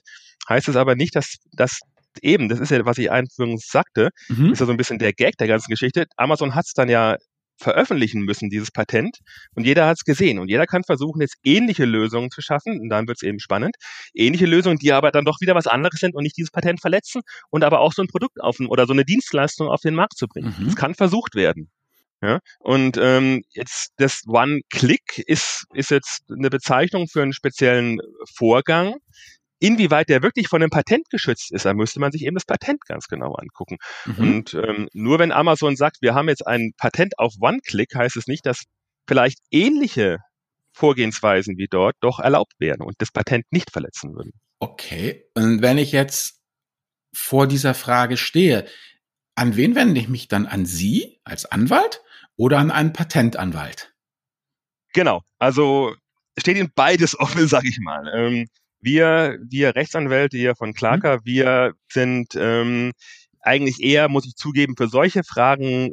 heißt 0.48 0.68
es 0.68 0.76
aber 0.76 0.94
nicht, 0.94 1.14
dass, 1.14 1.36
dass 1.52 1.80
eben, 2.20 2.48
das 2.48 2.60
ist 2.60 2.70
ja, 2.70 2.84
was 2.84 2.98
ich 2.98 3.10
einführend 3.10 3.62
sagte, 3.62 4.10
mhm. 4.28 4.52
ist 4.52 4.60
ja 4.60 4.66
so 4.66 4.72
ein 4.72 4.76
bisschen 4.76 4.98
der 4.98 5.12
Gag 5.12 5.36
der 5.38 5.48
ganzen 5.48 5.70
Geschichte. 5.70 6.06
Amazon 6.16 6.54
hat 6.54 6.66
es 6.66 6.72
dann 6.72 6.88
ja 6.88 7.16
veröffentlichen 7.58 8.22
müssen, 8.22 8.50
dieses 8.50 8.70
Patent. 8.70 9.18
Und 9.54 9.64
jeder 9.64 9.86
hat 9.86 9.96
es 9.98 10.04
gesehen. 10.04 10.38
Und 10.38 10.48
jeder 10.48 10.66
kann 10.66 10.82
versuchen, 10.84 11.20
jetzt 11.20 11.36
ähnliche 11.44 11.84
Lösungen 11.84 12.30
zu 12.30 12.42
schaffen. 12.42 12.80
Und 12.80 12.88
dann 12.88 13.06
wird 13.06 13.18
es 13.18 13.22
eben 13.22 13.38
spannend. 13.38 13.76
Ähnliche 14.14 14.46
Lösungen, 14.46 14.78
die 14.78 14.92
aber 14.92 15.10
dann 15.10 15.24
doch 15.24 15.40
wieder 15.40 15.54
was 15.54 15.66
anderes 15.66 16.00
sind 16.00 16.14
und 16.14 16.24
nicht 16.24 16.36
dieses 16.36 16.50
Patent 16.50 16.80
verletzen 16.80 17.22
und 17.50 17.64
aber 17.64 17.80
auch 17.80 17.92
so 17.92 18.02
ein 18.02 18.08
Produkt 18.08 18.40
auf 18.40 18.58
oder 18.60 18.86
so 18.86 18.92
eine 18.92 19.04
Dienstleistung 19.04 19.68
auf 19.68 19.80
den 19.80 19.94
Markt 19.94 20.16
zu 20.16 20.26
bringen. 20.26 20.54
Mhm. 20.58 20.64
Das 20.66 20.76
kann 20.76 20.94
versucht 20.94 21.34
werden. 21.34 21.70
Ja, 22.22 22.38
und 22.60 22.96
ähm, 23.00 23.42
jetzt 23.50 23.94
das 23.96 24.22
One-Click 24.28 25.18
ist, 25.26 25.64
ist 25.74 25.90
jetzt 25.90 26.22
eine 26.30 26.50
Bezeichnung 26.50 27.08
für 27.08 27.20
einen 27.20 27.32
speziellen 27.32 27.98
Vorgang, 28.36 28.94
Inwieweit 29.62 30.08
der 30.08 30.24
wirklich 30.24 30.48
von 30.48 30.60
einem 30.60 30.70
Patent 30.70 31.08
geschützt 31.08 31.52
ist, 31.52 31.66
da 31.66 31.72
müsste 31.72 32.00
man 32.00 32.10
sich 32.10 32.24
eben 32.24 32.34
das 32.34 32.44
Patent 32.44 32.84
ganz 32.84 33.06
genau 33.06 33.34
angucken. 33.34 33.76
Mhm. 34.06 34.18
Und 34.18 34.54
ähm, 34.54 34.88
nur 34.92 35.20
wenn 35.20 35.30
Amazon 35.30 35.76
sagt, 35.76 35.98
wir 36.00 36.16
haben 36.16 36.28
jetzt 36.28 36.44
ein 36.44 36.72
Patent 36.76 37.16
auf 37.16 37.34
One-Click, 37.40 37.94
heißt 37.94 38.16
es 38.16 38.26
nicht, 38.26 38.44
dass 38.44 38.64
vielleicht 39.06 39.38
ähnliche 39.52 40.18
Vorgehensweisen 40.72 41.58
wie 41.58 41.68
dort 41.70 41.94
doch 42.00 42.18
erlaubt 42.18 42.54
werden 42.58 42.82
und 42.82 42.96
das 42.98 43.12
Patent 43.12 43.44
nicht 43.52 43.70
verletzen 43.70 44.16
würden. 44.16 44.32
Okay, 44.58 45.26
und 45.34 45.62
wenn 45.62 45.78
ich 45.78 45.92
jetzt 45.92 46.40
vor 47.14 47.46
dieser 47.46 47.74
Frage 47.74 48.16
stehe, 48.16 48.66
an 49.36 49.56
wen 49.56 49.76
wende 49.76 50.00
ich 50.00 50.08
mich 50.08 50.26
dann? 50.26 50.46
An 50.46 50.66
Sie 50.66 51.20
als 51.22 51.46
Anwalt 51.46 52.02
oder 52.42 52.58
an 52.58 52.72
einen 52.72 52.92
Patentanwalt? 52.92 53.94
Genau, 54.94 55.22
also 55.38 55.94
steht 56.36 56.56
Ihnen 56.56 56.72
beides 56.74 57.16
offen, 57.20 57.46
sage 57.46 57.68
ich 57.68 57.78
mal. 57.78 58.10
Ähm, 58.12 58.46
wir, 58.80 59.38
wir 59.48 59.76
Rechtsanwälte 59.76 60.36
hier 60.36 60.56
von 60.56 60.74
Clarker, 60.74 61.18
mhm. 61.18 61.20
wir 61.22 61.72
sind 61.88 62.34
ähm, 62.34 62.90
eigentlich 63.42 63.80
eher, 63.80 64.08
muss 64.08 64.26
ich 64.26 64.34
zugeben, 64.34 64.74
für 64.76 64.88
solche 64.88 65.22
Fragen 65.22 65.92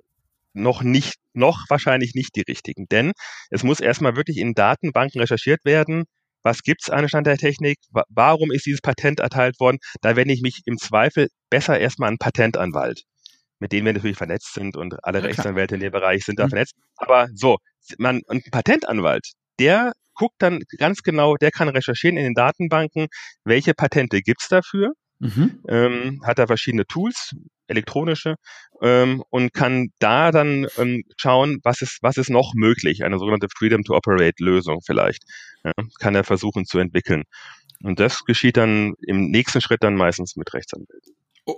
noch 0.54 0.82
nicht, 0.82 1.18
noch 1.34 1.66
wahrscheinlich 1.70 2.16
nicht 2.16 2.36
die 2.36 2.42
richtigen. 2.42 2.88
Denn 2.88 3.12
es 3.52 3.62
muss 3.62 3.80
erstmal 3.80 4.16
wirklich 4.16 4.38
in 4.38 4.56
Datenbanken 4.56 5.22
recherchiert 5.22 5.64
werden, 5.66 6.06
was 6.42 6.64
gibt's 6.64 6.90
an 6.90 7.08
Stand 7.08 7.28
der 7.28 7.38
Technik, 7.38 7.78
warum 8.10 8.52
ist 8.52 8.66
dieses 8.66 8.82
Patent 8.82 9.20
erteilt 9.20 9.60
worden. 9.60 9.78
Da 10.02 10.16
wende 10.16 10.34
ich 10.34 10.42
mich 10.42 10.62
im 10.66 10.80
Zweifel 10.80 11.28
besser 11.52 11.80
erstmal 11.80 12.10
an 12.10 12.18
Patentanwalt, 12.18 13.04
mit 13.60 13.72
denen 13.72 13.86
wir 13.86 13.94
natürlich 13.94 14.18
vernetzt 14.18 14.54
sind 14.54 14.78
und 14.78 15.04
alle 15.04 15.20
ja, 15.20 15.26
Rechtsanwälte 15.26 15.76
in 15.76 15.82
dem 15.82 15.92
Bereich 15.92 16.26
sind 16.26 16.40
da 16.40 16.46
mhm. 16.46 16.50
vernetzt. 16.50 16.76
Aber 16.98 17.28
so, 17.34 17.58
man, 17.98 18.22
ein 18.28 18.42
Patentanwalt, 18.52 19.32
der 19.60 19.94
guckt 20.14 20.36
dann 20.40 20.62
ganz 20.78 21.02
genau, 21.02 21.36
der 21.36 21.52
kann 21.52 21.70
recherchieren 21.70 22.18
in 22.18 22.24
den 22.24 22.34
Datenbanken, 22.34 23.08
welche 23.44 23.74
Patente 23.74 24.22
gibt's 24.22 24.50
dafür. 24.50 24.94
Mhm. 25.20 25.60
Ähm, 25.68 26.22
hat 26.26 26.40
da 26.40 26.48
verschiedene 26.48 26.86
Tools, 26.86 27.34
elektronische, 27.68 28.36
ähm, 28.82 29.22
und 29.30 29.54
kann 29.54 29.90
da 30.00 30.32
dann 30.32 30.68
ähm, 30.78 31.04
schauen, 31.18 31.60
was 31.64 31.82
ist, 31.82 32.00
was 32.02 32.18
ist 32.18 32.30
noch 32.30 32.54
möglich, 32.56 33.04
eine 33.04 33.20
sogenannte 33.20 33.48
Freedom 33.56 33.84
to 33.84 33.96
Operate 33.96 34.42
Lösung 34.42 34.80
vielleicht, 34.86 35.24
ja, 35.66 35.74
kann 36.00 36.16
er 36.16 36.24
versuchen 36.24 36.66
zu 36.66 36.80
entwickeln. 36.80 37.24
Und 37.84 38.00
das 38.00 38.24
geschieht 38.26 38.58
dann 38.58 38.94
im 39.06 39.30
nächsten 39.30 39.62
Schritt 39.62 39.84
dann 39.84 39.96
meistens 39.96 40.36
mit 40.36 40.54
Rechtsanwälten. 40.54 41.14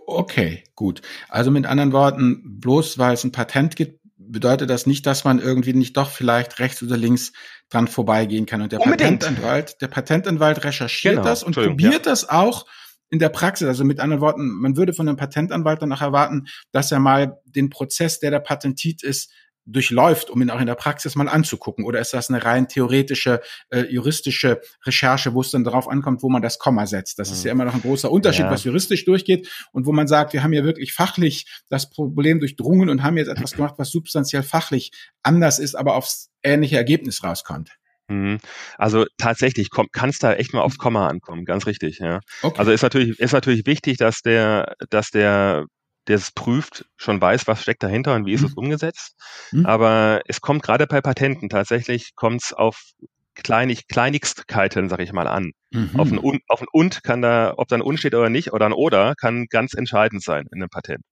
Okay, 0.07 0.63
gut. 0.75 1.01
Also 1.29 1.51
mit 1.51 1.65
anderen 1.65 1.91
Worten, 1.91 2.60
bloß 2.60 2.98
weil 2.98 3.13
es 3.13 3.24
ein 3.24 3.31
Patent 3.31 3.75
gibt, 3.75 4.01
bedeutet 4.17 4.69
das 4.69 4.86
nicht, 4.86 5.05
dass 5.05 5.24
man 5.24 5.39
irgendwie 5.39 5.74
nicht 5.74 5.98
doch 5.98 6.10
vielleicht 6.10 6.60
rechts 6.60 6.81
oder 6.81 6.98
links 6.98 7.33
dran 7.69 7.88
vorbeigehen 7.88 8.45
kann. 8.45 8.62
Und 8.62 8.71
der 8.71 8.81
Unbedingt. 8.81 9.19
Patentanwalt, 9.19 9.81
der 9.81 9.88
Patentanwalt 9.88 10.63
recherchiert 10.63 11.15
genau. 11.15 11.25
das 11.25 11.43
und 11.43 11.55
probiert 11.55 11.93
ja. 11.93 12.00
das 12.00 12.29
auch 12.29 12.65
in 13.10 13.19
der 13.19 13.29
Praxis. 13.29 13.68
Also 13.68 13.83
mit 13.83 14.00
anderen 14.00 14.22
Worten, 14.22 14.50
man 14.50 14.77
würde 14.77 14.94
von 14.94 15.07
einem 15.07 15.18
Patentanwalt 15.18 15.81
danach 15.81 16.01
erwarten, 16.01 16.48
dass 16.72 16.92
er 16.92 17.00
mal 17.00 17.39
den 17.46 17.70
Prozess, 17.70 18.20
der 18.20 18.31
da 18.31 18.39
patentiert 18.39 19.03
ist, 19.03 19.31
durchläuft, 19.65 20.29
um 20.29 20.41
ihn 20.41 20.50
auch 20.50 20.59
in 20.59 20.65
der 20.65 20.75
Praxis 20.75 21.15
mal 21.15 21.27
anzugucken? 21.27 21.85
Oder 21.85 22.00
ist 22.00 22.13
das 22.13 22.29
eine 22.29 22.43
rein 22.43 22.67
theoretische, 22.67 23.41
äh, 23.69 23.81
juristische 23.81 24.61
Recherche, 24.85 25.33
wo 25.33 25.41
es 25.41 25.51
dann 25.51 25.63
darauf 25.63 25.87
ankommt, 25.87 26.24
wo 26.24 26.29
man 26.29 26.41
das 26.41 26.59
Komma 26.59 26.85
setzt? 26.85 27.19
Das 27.19 27.29
mhm. 27.29 27.33
ist 27.35 27.43
ja 27.43 27.51
immer 27.51 27.65
noch 27.65 27.74
ein 27.74 27.81
großer 27.81 28.11
Unterschied, 28.11 28.45
ja. 28.45 28.51
was 28.51 28.63
juristisch 28.63 29.05
durchgeht 29.05 29.50
und 29.71 29.85
wo 29.85 29.91
man 29.91 30.07
sagt, 30.07 30.33
wir 30.33 30.43
haben 30.43 30.53
ja 30.53 30.63
wirklich 30.63 30.93
fachlich 30.93 31.45
das 31.69 31.89
Problem 31.89 32.39
durchdrungen 32.39 32.89
und 32.89 33.03
haben 33.03 33.17
jetzt 33.17 33.27
etwas 33.27 33.53
gemacht, 33.53 33.75
was 33.77 33.89
substanziell 33.89 34.43
fachlich 34.43 34.91
anders 35.24 35.59
ist, 35.59 35.75
aber 35.75 35.95
aufs 35.95 36.29
ähnliche 36.43 36.77
Ergebnis 36.77 37.24
rauskommt. 37.24 37.71
Mhm. 38.11 38.39
Also 38.77 39.05
tatsächlich 39.17 39.69
kann 39.69 40.09
es 40.09 40.19
da 40.19 40.33
echt 40.33 40.53
mal 40.53 40.61
aufs 40.61 40.77
Komma 40.77 41.07
ankommen, 41.07 41.45
ganz 41.45 41.65
richtig, 41.65 42.00
ja. 42.00 42.19
Okay. 42.41 42.59
Also 42.59 42.71
ist 42.71 42.81
natürlich, 42.81 43.19
ist 43.19 43.31
natürlich 43.31 43.65
wichtig, 43.65 43.97
dass 43.97 44.21
der, 44.21 44.75
dass 44.89 45.11
der 45.11 45.65
der 46.07 46.16
es 46.16 46.31
prüft, 46.31 46.85
schon 46.98 47.22
weiß, 47.22 47.48
was 47.48 47.61
steckt 47.61 47.83
dahinter 47.83 48.16
und 48.16 48.25
wie 48.25 48.33
ist 48.33 48.42
mhm. 48.42 48.48
es 48.48 48.53
umgesetzt. 48.53 49.16
Mhm. 49.51 49.66
Aber 49.66 50.22
es 50.25 50.42
kommt 50.42 50.64
gerade 50.64 50.87
bei 50.87 51.01
Patenten 51.01 51.50
tatsächlich 51.50 52.16
kommt 52.16 52.44
es 52.44 52.53
auf 52.53 52.92
Kleinig, 53.35 53.87
Kleinigkeiten, 53.87 54.90
sag 54.90 55.00
ich 55.00 55.14
mal, 55.14 55.27
an. 55.27 55.51
Mhm. 55.72 55.92
Auf, 55.98 56.11
ein 56.11 56.20
un, 56.20 56.40
auf 56.48 56.61
ein 56.61 56.68
und 56.72 57.03
kann 57.03 57.22
da, 57.22 57.53
ob 57.57 57.68
da 57.68 57.77
ein 57.77 57.81
und 57.81 57.98
steht 57.98 58.14
oder 58.14 58.29
nicht, 58.29 58.51
oder 58.51 58.66
ein 58.66 58.74
oder, 58.74 59.16
kann 59.16 59.46
ganz 59.50 59.74
entscheidend 59.74 60.22
sein 60.22 60.46
in 60.51 60.61
einem 60.61 60.70
Patent. 60.70 61.03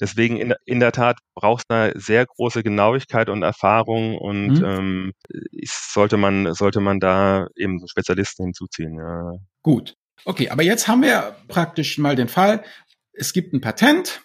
Deswegen 0.00 0.36
in, 0.36 0.54
in 0.66 0.78
der 0.78 0.92
Tat 0.92 1.18
braucht 1.34 1.64
es 1.66 1.74
eine 1.74 1.98
sehr 1.98 2.26
große 2.26 2.62
Genauigkeit 2.62 3.30
und 3.30 3.42
Erfahrung 3.42 4.18
und 4.18 4.60
mhm. 4.60 4.64
ähm, 4.64 5.12
sollte 5.64 6.18
man 6.18 6.52
sollte 6.52 6.80
man 6.80 7.00
da 7.00 7.46
eben 7.56 7.86
Spezialisten 7.88 8.44
hinzuziehen. 8.44 8.98
Ja. 8.98 9.32
Gut. 9.62 9.94
Okay, 10.24 10.50
aber 10.50 10.62
jetzt 10.62 10.86
haben 10.86 11.02
wir 11.02 11.36
praktisch 11.48 11.98
mal 11.98 12.14
den 12.14 12.28
Fall, 12.28 12.62
es 13.12 13.32
gibt 13.32 13.54
ein 13.54 13.60
Patent, 13.60 14.22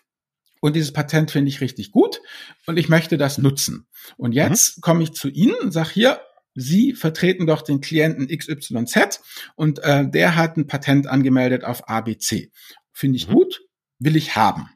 und 0.61 0.75
dieses 0.75 0.93
Patent 0.93 1.31
finde 1.31 1.49
ich 1.49 1.59
richtig 1.59 1.91
gut 1.91 2.21
und 2.65 2.77
ich 2.77 2.87
möchte 2.87 3.17
das 3.17 3.37
nutzen. 3.37 3.87
Und 4.15 4.31
jetzt 4.31 4.77
mhm. 4.77 4.81
komme 4.81 5.03
ich 5.03 5.11
zu 5.11 5.27
Ihnen 5.27 5.55
und 5.55 5.71
sage 5.71 5.89
hier, 5.93 6.21
Sie 6.53 6.93
vertreten 6.93 7.47
doch 7.47 7.61
den 7.61 7.81
Klienten 7.81 8.27
XYZ 8.27 9.21
und 9.55 9.79
äh, 9.79 10.09
der 10.09 10.35
hat 10.35 10.57
ein 10.57 10.67
Patent 10.67 11.07
angemeldet 11.07 11.63
auf 11.63 11.89
ABC. 11.89 12.51
Finde 12.93 13.17
ich 13.17 13.27
mhm. 13.27 13.33
gut, 13.33 13.61
will 13.99 14.15
ich 14.15 14.35
haben. 14.35 14.69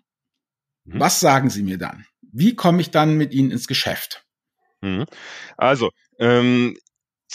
Mhm. 0.85 0.99
Was 0.99 1.19
sagen 1.19 1.49
Sie 1.49 1.63
mir 1.63 1.77
dann? 1.77 2.05
Wie 2.21 2.55
komme 2.55 2.81
ich 2.81 2.91
dann 2.91 3.17
mit 3.17 3.33
Ihnen 3.33 3.51
ins 3.51 3.67
Geschäft? 3.67 4.25
Mhm. 4.81 5.05
Also, 5.57 5.91
ähm, 6.19 6.77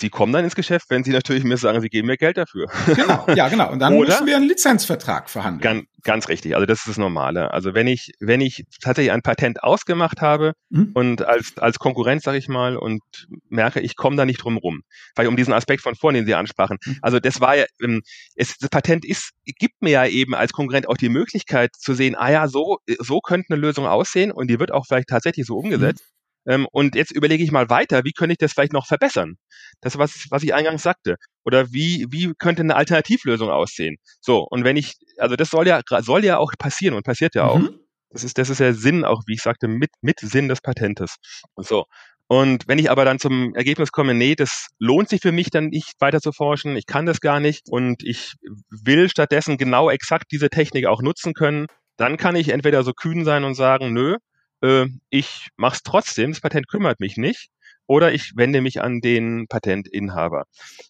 Sie 0.00 0.08
kommen 0.08 0.32
dann 0.32 0.44
ins 0.44 0.54
Geschäft, 0.54 0.86
wenn 0.88 1.04
Sie 1.04 1.10
natürlich 1.10 1.44
mir 1.44 1.58
sagen, 1.58 1.82
Sie 1.82 1.90
geben 1.90 2.06
mir 2.08 2.16
Geld 2.16 2.38
dafür. 2.38 2.68
Genau, 2.86 3.26
ja, 3.34 3.48
genau. 3.48 3.70
Und 3.70 3.80
dann 3.80 3.92
Oder, 3.92 4.08
müssen 4.08 4.26
wir 4.26 4.36
einen 4.36 4.48
Lizenzvertrag 4.48 5.28
verhandeln. 5.28 5.60
Ganz, 5.60 5.86
ganz 6.02 6.28
richtig. 6.28 6.54
Also 6.54 6.64
das 6.64 6.78
ist 6.78 6.88
das 6.88 6.96
Normale. 6.96 7.52
Also 7.52 7.74
wenn 7.74 7.86
ich, 7.86 8.12
wenn 8.18 8.40
ich 8.40 8.64
tatsächlich 8.80 9.12
ein 9.12 9.20
Patent 9.20 9.62
ausgemacht 9.62 10.22
habe 10.22 10.54
mhm. 10.70 10.92
und 10.94 11.22
als, 11.22 11.58
als 11.58 11.78
Konkurrent, 11.78 12.22
sage 12.22 12.38
ich 12.38 12.48
mal, 12.48 12.78
und 12.78 13.02
merke, 13.50 13.80
ich 13.80 13.94
komme 13.94 14.16
da 14.16 14.24
nicht 14.24 14.42
drum 14.42 14.56
rum. 14.56 14.80
Weil 15.16 15.26
um 15.26 15.36
diesen 15.36 15.52
Aspekt 15.52 15.82
von 15.82 15.94
vorhin, 15.94 16.22
den 16.22 16.26
Sie 16.26 16.34
ansprachen. 16.34 16.78
Mhm. 16.82 16.98
Also 17.02 17.20
das 17.20 17.42
war 17.42 17.56
ja, 17.56 17.66
ähm, 17.82 18.00
es, 18.36 18.56
das 18.56 18.70
Patent 18.70 19.04
ist, 19.04 19.32
gibt 19.44 19.82
mir 19.82 19.90
ja 19.90 20.06
eben 20.06 20.34
als 20.34 20.52
Konkurrent 20.52 20.88
auch 20.88 20.96
die 20.96 21.10
Möglichkeit 21.10 21.72
zu 21.76 21.92
sehen, 21.92 22.16
ah 22.16 22.30
ja, 22.30 22.48
so, 22.48 22.78
so 23.00 23.20
könnte 23.20 23.52
eine 23.52 23.60
Lösung 23.60 23.86
aussehen 23.86 24.32
und 24.32 24.48
die 24.48 24.58
wird 24.58 24.72
auch 24.72 24.86
vielleicht 24.86 25.08
tatsächlich 25.08 25.44
so 25.44 25.58
umgesetzt. 25.58 26.00
Mhm. 26.00 26.19
Ähm, 26.46 26.66
und 26.72 26.94
jetzt 26.94 27.10
überlege 27.12 27.44
ich 27.44 27.52
mal 27.52 27.68
weiter, 27.70 28.04
wie 28.04 28.12
könnte 28.12 28.32
ich 28.32 28.38
das 28.38 28.52
vielleicht 28.52 28.72
noch 28.72 28.86
verbessern? 28.86 29.36
Das, 29.80 29.98
was, 29.98 30.26
was 30.30 30.42
ich 30.42 30.54
eingangs 30.54 30.82
sagte. 30.82 31.16
Oder 31.44 31.72
wie, 31.72 32.06
wie 32.10 32.32
könnte 32.38 32.62
eine 32.62 32.76
Alternativlösung 32.76 33.50
aussehen? 33.50 33.96
So, 34.20 34.46
und 34.48 34.64
wenn 34.64 34.76
ich, 34.76 34.94
also 35.18 35.36
das 35.36 35.50
soll 35.50 35.66
ja, 35.66 35.80
soll 36.00 36.24
ja 36.24 36.38
auch 36.38 36.52
passieren 36.58 36.94
und 36.94 37.04
passiert 37.04 37.34
ja 37.34 37.44
auch. 37.44 37.58
Mhm. 37.58 37.78
Das 38.10 38.24
ist, 38.24 38.38
das 38.38 38.50
ist 38.50 38.60
der 38.60 38.74
Sinn 38.74 39.04
auch, 39.04 39.22
wie 39.26 39.34
ich 39.34 39.42
sagte, 39.42 39.68
mit, 39.68 39.90
mit 40.00 40.18
Sinn 40.20 40.48
des 40.48 40.60
Patentes. 40.60 41.16
Und 41.54 41.66
so. 41.66 41.84
Und 42.26 42.68
wenn 42.68 42.78
ich 42.78 42.90
aber 42.90 43.04
dann 43.04 43.18
zum 43.18 43.54
Ergebnis 43.54 43.90
komme, 43.90 44.14
nee, 44.14 44.36
das 44.36 44.68
lohnt 44.78 45.08
sich 45.08 45.20
für 45.20 45.32
mich 45.32 45.50
dann 45.50 45.66
nicht 45.66 45.94
weiter 45.98 46.20
zu 46.20 46.30
forschen, 46.30 46.76
ich 46.76 46.86
kann 46.86 47.04
das 47.04 47.20
gar 47.20 47.40
nicht 47.40 47.62
und 47.68 48.04
ich 48.04 48.34
will 48.70 49.08
stattdessen 49.08 49.58
genau 49.58 49.90
exakt 49.90 50.26
diese 50.30 50.48
Technik 50.48 50.86
auch 50.86 51.02
nutzen 51.02 51.34
können, 51.34 51.66
dann 51.96 52.16
kann 52.16 52.36
ich 52.36 52.50
entweder 52.50 52.84
so 52.84 52.92
kühn 52.92 53.24
sein 53.24 53.42
und 53.42 53.54
sagen, 53.54 53.92
nö, 53.92 54.16
äh, 54.62 54.86
ich 55.10 55.48
mache 55.56 55.76
es 55.76 55.82
trotzdem, 55.82 56.32
das 56.32 56.40
Patent 56.40 56.68
kümmert 56.68 57.00
mich 57.00 57.16
nicht, 57.16 57.50
oder 57.90 58.12
ich 58.12 58.36
wende 58.36 58.60
mich 58.60 58.80
an 58.80 59.00
den 59.00 59.46
Patentinhaber. 59.48 60.44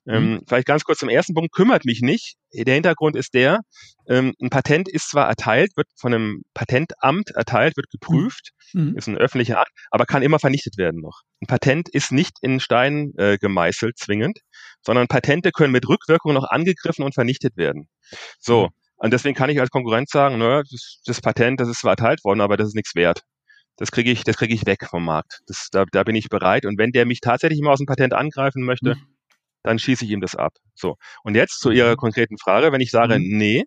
Ähm, 0.07 0.33
mhm. 0.33 0.41
vielleicht 0.47 0.67
ganz 0.67 0.85
kurz 0.85 0.99
zum 0.99 1.09
ersten 1.09 1.33
Punkt, 1.33 1.51
kümmert 1.51 1.87
mich 1.87 2.03
nicht. 2.03 2.37
Der 2.53 2.75
Hintergrund 2.75 3.17
ist 3.17 3.33
der, 3.33 3.61
ähm, 4.07 4.35
ein 4.39 4.51
Patent 4.51 4.87
ist 4.87 5.09
zwar 5.09 5.27
erteilt, 5.27 5.71
wird 5.77 5.87
von 5.97 6.13
einem 6.13 6.43
Patentamt 6.53 7.31
erteilt, 7.31 7.79
wird 7.79 7.89
geprüft, 7.89 8.51
mhm. 8.75 8.99
ist 8.99 9.07
ein 9.07 9.17
öffentlicher 9.17 9.59
Akt, 9.59 9.73
aber 9.91 10.05
kann 10.05 10.23
immer 10.23 10.39
vernichtet 10.39 10.77
werden 10.77 11.01
noch. 11.01 11.23
Ein 11.41 11.47
Patent 11.47 11.89
ist 11.89 12.13
nicht 12.13 12.37
in 12.43 12.61
Stein 12.61 13.13
äh, 13.17 13.39
gemeißelt 13.39 13.97
zwingend, 13.97 14.41
sondern 14.83 15.09
Patente 15.09 15.53
können 15.53 15.73
mit 15.73 15.89
Rückwirkung 15.89 16.35
noch 16.35 16.51
angegriffen 16.51 17.03
und 17.03 17.15
vernichtet 17.15 17.57
werden. 17.57 17.89
So, 18.39 18.65
mhm. 18.65 18.69
Und 19.03 19.15
deswegen 19.15 19.35
kann 19.35 19.49
ich 19.49 19.59
als 19.59 19.71
Konkurrent 19.71 20.11
sagen, 20.11 20.37
naja, 20.37 20.63
das, 20.71 21.01
das 21.07 21.23
Patent, 21.23 21.59
das 21.59 21.71
ist 21.71 21.81
zwar 21.81 21.93
erteilt 21.93 22.23
worden, 22.23 22.43
aber 22.43 22.59
das 22.59 22.69
ist 22.69 22.75
nichts 22.75 22.95
wert. 22.95 23.23
Das 23.81 23.91
kriege 23.91 24.11
ich, 24.11 24.25
das 24.25 24.37
kriege 24.37 24.53
ich 24.53 24.67
weg 24.67 24.87
vom 24.89 25.07
Markt. 25.07 25.41
Das, 25.47 25.69
da, 25.73 25.87
da 25.91 26.05
bin 26.05 26.15
ich 26.15 26.29
bereit. 26.29 26.67
Und 26.67 26.79
wenn 26.79 26.93
der 26.93 27.07
mich 27.07 27.21
tatsächlich 27.21 27.63
mal 27.63 27.73
aus 27.73 27.79
dem 27.79 27.87
Patent 27.87 28.13
angreifen 28.13 28.63
möchte, 28.63 28.97
mhm. 28.97 29.07
dann 29.63 29.79
schieße 29.79 30.05
ich 30.05 30.11
ihm 30.11 30.21
das 30.21 30.37
ab. 30.37 30.53
So. 30.75 30.97
Und 31.25 31.35
jetzt 31.35 31.61
zu 31.61 31.71
Ihrer 31.71 31.93
mhm. 31.93 31.97
konkreten 31.97 32.37
Frage, 32.37 32.73
wenn 32.73 32.83
ich 32.83 32.91
sage, 32.91 33.19
mhm. 33.19 33.39
nee, 33.39 33.65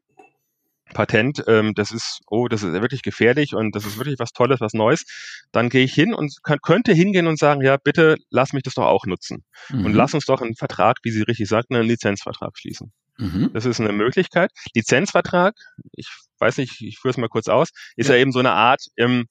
Patent, 0.93 1.43
ähm, 1.47 1.73
das 1.73 1.91
ist, 1.91 2.19
oh, 2.27 2.47
das 2.47 2.61
ist 2.61 2.73
wirklich 2.73 3.01
gefährlich 3.01 3.55
und 3.55 3.75
das 3.75 3.85
ist 3.85 3.97
wirklich 3.97 4.19
was 4.19 4.33
Tolles, 4.33 4.61
was 4.61 4.73
Neues, 4.73 5.03
dann 5.51 5.69
gehe 5.69 5.83
ich 5.83 5.95
hin 5.95 6.13
und 6.13 6.37
kann, 6.43 6.59
könnte 6.61 6.93
hingehen 6.93 7.25
und 7.25 7.39
sagen, 7.39 7.63
ja, 7.63 7.77
bitte 7.77 8.17
lass 8.29 8.53
mich 8.53 8.61
das 8.61 8.75
doch 8.75 8.85
auch 8.85 9.07
nutzen. 9.07 9.43
Mhm. 9.69 9.85
Und 9.85 9.93
lass 9.93 10.13
uns 10.13 10.25
doch 10.25 10.43
einen 10.43 10.55
Vertrag, 10.55 10.97
wie 11.01 11.09
Sie 11.09 11.23
richtig 11.23 11.47
sagten, 11.47 11.75
einen 11.75 11.87
Lizenzvertrag 11.87 12.51
schließen. 12.55 12.93
Mhm. 13.17 13.49
Das 13.53 13.65
ist 13.65 13.79
eine 13.79 13.93
Möglichkeit. 13.93 14.51
Lizenzvertrag, 14.75 15.55
ich 15.93 16.07
weiß 16.37 16.57
nicht, 16.57 16.81
ich 16.81 16.99
führe 16.99 17.11
es 17.11 17.17
mal 17.17 17.29
kurz 17.29 17.47
aus, 17.47 17.69
ist 17.95 18.09
ja, 18.09 18.15
ja 18.15 18.21
eben 18.21 18.31
so 18.31 18.39
eine 18.39 18.51
Art, 18.51 18.83
ähm, 18.97 19.25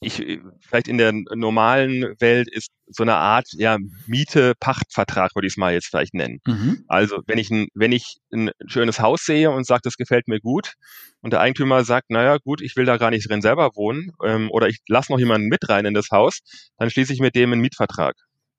ich, 0.00 0.40
vielleicht 0.60 0.88
in 0.88 0.98
der 0.98 1.12
normalen 1.12 2.14
Welt 2.20 2.48
ist 2.50 2.70
so 2.86 3.02
eine 3.02 3.14
Art 3.14 3.46
ja, 3.52 3.78
Miete-Pachtvertrag, 4.06 5.34
würde 5.34 5.46
ich 5.46 5.54
es 5.54 5.56
mal 5.56 5.72
jetzt 5.72 5.88
vielleicht 5.88 6.14
nennen. 6.14 6.40
Mhm. 6.46 6.84
Also 6.86 7.20
wenn 7.26 7.38
ich, 7.38 7.50
ein, 7.50 7.68
wenn 7.74 7.92
ich 7.92 8.18
ein 8.32 8.50
schönes 8.66 9.00
Haus 9.00 9.24
sehe 9.24 9.50
und 9.50 9.66
sage, 9.66 9.80
das 9.84 9.96
gefällt 9.96 10.28
mir 10.28 10.40
gut, 10.40 10.74
und 11.22 11.32
der 11.32 11.40
Eigentümer 11.40 11.82
sagt, 11.82 12.10
naja 12.10 12.36
gut, 12.38 12.60
ich 12.60 12.76
will 12.76 12.84
da 12.84 12.98
gar 12.98 13.10
nicht 13.10 13.28
drin 13.28 13.42
selber 13.42 13.70
wohnen, 13.74 14.12
ähm, 14.24 14.50
oder 14.50 14.68
ich 14.68 14.78
lasse 14.86 15.10
noch 15.10 15.18
jemanden 15.18 15.48
mit 15.48 15.68
rein 15.68 15.86
in 15.86 15.94
das 15.94 16.10
Haus, 16.12 16.40
dann 16.78 16.90
schließe 16.90 17.12
ich 17.12 17.20
mit 17.20 17.34
dem 17.34 17.52
einen 17.52 17.62
Mietvertrag 17.62 18.14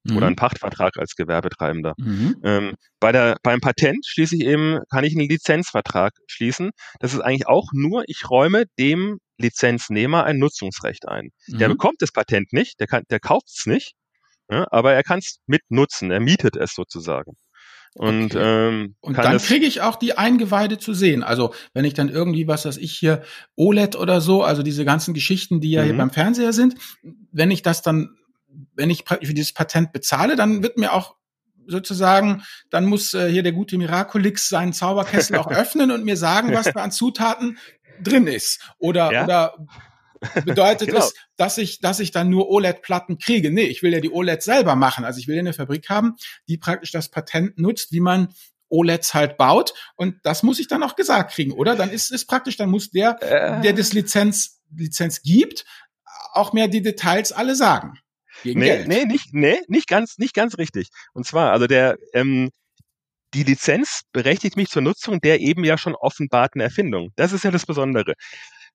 mhm. 0.08 0.18
oder 0.18 0.28
einen 0.28 0.36
Pachtvertrag 0.36 0.98
als 0.98 1.16
Gewerbetreibender. 1.16 1.94
Mhm. 1.98 2.36
Ähm, 2.44 2.76
bei 3.00 3.12
der, 3.12 3.38
beim 3.44 3.60
Patent 3.60 4.06
schließe 4.06 4.36
ich 4.36 4.44
eben, 4.44 4.80
kann 4.90 5.04
ich 5.04 5.18
einen 5.18 5.30
Lizenzvertrag 5.30 6.14
schließen. 6.28 6.72
Das 7.00 7.14
ist 7.14 7.22
eigentlich 7.22 7.48
auch 7.48 7.70
nur, 7.74 8.04
ich 8.08 8.30
räume 8.30 8.66
dem 8.80 9.20
Lizenznehmer 9.38 10.24
ein 10.24 10.38
Nutzungsrecht 10.38 11.08
ein. 11.08 11.30
Mhm. 11.48 11.58
Der 11.60 11.70
bekommt 11.70 12.02
das 12.02 12.12
Patent 12.12 12.54
nicht, 12.54 12.80
der, 12.80 12.88
kann, 12.88 13.04
der 13.10 13.20
kauft 13.20 13.50
es 13.56 13.66
nicht, 13.66 13.94
ja, 14.50 14.66
aber 14.72 14.94
er 14.94 15.04
kann 15.04 15.20
es 15.20 15.40
mitnutzen, 15.46 16.12
er 16.12 16.20
mietet 16.20 16.56
es 16.56 16.74
sozusagen. 16.74 17.34
Und, 17.98 18.36
okay. 18.36 18.70
ähm, 18.70 18.96
und 19.00 19.18
dann 19.18 19.40
kriege 19.40 19.66
ich 19.66 19.82
auch 19.82 19.96
die 19.96 20.18
Eingeweide 20.18 20.78
zu 20.78 20.94
sehen. 20.94 21.24
Also 21.24 21.54
wenn 21.74 21.84
ich 21.84 21.96
dann 21.96 22.10
irgendwie, 22.10 22.48
was 22.48 22.66
weiß 22.66 22.78
ich 22.78 22.92
hier, 22.92 23.24
OLED 23.56 23.96
oder 23.96 24.22
so, 24.22 24.44
also 24.44 24.62
diese 24.62 24.86
ganzen 24.86 25.16
Geschichten, 25.16 25.62
die 25.62 25.72
ja 25.72 25.82
mhm. 25.82 25.86
hier 25.86 25.98
beim 25.98 26.12
Fernseher 26.12 26.54
sind, 26.54 26.76
wenn 27.32 27.50
ich 27.50 27.64
das 27.64 27.82
dann 27.82 28.16
wenn 28.76 28.90
ich 28.90 29.04
für 29.08 29.34
dieses 29.34 29.54
Patent 29.54 29.92
bezahle, 29.92 30.36
dann 30.36 30.64
wird 30.64 30.78
mir 30.78 30.94
auch 30.94 31.16
sozusagen, 31.68 32.44
dann 32.70 32.86
muss 32.86 33.14
äh, 33.14 33.30
hier 33.30 33.44
der 33.44 33.52
gute 33.52 33.78
Miraculix 33.78 34.50
seinen 34.50 34.74
Zauberkessel 34.74 35.38
auch 35.38 35.48
öffnen 35.52 35.92
und 35.92 36.06
mir 36.06 36.18
sagen, 36.18 36.54
was 36.54 36.66
da 36.66 36.82
an 36.82 36.92
Zutaten 36.92 37.58
drin 38.02 38.28
ist. 38.28 38.62
Oder, 38.80 39.12
ja. 39.12 39.24
oder 39.26 39.54
bedeutet 40.46 40.88
genau. 40.90 41.00
es, 41.00 41.14
dass 41.36 41.58
ich, 41.58 41.80
dass 41.80 42.00
ich 42.00 42.12
dann 42.12 42.30
nur 42.30 42.50
OLED-Platten 42.50 43.18
kriege? 43.18 43.52
Nee, 43.52 43.64
ich 43.64 43.84
will 43.84 43.94
ja 43.94 44.00
die 44.00 44.12
OLED 44.12 44.42
selber 44.42 44.76
machen. 44.76 45.06
Also 45.06 45.20
ich 45.20 45.28
will 45.28 45.36
ja 45.36 45.42
eine 45.42 45.54
Fabrik 45.54 45.90
haben, 45.90 46.16
die 46.48 46.58
praktisch 46.58 46.92
das 46.92 47.10
Patent 47.10 47.58
nutzt, 47.58 47.92
wie 47.92 48.00
man 48.00 48.30
OLEDs 48.70 49.14
halt 49.14 49.38
baut. 49.38 49.74
Und 49.96 50.16
das 50.24 50.44
muss 50.44 50.60
ich 50.60 50.68
dann 50.68 50.84
auch 50.84 50.96
gesagt 50.96 51.34
kriegen, 51.34 51.52
oder? 51.52 51.76
Dann 51.76 51.90
ist 51.90 52.12
es 52.12 52.26
praktisch, 52.26 52.58
dann 52.58 52.70
muss 52.70 52.92
der, 52.92 53.22
äh. 53.22 53.62
der 53.62 53.74
das 53.74 53.94
Lizenz, 53.94 54.62
Lizenz 54.76 55.22
gibt, 55.22 55.66
auch 56.34 56.54
mehr 56.54 56.68
die 56.68 56.82
Details 56.82 57.32
alle 57.32 57.56
sagen. 57.56 58.00
Gegen 58.44 58.60
nee, 58.60 58.68
Geld. 58.68 58.88
nee, 58.88 59.06
nicht, 59.06 59.34
nee, 59.34 59.60
nicht 59.68 59.88
ganz, 59.88 60.18
nicht 60.18 60.34
ganz 60.34 60.58
richtig. 60.58 60.90
Und 61.14 61.26
zwar, 61.26 61.52
also 61.52 61.68
der, 61.68 61.98
ähm, 62.14 62.50
die 63.34 63.44
Lizenz 63.44 64.02
berechtigt 64.14 64.56
mich 64.56 64.70
zur 64.70 64.82
Nutzung 64.82 65.20
der 65.20 65.40
eben 65.42 65.64
ja 65.64 65.78
schon 65.78 65.96
offenbarten 65.96 66.62
Erfindung. 66.62 67.10
Das 67.16 67.34
ist 67.34 67.44
ja 67.44 67.52
das 67.52 67.66
Besondere. 67.66 68.14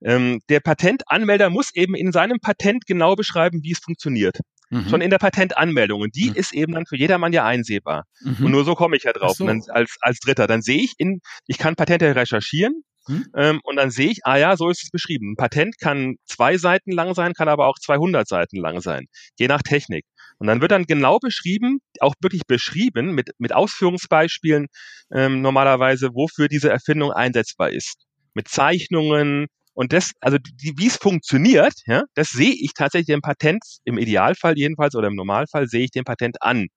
Ähm, 0.05 0.41
der 0.49 0.61
Patentanmelder 0.61 1.49
muss 1.49 1.75
eben 1.75 1.95
in 1.95 2.13
seinem 2.13 2.39
Patent 2.41 2.87
genau 2.87 3.15
beschreiben, 3.15 3.61
wie 3.63 3.73
es 3.73 3.79
funktioniert. 3.79 4.39
Mhm. 4.71 4.89
Schon 4.89 5.01
in 5.01 5.11
der 5.11 5.19
Patentanmeldung. 5.19 6.01
Und 6.01 6.17
die 6.17 6.31
mhm. 6.31 6.37
ist 6.37 6.53
eben 6.53 6.73
dann 6.73 6.87
für 6.87 6.97
jedermann 6.97 7.33
ja 7.33 7.45
einsehbar. 7.45 8.05
Mhm. 8.21 8.47
Und 8.47 8.53
nur 8.53 8.65
so 8.65 8.75
komme 8.75 8.97
ich 8.97 9.05
ja 9.05 9.13
drauf. 9.13 9.37
So. 9.37 9.47
Als, 9.47 9.97
als 10.01 10.19
Dritter. 10.19 10.47
Dann 10.47 10.63
sehe 10.63 10.83
ich 10.83 10.95
in, 10.99 11.21
ich 11.47 11.59
kann 11.59 11.77
Patente 11.77 12.15
recherchieren 12.15 12.83
hm? 13.07 13.27
Ähm, 13.37 13.61
und 13.65 13.77
dann 13.77 13.91
sehe 13.91 14.11
ich, 14.11 14.21
ah 14.25 14.37
ja, 14.37 14.57
so 14.57 14.69
ist 14.71 14.85
es 14.85 14.91
beschrieben. 14.91 15.33
Ein 15.33 15.37
Patent 15.37 15.79
kann 15.79 16.17
zwei 16.27 16.57
Seiten 16.57 16.93
lang 16.93 17.15
sein, 17.15 17.33
kann 17.35 17.49
aber 17.49 17.67
auch 17.67 17.79
200 17.79 18.29
Seiten 18.29 18.57
lang 18.59 18.81
sein, 18.81 19.07
je 19.39 19.49
nach 19.49 19.63
Technik. 19.63 20.05
Und 20.39 20.47
dann 20.47 20.61
wird 20.61 20.71
dann 20.73 20.85
genau 20.85 21.19
beschrieben, 21.19 21.79
auch 22.01 22.15
wirklich 22.21 22.43
beschrieben 22.47 23.15
mit, 23.15 23.31
mit 23.39 23.53
Ausführungsbeispielen 23.53 24.67
ähm, 25.13 25.41
normalerweise, 25.41 26.11
wofür 26.15 26.49
diese 26.49 26.71
Erfindung 26.71 27.13
einsetzbar 27.13 27.71
ist. 27.71 28.07
Mit 28.35 28.49
Zeichnungen 28.49 29.47
und 29.75 29.93
das, 29.93 30.13
also 30.21 30.39
wie 30.61 30.87
es 30.87 30.97
funktioniert, 30.97 31.75
ja, 31.87 32.03
das 32.15 32.31
sehe 32.31 32.53
ich 32.53 32.73
tatsächlich 32.75 33.15
im 33.15 33.23
Patent, 33.23 33.63
im 33.85 33.99
Idealfall 33.99 34.59
jedenfalls 34.59 34.95
oder 34.95 35.09
im 35.09 35.17
Normalfall 35.17 35.67
sehe 35.67 35.85
ich 35.85 35.91
dem 35.91 36.05
Patent 36.05 36.43
an. 36.43 36.69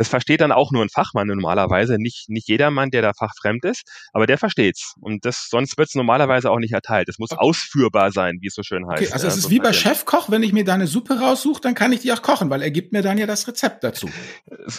Das 0.00 0.08
versteht 0.08 0.40
dann 0.40 0.50
auch 0.50 0.72
nur 0.72 0.82
ein 0.82 0.88
Fachmann 0.88 1.28
normalerweise, 1.28 1.98
nicht, 1.98 2.30
nicht 2.30 2.48
jedermann, 2.48 2.88
der 2.88 3.02
da 3.02 3.12
fachfremd 3.12 3.66
ist, 3.66 3.82
aber 4.14 4.26
der 4.26 4.38
versteht's. 4.38 4.94
Und 4.98 5.26
das, 5.26 5.48
sonst 5.50 5.76
wird 5.76 5.88
es 5.88 5.94
normalerweise 5.94 6.50
auch 6.50 6.58
nicht 6.58 6.72
erteilt. 6.72 7.10
Es 7.10 7.18
muss 7.18 7.32
okay. 7.32 7.42
ausführbar 7.42 8.10
sein, 8.10 8.38
wie 8.40 8.46
es 8.46 8.54
so 8.54 8.62
schön 8.62 8.88
heißt. 8.88 9.02
Okay, 9.02 9.12
also 9.12 9.26
es 9.26 9.36
ist 9.36 9.50
wie 9.50 9.58
bei 9.58 9.74
Chefkoch, 9.74 10.30
wenn 10.30 10.42
ich 10.42 10.54
mir 10.54 10.64
da 10.64 10.72
eine 10.72 10.86
Suppe 10.86 11.20
raussuche, 11.20 11.60
dann 11.60 11.74
kann 11.74 11.92
ich 11.92 12.00
die 12.00 12.14
auch 12.14 12.22
kochen, 12.22 12.48
weil 12.48 12.62
er 12.62 12.70
gibt 12.70 12.94
mir 12.94 13.02
dann 13.02 13.18
ja 13.18 13.26
das 13.26 13.46
Rezept 13.46 13.84
dazu. 13.84 14.08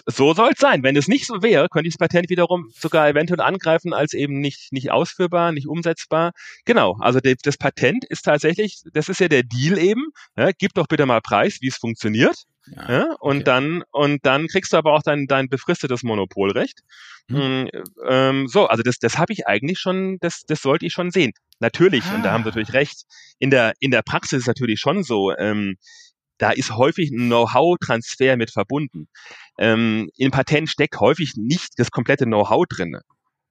So 0.08 0.34
soll 0.34 0.54
es 0.56 0.60
sein. 0.60 0.82
Wenn 0.82 0.96
es 0.96 1.08
nicht 1.08 1.28
so 1.28 1.44
wäre, 1.44 1.70
könnte 1.70 1.88
ich 1.88 1.94
das 1.94 2.00
Patent 2.00 2.32
wiederum 2.32 2.72
sogar 2.76 3.08
eventuell 3.08 3.42
angreifen 3.42 3.94
als 3.94 4.14
eben 4.14 4.40
nicht, 4.40 4.74
nicht 4.74 4.90
ausführbar, 4.90 5.52
nicht 5.52 5.68
umsetzbar. 5.68 6.32
Genau, 6.66 6.98
also 7.00 7.20
das 7.20 7.58
Patent 7.58 8.06
ist 8.06 8.24
tatsächlich, 8.24 8.82
das 8.92 9.08
ist 9.08 9.20
ja 9.20 9.28
der 9.28 9.44
Deal 9.44 9.78
eben. 9.78 10.08
Ja, 10.36 10.50
gib 10.52 10.74
doch 10.74 10.88
bitte 10.88 11.06
mal 11.06 11.22
Preis, 11.22 11.60
wie 11.62 11.68
es 11.68 11.78
funktioniert. 11.78 12.48
Ja, 12.68 12.92
ja, 12.92 13.16
und 13.20 13.38
okay. 13.38 13.44
dann 13.44 13.84
und 13.92 14.26
dann 14.26 14.48
kriegst 14.48 14.74
du 14.74 14.78
aber 14.78 14.94
auch 14.94 15.02
dein 15.02 15.26
dein 15.28 15.50
befristetes 15.50 16.04
Monopolrecht. 16.04 16.82
Mhm. 17.28 17.70
Ähm, 18.08 18.48
so, 18.48 18.68
also 18.68 18.84
das 18.84 18.98
das 19.00 19.18
habe 19.18 19.34
ich 19.34 19.48
eigentlich 19.48 19.80
schon, 19.80 20.18
das 20.20 20.42
das 20.48 20.62
sollte 20.62 20.86
ich 20.86 20.94
schon 20.94 21.12
sehen. 21.12 21.32
Natürlich 21.60 22.04
ah. 22.06 22.16
und 22.16 22.24
da 22.24 22.32
haben 22.32 22.44
Sie 22.44 22.50
ah. 22.50 22.52
natürlich 22.52 22.74
recht. 22.74 23.04
In 23.40 23.50
der 23.50 23.74
in 23.80 23.92
der 23.92 24.04
Praxis 24.04 24.40
ist 24.40 24.44
es 24.44 24.48
natürlich 24.48 24.80
schon 24.80 25.04
so. 25.04 25.36
Ähm, 25.36 25.78
da 26.38 26.52
ist 26.52 26.76
häufig 26.76 27.12
ein 27.12 27.28
Know-how-Transfer 27.28 28.36
mit 28.36 28.52
verbunden. 28.52 29.08
Ähm, 29.60 30.10
Im 30.18 30.32
Patent 30.32 30.70
steckt 30.70 31.00
häufig 31.00 31.34
nicht 31.36 31.74
das 31.78 31.92
komplette 31.92 32.26
Know-how 32.26 32.66
drin. 32.68 32.98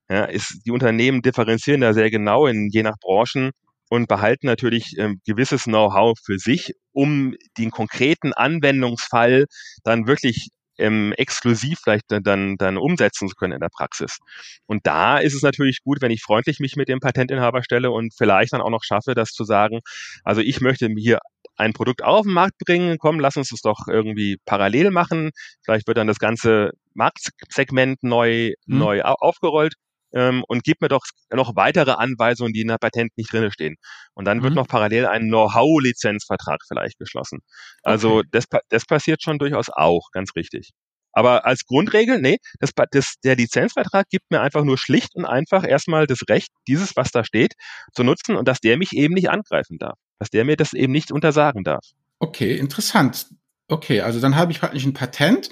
Ja, 0.09 0.25
ist, 0.25 0.63
die 0.67 0.73
Unternehmen 0.73 1.23
differenzieren 1.23 1.83
da 1.83 1.93
sehr 1.95 2.11
genau 2.11 2.47
in 2.47 2.69
je 2.69 2.83
nach 2.83 2.97
Branchen 3.01 3.53
und 3.91 4.09
behalten 4.09 4.47
natürlich 4.47 4.97
ähm, 4.99 5.21
gewisses 5.25 5.65
Know-how 5.65 6.19
für 6.25 6.39
sich, 6.39 6.75
um 6.93 7.35
den 7.59 7.71
konkreten 7.71 8.33
Anwendungsfall 8.33 9.47
dann 9.85 10.07
wirklich 10.07 10.49
ähm, 10.81 11.13
exklusiv 11.17 11.79
vielleicht 11.83 12.07
dann, 12.09 12.57
dann 12.57 12.79
umsetzen 12.79 13.29
zu 13.29 13.35
können 13.35 13.53
in 13.53 13.61
der 13.61 13.69
Praxis. 13.69 14.19
Und 14.67 14.87
da 14.87 15.19
ist 15.19 15.35
es 15.35 15.43
natürlich 15.43 15.83
gut, 15.85 16.01
wenn 16.01 16.11
ich 16.11 16.23
freundlich 16.23 16.59
mich 16.59 16.75
mit 16.77 16.89
dem 16.89 17.01
Patentinhaber 17.01 17.63
stelle 17.63 17.91
und 17.91 18.15
vielleicht 18.17 18.55
dann 18.55 18.63
auch 18.63 18.71
noch 18.71 18.83
schaffe, 18.83 19.15
das 19.15 19.31
zu 19.31 19.45
sagen, 19.45 19.81
also 20.25 20.41
ich 20.41 20.61
möchte 20.61 20.89
hier 20.97 21.19
ein 21.57 21.75
Produkt 21.75 22.03
auf 22.03 22.23
den 22.23 22.33
Markt 22.33 22.59
bringen, 22.59 22.97
komm, 22.99 23.21
lass 23.21 23.37
uns 23.37 23.51
das 23.51 23.61
doch 23.61 23.87
irgendwie 23.87 24.39
parallel 24.47 24.91
machen. 24.91 25.31
Vielleicht 25.63 25.87
wird 25.87 25.99
dann 25.99 26.07
das 26.07 26.19
ganze 26.19 26.71
Marktsegment 26.95 28.03
neu, 28.03 28.55
hm. 28.67 28.79
neu 28.79 29.03
aufgerollt 29.03 29.75
ähm, 30.13 30.45
und 30.49 30.65
gib 30.65 30.81
mir 30.81 30.89
doch 30.89 31.03
noch 31.33 31.57
weitere 31.57 31.93
Anweisungen, 31.93 32.53
die 32.53 32.63
in 32.63 32.69
der 32.69 32.79
Patent 32.79 33.17
nicht 33.17 33.33
drinne 33.33 33.51
stehen. 33.51 33.77
Und 34.15 34.25
dann 34.25 34.43
wird 34.43 34.53
mhm. 34.53 34.57
noch 34.57 34.69
parallel 34.69 35.07
ein 35.07 35.29
Know-how-Lizenzvertrag 35.29 36.61
vielleicht 36.67 36.99
geschlossen. 36.99 37.41
Also 37.83 38.19
okay. 38.19 38.29
das, 38.33 38.45
das 38.69 38.85
passiert 38.87 39.23
schon 39.23 39.39
durchaus 39.39 39.69
auch, 39.71 40.11
ganz 40.13 40.35
richtig. 40.37 40.71
Aber 41.13 41.45
als 41.45 41.67
Grundregel, 41.67 42.21
nee, 42.21 42.39
das, 42.61 42.71
das, 42.93 43.15
der 43.25 43.37
Lizenzvertrag 43.37 44.09
gibt 44.11 44.31
mir 44.31 44.41
einfach 44.41 44.65
nur 44.65 44.79
schlicht 44.79 45.15
und 45.15 45.25
einfach 45.25 45.67
erstmal 45.67 46.07
das 46.07 46.21
Recht, 46.29 46.51
dieses, 46.69 46.97
was 46.97 47.11
da 47.11 47.25
steht, 47.25 47.55
zu 47.93 48.05
nutzen 48.05 48.37
und 48.37 48.47
dass 48.47 48.61
der 48.61 48.77
mich 48.77 48.93
eben 48.93 49.15
nicht 49.15 49.29
angreifen 49.29 49.79
darf. 49.79 49.99
Dass 50.19 50.31
der 50.31 50.45
mir 50.45 50.57
das 50.57 50.73
eben 50.73 50.93
nicht 50.93 51.11
untersagen 51.11 51.65
darf. 51.65 51.85
Okay, 52.21 52.57
interessant. 52.57 53.27
Okay, 53.69 54.03
also 54.03 54.21
dann 54.21 54.37
habe 54.37 54.53
ich 54.53 54.61
praktisch 54.61 54.85
ein 54.85 54.95
Patent 54.95 55.51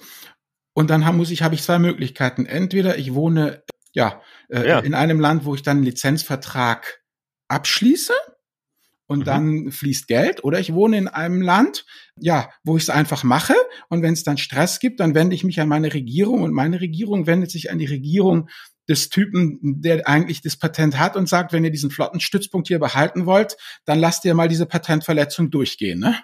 und 0.75 0.91
dann 0.91 1.05
hab, 1.05 1.15
muss 1.15 1.31
ich, 1.31 1.43
habe 1.43 1.55
ich 1.55 1.63
zwei 1.63 1.79
Möglichkeiten. 1.79 2.47
Entweder 2.47 2.99
ich 2.99 3.15
wohne 3.15 3.63
ja, 3.99 4.23
äh, 4.49 4.69
ja. 4.69 4.79
in 4.79 4.95
einem 4.95 5.19
Land, 5.19 5.45
wo 5.45 5.55
ich 5.55 5.63
dann 5.63 5.79
einen 5.79 5.87
Lizenzvertrag 5.87 7.03
abschließe 7.49 8.13
und 9.07 9.21
mhm. 9.21 9.25
dann 9.25 9.73
fließt 9.73 10.07
Geld 10.07 10.45
oder 10.45 10.61
ich 10.61 10.73
wohne 10.73 10.99
in 10.99 11.09
einem 11.09 11.43
Land, 11.43 11.85
ja, 12.17 12.49
wo 12.63 12.77
ich 12.77 12.85
es 12.85 12.91
einfach 12.91 13.25
mache 13.25 13.55
und 13.89 14.03
wenn 14.03 14.13
es 14.13 14.23
dann 14.23 14.39
Stress 14.39 14.79
gibt, 14.79 15.01
dann 15.01 15.17
wende 15.17 15.35
ich 15.35 15.43
mich 15.43 15.61
an 15.61 15.69
meine 15.69 15.93
Regierung 15.93 16.43
und 16.43 16.53
meine 16.53 16.81
Regierung 16.81 17.27
wendet 17.27 17.51
sich 17.51 17.73
an 17.73 17.79
die 17.79 17.87
Regierung 17.87 18.49
des 18.89 19.09
Typen, 19.09 19.59
der 19.83 20.07
eigentlich 20.09 20.43
das 20.43 20.57
Patent 20.57 20.99
hat 20.99 21.17
und 21.17 21.29
sagt, 21.29 21.53
wenn 21.53 21.65
ihr 21.65 21.71
diesen 21.71 21.91
Flottenstützpunkt 21.91 22.69
hier 22.69 22.79
behalten 22.79 23.27
wollt, 23.27 23.57
dann 23.85 23.99
lasst 23.99 24.25
ihr 24.25 24.35
mal 24.35 24.49
diese 24.49 24.65
Patentverletzung 24.67 25.51
durchgehen, 25.51 25.99
ne? 25.99 26.17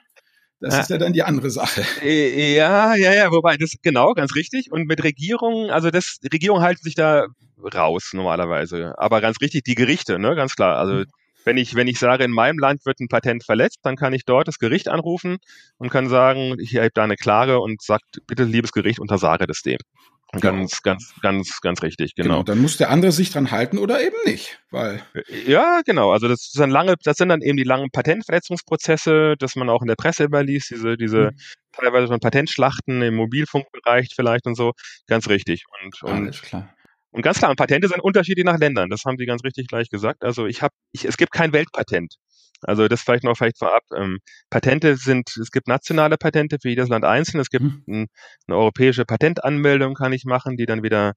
Das 0.60 0.78
ist 0.78 0.88
ja 0.88 0.96
dann 0.96 1.12
die 1.12 1.22
andere 1.22 1.50
Sache. 1.50 1.84
Äh, 2.02 2.54
ja, 2.54 2.94
ja, 2.94 3.12
ja, 3.12 3.30
wobei 3.30 3.58
das 3.58 3.74
genau, 3.82 4.14
ganz 4.14 4.34
richtig. 4.34 4.72
Und 4.72 4.86
mit 4.86 5.04
Regierungen, 5.04 5.70
also 5.70 5.90
das, 5.90 6.20
Regierungen 6.32 6.62
halten 6.62 6.82
sich 6.82 6.94
da 6.94 7.26
raus 7.58 8.10
normalerweise. 8.12 8.94
Aber 8.98 9.20
ganz 9.20 9.40
richtig, 9.40 9.64
die 9.64 9.74
Gerichte, 9.74 10.18
ne, 10.18 10.34
ganz 10.34 10.56
klar. 10.56 10.76
Also 10.76 10.94
mhm. 10.94 11.04
wenn 11.44 11.56
ich, 11.56 11.74
wenn 11.74 11.88
ich 11.88 11.98
sage, 11.98 12.24
in 12.24 12.30
meinem 12.30 12.58
Land 12.58 12.84
wird 12.86 13.00
ein 13.00 13.08
Patent 13.08 13.44
verletzt, 13.44 13.78
dann 13.82 13.96
kann 13.96 14.12
ich 14.12 14.24
dort 14.24 14.48
das 14.48 14.58
Gericht 14.58 14.88
anrufen 14.88 15.38
und 15.78 15.90
kann 15.90 16.08
sagen, 16.08 16.56
ich 16.58 16.76
habe 16.76 16.90
da 16.92 17.04
eine 17.04 17.16
Klage 17.16 17.60
und 17.60 17.82
sagt, 17.82 18.20
bitte, 18.26 18.44
liebes 18.44 18.72
Gericht, 18.72 18.98
untersage 18.98 19.46
das 19.46 19.62
dem. 19.62 19.78
Ganz, 20.40 20.82
ganz, 20.82 21.14
ganz, 21.20 21.60
ganz 21.60 21.82
richtig, 21.82 22.14
genau. 22.14 22.28
genau. 22.28 22.42
Dann 22.42 22.58
muss 22.58 22.76
der 22.76 22.90
andere 22.90 23.12
sich 23.12 23.30
dran 23.30 23.50
halten 23.50 23.78
oder 23.78 24.02
eben 24.02 24.16
nicht, 24.24 24.58
weil. 24.70 25.02
Ja, 25.46 25.80
genau. 25.84 26.12
Also 26.12 26.28
das 26.28 26.50
sind 26.52 26.70
lange, 26.70 26.94
das 27.02 27.16
sind 27.16 27.28
dann 27.28 27.40
eben 27.40 27.56
die 27.56 27.64
langen 27.64 27.90
Patentverletzungsprozesse, 27.90 29.34
dass 29.38 29.56
man 29.56 29.68
auch 29.68 29.82
in 29.82 29.88
der 29.88 29.96
Presse 29.96 30.24
überliest, 30.24 30.70
diese, 30.70 30.96
diese 30.96 31.30
mhm. 31.32 31.36
teilweise 31.72 32.08
schon 32.08 32.20
Patentschlachten 32.20 33.02
im 33.02 33.14
Mobilfunkbereich 33.14 34.08
vielleicht 34.14 34.46
und 34.46 34.56
so. 34.56 34.72
Ganz 35.06 35.28
richtig. 35.28 35.64
Und, 35.82 36.02
und 36.02 36.24
Alles 36.24 36.42
klar. 36.42 36.74
Und 37.14 37.22
ganz 37.22 37.38
klar, 37.38 37.54
Patente 37.54 37.86
sind 37.86 38.00
unterschiedlich 38.00 38.44
nach 38.44 38.58
Ländern. 38.58 38.90
Das 38.90 39.04
haben 39.04 39.16
Sie 39.16 39.24
ganz 39.24 39.44
richtig 39.44 39.68
gleich 39.68 39.88
gesagt. 39.88 40.24
Also 40.24 40.46
ich 40.46 40.62
habe, 40.62 40.74
ich, 40.90 41.04
es 41.04 41.16
gibt 41.16 41.30
kein 41.30 41.52
Weltpatent. 41.52 42.16
Also 42.60 42.88
das 42.88 43.02
vielleicht 43.02 43.22
noch 43.22 43.36
vielleicht 43.36 43.58
vorab. 43.58 43.84
Ähm, 43.96 44.18
Patente 44.50 44.96
sind, 44.96 45.28
es 45.40 45.52
gibt 45.52 45.68
nationale 45.68 46.16
Patente 46.16 46.56
für 46.60 46.70
jedes 46.70 46.88
Land 46.88 47.04
einzeln. 47.04 47.40
Es 47.40 47.50
gibt 47.50 47.64
mhm. 47.64 47.84
ein, 47.86 48.06
eine 48.48 48.56
europäische 48.56 49.04
Patentanmeldung, 49.04 49.94
kann 49.94 50.12
ich 50.12 50.24
machen, 50.24 50.56
die 50.56 50.66
dann 50.66 50.82
wieder 50.82 51.12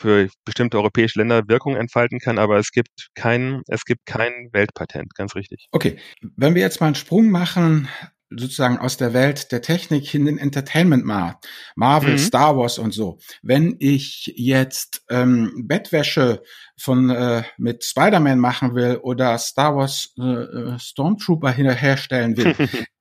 für 0.00 0.28
bestimmte 0.46 0.78
europäische 0.78 1.18
Länder 1.18 1.42
Wirkung 1.48 1.76
entfalten 1.76 2.18
kann, 2.18 2.38
aber 2.38 2.58
es 2.58 2.70
gibt 2.70 3.08
kein, 3.14 3.62
es 3.68 3.84
gibt 3.84 4.06
kein 4.06 4.48
Weltpatent, 4.52 5.14
ganz 5.14 5.34
richtig. 5.34 5.68
Okay, 5.70 5.96
wenn 6.36 6.54
wir 6.54 6.62
jetzt 6.62 6.80
mal 6.80 6.86
einen 6.86 6.94
Sprung 6.96 7.30
machen 7.30 7.88
sozusagen 8.30 8.78
aus 8.78 8.96
der 8.96 9.12
Welt 9.12 9.52
der 9.52 9.62
Technik 9.62 10.06
hin 10.06 10.26
in 10.26 10.38
Entertainment-Markt, 10.38 11.46
Marvel, 11.76 12.12
mhm. 12.12 12.18
Star 12.18 12.56
Wars 12.56 12.78
und 12.78 12.92
so. 12.92 13.18
Wenn 13.42 13.76
ich 13.78 14.32
jetzt 14.36 15.02
ähm, 15.10 15.64
Bettwäsche 15.66 16.42
von 16.76 17.10
äh, 17.10 17.42
mit 17.58 17.84
Spider-Man 17.84 18.38
machen 18.38 18.74
will 18.74 18.96
oder 19.02 19.38
Star 19.38 19.76
Wars 19.76 20.14
äh, 20.18 20.22
äh 20.22 20.78
Stormtrooper 20.78 21.50
herstellen 21.52 22.36
will, 22.36 22.54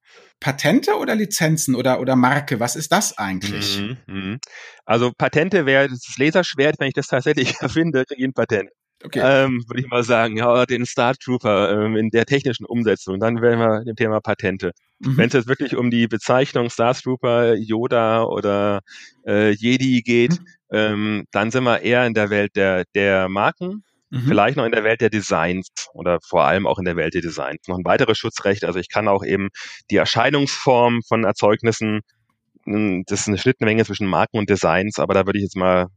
Patente 0.44 0.98
oder 0.98 1.16
Lizenzen 1.16 1.74
oder, 1.74 2.02
oder 2.02 2.18
Marke? 2.18 2.60
Was 2.60 2.76
ist 2.76 2.92
das 2.92 3.18
eigentlich? 3.18 3.80
Mhm, 3.80 3.98
mhm. 4.08 4.40
Also 4.86 5.14
Patente 5.18 5.66
wäre 5.66 5.88
das 5.88 6.18
Laserschwert, 6.18 6.76
wenn 6.80 6.90
ich 6.90 6.94
das 6.94 7.08
tatsächlich 7.08 7.56
erfinde, 7.62 8.04
kriege 8.06 8.22
ich 8.22 8.28
ein 8.28 8.34
Patent. 8.34 8.70
Okay. 9.06 9.22
Ähm, 9.24 9.64
Würde 9.68 9.82
ich 9.82 9.88
mal 9.88 10.04
sagen, 10.04 10.38
ja, 10.38 10.66
den 10.66 10.86
Star 10.86 11.14
Trooper 11.16 11.72
ähm, 11.72 11.98
in 11.98 12.10
der 12.10 12.26
technischen 12.26 12.66
Umsetzung. 12.66 13.20
Dann 13.20 13.42
wären 13.42 13.60
wir 13.60 13.84
dem 13.84 13.96
Thema 13.96 14.22
Patente. 14.22 14.72
Mhm. 15.00 15.18
Wenn 15.18 15.28
es 15.28 15.34
jetzt 15.34 15.48
wirklich 15.48 15.76
um 15.76 15.92
die 15.92 16.08
Bezeichnung 16.08 16.70
Star 16.70 16.94
Trooper, 16.94 17.56
Yoda 17.56 18.24
oder 18.24 18.82
äh, 19.28 19.52
Jedi 19.52 20.02
geht, 20.02 20.40
mhm. 20.40 20.46
ähm, 20.72 21.24
dann 21.32 21.52
sind 21.52 21.66
wir 21.66 21.82
eher 21.82 22.06
in 22.06 22.14
der 22.14 22.30
Welt 22.30 22.56
der, 22.56 22.86
der 22.96 23.28
Marken. 23.28 23.84
Mhm. 24.10 24.22
Vielleicht 24.28 24.58
noch 24.58 24.66
in 24.66 24.72
der 24.72 24.84
Welt 24.84 25.02
der 25.02 25.10
Designs 25.10 25.68
oder 25.94 26.20
vor 26.22 26.46
allem 26.46 26.66
auch 26.66 26.80
in 26.80 26.86
der 26.86 26.96
Welt 26.96 27.14
der 27.14 27.22
Designs. 27.22 27.68
Noch 27.68 27.78
ein 27.78 27.86
weiteres 27.86 28.18
Schutzrecht. 28.18 28.64
Also 28.64 28.80
ich 28.80 28.88
kann 28.88 29.08
auch 29.08 29.26
eben 29.26 29.50
die 29.92 29.98
Erscheinungsform 29.98 31.02
von 31.08 31.24
Erzeugnissen 31.24 32.02
hm, 32.66 33.04
das 33.08 33.22
ist 33.22 33.28
eine 33.28 33.38
Schnittmenge 33.38 33.84
zwischen 33.86 34.08
Marken 34.08 34.38
und 34.38 34.50
Designs, 34.50 35.00
aber 35.00 35.14
da 35.14 35.26
würde 35.26 35.40
ich 35.40 35.44
jetzt 35.44 35.58
mal 35.58 35.88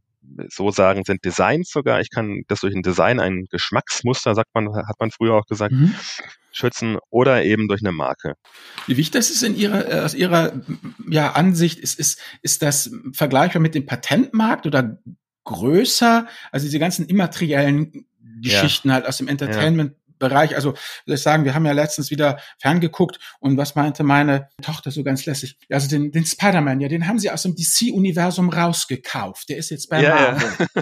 so 0.49 0.71
sagen, 0.71 1.03
sind 1.05 1.23
Designs 1.23 1.69
sogar. 1.69 2.01
Ich 2.01 2.09
kann 2.09 2.43
das 2.47 2.61
durch 2.61 2.75
ein 2.75 2.83
Design, 2.83 3.19
ein 3.19 3.45
Geschmacksmuster, 3.49 4.35
sagt 4.35 4.53
man, 4.53 4.75
hat 4.75 4.99
man 4.99 5.11
früher 5.11 5.35
auch 5.35 5.45
gesagt, 5.45 5.73
mhm. 5.73 5.93
schützen 6.51 6.97
oder 7.09 7.43
eben 7.43 7.67
durch 7.67 7.81
eine 7.81 7.91
Marke. 7.91 8.35
Wie 8.85 8.97
wichtig 8.97 9.13
das 9.13 9.29
ist 9.29 9.43
in 9.43 9.55
Ihrer, 9.55 9.89
äh, 9.91 9.99
aus 10.01 10.13
Ihrer 10.13 10.53
ja, 11.09 11.31
Ansicht, 11.33 11.79
ist, 11.79 11.99
ist, 11.99 12.19
ist 12.41 12.61
das 12.61 12.91
vergleichbar 13.13 13.61
mit 13.61 13.75
dem 13.75 13.85
Patentmarkt 13.85 14.65
oder 14.65 14.99
größer? 15.43 16.27
Also 16.51 16.65
diese 16.65 16.79
ganzen 16.79 17.05
immateriellen 17.05 18.05
Geschichten 18.41 18.89
ja. 18.89 18.95
halt 18.95 19.05
aus 19.07 19.17
dem 19.17 19.27
Entertainment 19.27 19.95
Bereich. 20.19 20.55
Also 20.55 20.73
will 21.05 21.15
ich 21.15 21.21
sagen, 21.21 21.45
wir 21.45 21.53
haben 21.53 21.65
ja 21.65 21.71
letztens 21.71 22.11
wieder 22.11 22.39
ferngeguckt 22.59 23.19
und 23.39 23.57
was 23.57 23.75
meinte 23.75 24.03
meine 24.03 24.49
Tochter 24.61 24.91
so 24.91 25.03
ganz 25.03 25.25
lässig? 25.25 25.57
Also 25.69 25.87
den, 25.87 26.11
den 26.11 26.25
Spider-Man, 26.25 26.79
ja, 26.79 26.87
den 26.87 27.07
haben 27.07 27.19
sie 27.19 27.29
aus 27.31 27.43
dem 27.43 27.55
DC-Universum 27.55 28.49
rausgekauft. 28.49 29.49
Der 29.49 29.57
ist 29.57 29.69
jetzt 29.69 29.89
bei 29.89 30.01
ja, 30.01 30.15
Marvel. 30.15 30.67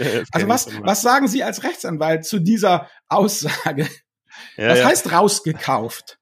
Ja. 0.00 0.22
also 0.32 0.48
was, 0.48 0.68
was 0.82 1.02
sagen 1.02 1.28
Sie 1.28 1.42
als 1.42 1.62
Rechtsanwalt 1.62 2.24
zu 2.24 2.38
dieser 2.38 2.88
Aussage? 3.08 3.88
Ja, 4.56 4.68
was 4.68 4.84
heißt 4.84 5.12
rausgekauft? 5.12 6.18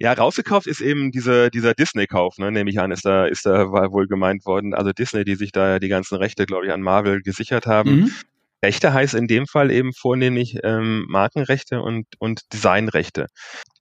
Ja, 0.00 0.12
rausgekauft 0.12 0.68
ist 0.68 0.80
eben 0.80 1.10
diese, 1.10 1.50
dieser 1.50 1.74
Disney-Kauf, 1.74 2.38
ne, 2.38 2.52
nehme 2.52 2.70
ich 2.70 2.78
an, 2.78 2.92
ist 2.92 3.04
da, 3.04 3.26
ist 3.26 3.46
da 3.46 3.72
wohl 3.72 4.06
gemeint 4.06 4.46
worden. 4.46 4.72
Also 4.72 4.92
Disney, 4.92 5.24
die 5.24 5.34
sich 5.34 5.50
da 5.50 5.80
die 5.80 5.88
ganzen 5.88 6.16
Rechte, 6.16 6.46
glaube 6.46 6.66
ich, 6.66 6.72
an 6.72 6.82
Marvel 6.82 7.20
gesichert 7.20 7.66
haben. 7.66 8.02
Mhm. 8.02 8.12
Rechte 8.64 8.92
heißt 8.92 9.14
in 9.14 9.26
dem 9.26 9.46
Fall 9.46 9.70
eben 9.70 9.92
vornehmlich 9.92 10.58
ähm, 10.64 11.06
Markenrechte 11.08 11.80
und, 11.80 12.06
und 12.18 12.42
Designrechte. 12.52 13.26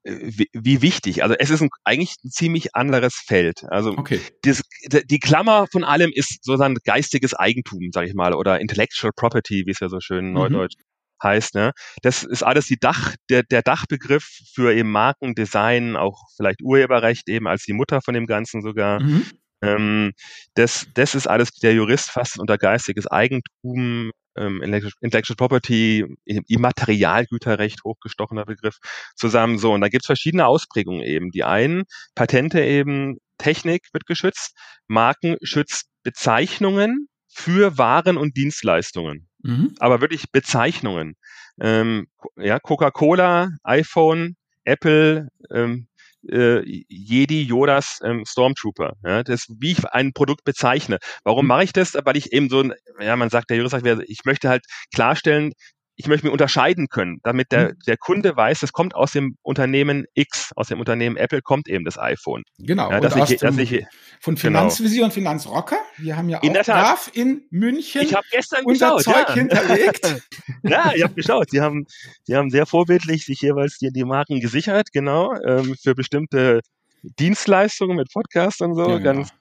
Äh, 0.04 0.18
wie, 0.22 0.48
wie 0.54 0.82
wichtig? 0.82 1.24
Also 1.24 1.36
es 1.38 1.50
ist 1.50 1.62
ein, 1.62 1.70
eigentlich 1.84 2.16
ein 2.24 2.30
ziemlich 2.30 2.76
anderes 2.76 3.16
Feld. 3.16 3.63
Also 3.70 3.92
okay. 3.92 4.20
das, 4.44 4.62
die 4.86 5.20
Klammer 5.20 5.68
von 5.72 5.84
allem 5.84 6.12
ist 6.13 6.44
sozusagen 6.44 6.76
geistiges 6.84 7.34
Eigentum, 7.34 7.90
sage 7.92 8.08
ich 8.08 8.13
mal, 8.13 8.34
oder 8.34 8.60
Intellectual 8.60 9.12
Property, 9.16 9.63
wie 9.66 9.72
es 9.72 9.80
ja 9.80 9.90
so 9.90 10.00
schön 10.00 10.28
mhm. 10.28 10.34
neudeutsch 10.34 10.76
heißt. 11.24 11.56
Ne? 11.56 11.72
Das 12.02 12.24
ist 12.24 12.44
alles 12.44 12.68
die 12.68 12.78
Dach, 12.80 13.16
der, 13.30 13.44
der 13.44 13.62
Dachbegriff 13.62 14.28
für 14.54 14.74
eben 14.74 14.92
Marken, 14.92 15.34
Design, 15.36 15.96
auch 15.96 16.22
vielleicht 16.36 16.62
Urheberrecht 16.62 17.28
eben 17.30 17.48
als 17.48 17.63
die 17.63 17.74
Mutter 17.74 18.02
von 18.02 18.13
dem 18.13 18.28
Ganzen 18.28 18.62
sogar. 18.62 19.02
Mhm. 19.02 19.26
Ähm, 19.62 20.13
das, 20.56 20.88
das 20.93 21.15
ist 21.15 21.28
alles, 21.28 21.52
der 21.52 21.74
Jurist 21.74 22.12
fasst 22.12 22.39
unter 22.39 22.58
geistiges 22.58 23.08
Eigentum, 23.08 24.12
ähm, 24.38 24.62
Intellectual 24.62 25.36
Property, 25.36 26.06
Immaterialgüterrecht, 26.26 27.84
hochgestochener 27.84 28.46
Begriff, 28.46 28.78
zusammen. 29.15 29.58
So, 29.58 29.74
und 29.74 29.82
da 29.82 29.89
gibt's 29.89 30.06
verschiedene 30.06 30.46
Ausprägungen 30.46 31.02
eben. 31.02 31.32
Die 31.32 31.43
einen, 31.43 31.84
Patente 32.15 32.63
eben, 32.63 33.17
Technik 33.38 33.88
wird 33.93 34.06
geschützt, 34.06 34.56
Marken 34.88 35.38
schützt 35.41 35.88
Bezeichnungen 36.04 37.08
für 37.28 37.78
Waren 37.78 38.17
und 38.17 38.38
Dienstleistungen. 38.38 39.28
Mhm. 39.43 39.76
Aber 39.80 40.02
wirklich 40.02 40.32
Bezeichnungen. 40.32 41.15
Ähm, 41.60 42.08
ja, 42.36 42.60
Coca-Cola, 42.60 43.50
iPhone, 43.63 44.36
Apple, 44.63 45.30
ähm, 45.52 45.88
äh, 46.30 46.62
Jedi, 46.88 47.43
Yodas, 47.43 47.99
ähm, 48.03 48.23
Stormtrooper. 48.25 48.93
Ja, 49.03 49.23
das, 49.23 49.47
wie 49.60 49.71
ich 49.71 49.86
ein 49.86 50.13
Produkt 50.13 50.43
bezeichne. 50.43 50.97
Warum 51.23 51.45
mhm. 51.45 51.49
mache 51.49 51.63
ich 51.63 51.73
das? 51.73 51.93
Weil 52.03 52.17
ich 52.17 52.34
eben 52.34 52.49
so, 52.49 52.62
ein, 52.62 52.73
ja, 52.99 53.15
man 53.15 53.30
sagt, 53.30 53.49
der 53.49 53.58
Jurist 53.58 53.71
sagt, 53.71 53.86
ich 54.08 54.25
möchte 54.25 54.49
halt 54.49 54.65
klarstellen, 54.93 55.53
ich 55.99 56.07
möchte 56.07 56.27
mir 56.27 56.31
unterscheiden 56.31 56.89
können, 56.89 57.19
damit 57.23 57.51
der, 57.51 57.69
mhm. 57.69 57.79
der 57.88 57.97
Kunde 57.97 58.38
weiß, 58.38 58.62
es 58.62 58.71
kommt 58.71 58.93
aus 58.93 59.13
dem 59.13 59.36
Unternehmen 59.41 60.05
X, 60.13 60.51
aus 60.55 60.67
dem 60.67 60.79
Unternehmen 60.79 61.17
Apple 61.17 61.41
kommt 61.41 61.67
eben 61.67 61.86
das 61.86 61.97
iPhone. 61.97 62.43
Genau. 62.60 62.91
Ja, 62.91 62.99
und 62.99 63.29
ich, 63.29 63.39
dem, 63.39 63.57
ich, 63.57 63.83
von 64.19 64.36
genau. 64.36 64.60
Finanzvisier 64.60 64.97
genau. 64.97 65.05
und 65.05 65.13
Finanzrocker. 65.13 65.77
Wir 65.97 66.15
haben 66.15 66.29
ja 66.29 66.38
auch 66.38 66.43
in 66.43 66.53
Graf 66.53 67.10
in 67.13 67.41
München 67.49 68.03
ich 68.03 68.15
gestern 68.31 68.63
unser 68.65 68.95
geschaut, 68.97 69.15
Zeug 69.15 69.29
ja. 69.29 69.33
hinterlegt. 69.33 70.21
ja, 70.62 70.91
ich 70.93 71.03
habe 71.03 71.15
geschaut. 71.15 71.49
Sie 71.49 71.62
haben, 71.62 71.88
sie 72.23 72.36
haben 72.36 72.51
sehr 72.51 72.67
vorbildlich 72.67 73.25
sich 73.25 73.41
jeweils 73.41 73.79
die, 73.79 73.91
die 73.91 74.05
Marken 74.05 74.39
gesichert, 74.39 74.91
genau, 74.93 75.33
ähm, 75.43 75.75
für 75.81 75.95
bestimmte 75.95 76.62
Dienstleistungen 77.01 77.97
mit 77.97 78.12
Podcast 78.13 78.62
und 78.62 78.75
so. 78.75 78.88
Ja, 78.88 78.99
ganz, 78.99 79.29
genau 79.29 79.38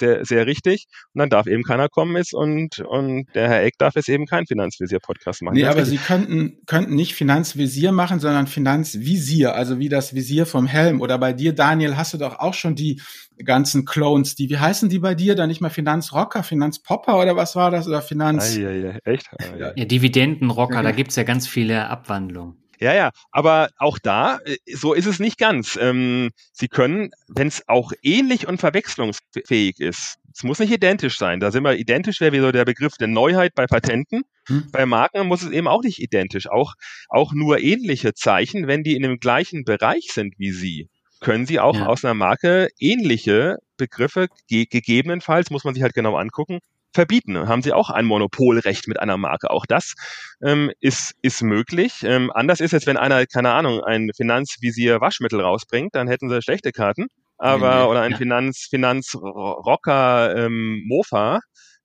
sehr, 0.00 0.24
sehr 0.24 0.46
richtig. 0.46 0.86
Und 1.14 1.20
dann 1.20 1.30
darf 1.30 1.46
eben 1.46 1.62
keiner 1.62 1.88
kommen 1.88 2.16
jetzt 2.16 2.34
und, 2.34 2.80
und 2.80 3.26
der 3.34 3.48
Herr 3.48 3.62
Eck 3.62 3.78
darf 3.78 3.94
jetzt 3.94 4.08
eben 4.08 4.26
keinen 4.26 4.46
Finanzvisier-Podcast 4.46 5.42
machen. 5.42 5.54
Nee, 5.54 5.64
aber 5.64 5.82
richtig. 5.82 6.00
Sie 6.00 6.06
könnten, 6.06 6.58
könnten 6.66 6.94
nicht 6.96 7.14
Finanzvisier 7.14 7.92
machen, 7.92 8.18
sondern 8.18 8.46
Finanzvisier, 8.48 9.54
also 9.54 9.78
wie 9.78 9.88
das 9.88 10.14
Visier 10.14 10.46
vom 10.46 10.66
Helm. 10.66 11.00
Oder 11.00 11.18
bei 11.18 11.32
dir, 11.32 11.54
Daniel, 11.54 11.96
hast 11.96 12.12
du 12.14 12.18
doch 12.18 12.38
auch 12.40 12.54
schon 12.54 12.74
die 12.74 13.00
ganzen 13.44 13.84
Clones, 13.84 14.34
die, 14.34 14.50
wie 14.50 14.58
heißen 14.58 14.88
die 14.88 14.98
bei 14.98 15.14
dir? 15.14 15.34
Dann 15.34 15.48
nicht 15.48 15.60
mal 15.60 15.70
Finanzrocker, 15.70 16.42
Finanzpopper 16.42 17.18
oder 17.18 17.36
was 17.36 17.56
war 17.56 17.70
das? 17.70 17.86
Oder 17.86 18.02
Finanz... 18.02 18.56
Ah, 18.56 18.60
ja, 18.60 18.70
ja, 18.70 18.98
echt? 19.04 19.28
Ah, 19.38 19.56
ja. 19.56 19.72
ja, 19.76 19.84
Dividendenrocker, 19.84 20.74
ja. 20.76 20.82
da 20.82 20.90
gibt's 20.92 21.16
ja 21.16 21.22
ganz 21.22 21.46
viele 21.46 21.88
Abwandlungen. 21.88 22.56
Ja, 22.80 22.94
ja, 22.94 23.10
aber 23.30 23.70
auch 23.76 23.98
da, 23.98 24.38
äh, 24.44 24.56
so 24.74 24.94
ist 24.94 25.06
es 25.06 25.18
nicht 25.18 25.38
ganz. 25.38 25.78
Ähm, 25.80 26.30
Sie 26.52 26.68
können, 26.68 27.10
wenn 27.28 27.48
es 27.48 27.68
auch 27.68 27.92
ähnlich 28.02 28.48
und 28.48 28.58
verwechslungsfähig 28.58 29.80
ist, 29.80 30.16
es 30.32 30.42
muss 30.44 30.60
nicht 30.60 30.72
identisch 30.72 31.18
sein. 31.18 31.40
Da 31.40 31.50
sind 31.50 31.64
wir 31.64 31.76
identisch, 31.76 32.20
wäre 32.20 32.32
wie 32.32 32.40
so 32.40 32.52
der 32.52 32.64
Begriff 32.64 32.96
der 32.96 33.08
Neuheit 33.08 33.54
bei 33.54 33.66
Patenten. 33.66 34.22
Hm. 34.46 34.68
Bei 34.72 34.86
Marken 34.86 35.26
muss 35.26 35.42
es 35.42 35.50
eben 35.50 35.68
auch 35.68 35.82
nicht 35.82 36.00
identisch. 36.00 36.48
Auch, 36.48 36.74
auch 37.08 37.32
nur 37.32 37.58
ähnliche 37.58 38.14
Zeichen, 38.14 38.66
wenn 38.66 38.82
die 38.82 38.96
in 38.96 39.02
dem 39.02 39.18
gleichen 39.18 39.64
Bereich 39.64 40.08
sind 40.12 40.38
wie 40.38 40.52
Sie, 40.52 40.88
können 41.20 41.46
Sie 41.46 41.60
auch 41.60 41.76
ja. 41.76 41.86
aus 41.86 42.04
einer 42.04 42.14
Marke 42.14 42.68
ähnliche 42.78 43.58
Begriffe 43.76 44.28
ge 44.48 44.64
gegebenenfalls, 44.64 45.50
muss 45.50 45.64
man 45.64 45.74
sich 45.74 45.82
halt 45.82 45.94
genau 45.94 46.16
angucken, 46.16 46.60
verbieten. 46.92 47.48
Haben 47.48 47.62
sie 47.62 47.72
auch 47.72 47.90
ein 47.90 48.06
Monopolrecht 48.06 48.88
mit 48.88 49.00
einer 49.00 49.16
Marke. 49.16 49.50
Auch 49.50 49.66
das 49.66 49.94
ähm, 50.42 50.70
ist, 50.80 51.14
ist 51.22 51.42
möglich. 51.42 52.02
Ähm, 52.02 52.30
anders 52.34 52.60
ist 52.60 52.72
jetzt, 52.72 52.86
wenn 52.86 52.96
einer, 52.96 53.26
keine 53.26 53.52
Ahnung, 53.52 53.82
ein 53.82 54.10
Finanzvisier 54.16 55.00
Waschmittel 55.00 55.40
rausbringt, 55.40 55.94
dann 55.94 56.08
hätten 56.08 56.28
sie 56.28 56.42
schlechte 56.42 56.72
Karten. 56.72 57.06
Aber, 57.38 57.76
nee, 57.76 57.90
oder 57.90 58.02
ein 58.02 58.12
ja. 58.12 58.16
Finanz, 58.18 58.66
Finanzrocker 58.68 60.36
ähm, 60.36 60.82
Mofa, 60.86 61.40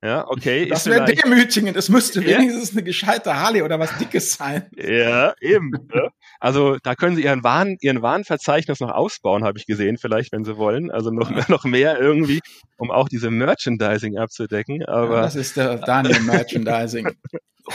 Ja, 0.06 0.28
okay. 0.28 0.68
Das 0.68 0.86
wäre 0.86 1.04
demütigend. 1.04 1.76
Es 1.76 1.90
müsste 1.90 2.22
ja. 2.22 2.38
wenigstens 2.38 2.74
eine 2.74 2.84
gescheite 2.84 3.36
Harley 3.36 3.64
oder 3.64 3.80
was 3.80 3.98
Dickes 3.98 4.34
sein. 4.34 4.70
Ja, 4.76 5.34
eben. 5.42 5.72
Ja. 5.92 6.10
Also 6.40 6.78
da 6.84 6.94
können 6.94 7.16
Sie 7.16 7.24
Ihren 7.24 7.44
Waren, 7.44 7.78
Ihren 7.82 8.04
Warenverzeichnis 8.04 8.82
noch 8.82 8.92
ausbauen, 8.92 9.44
habe 9.44 9.58
ich 9.58 9.66
gesehen, 9.66 9.98
vielleicht, 9.98 10.32
wenn 10.32 10.46
Sie 10.46 10.58
wollen. 10.58 10.92
Also 10.92 11.10
noch, 11.10 11.32
ja. 11.32 11.46
noch 11.48 11.64
mehr 11.64 12.00
irgendwie, 12.00 12.42
um 12.78 12.92
auch 12.92 13.10
diese 13.10 13.32
Merchandising 13.32 14.20
abzudecken. 14.20 14.86
Aber 14.86 15.22
das 15.22 15.36
ist 15.36 15.58
der 15.58 15.78
Daniel 15.78 16.20
Merchandising. 16.20 17.10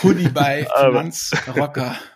Hoodie 0.05 0.29
bei 0.29 0.67
Finanzrocker. 0.81 1.97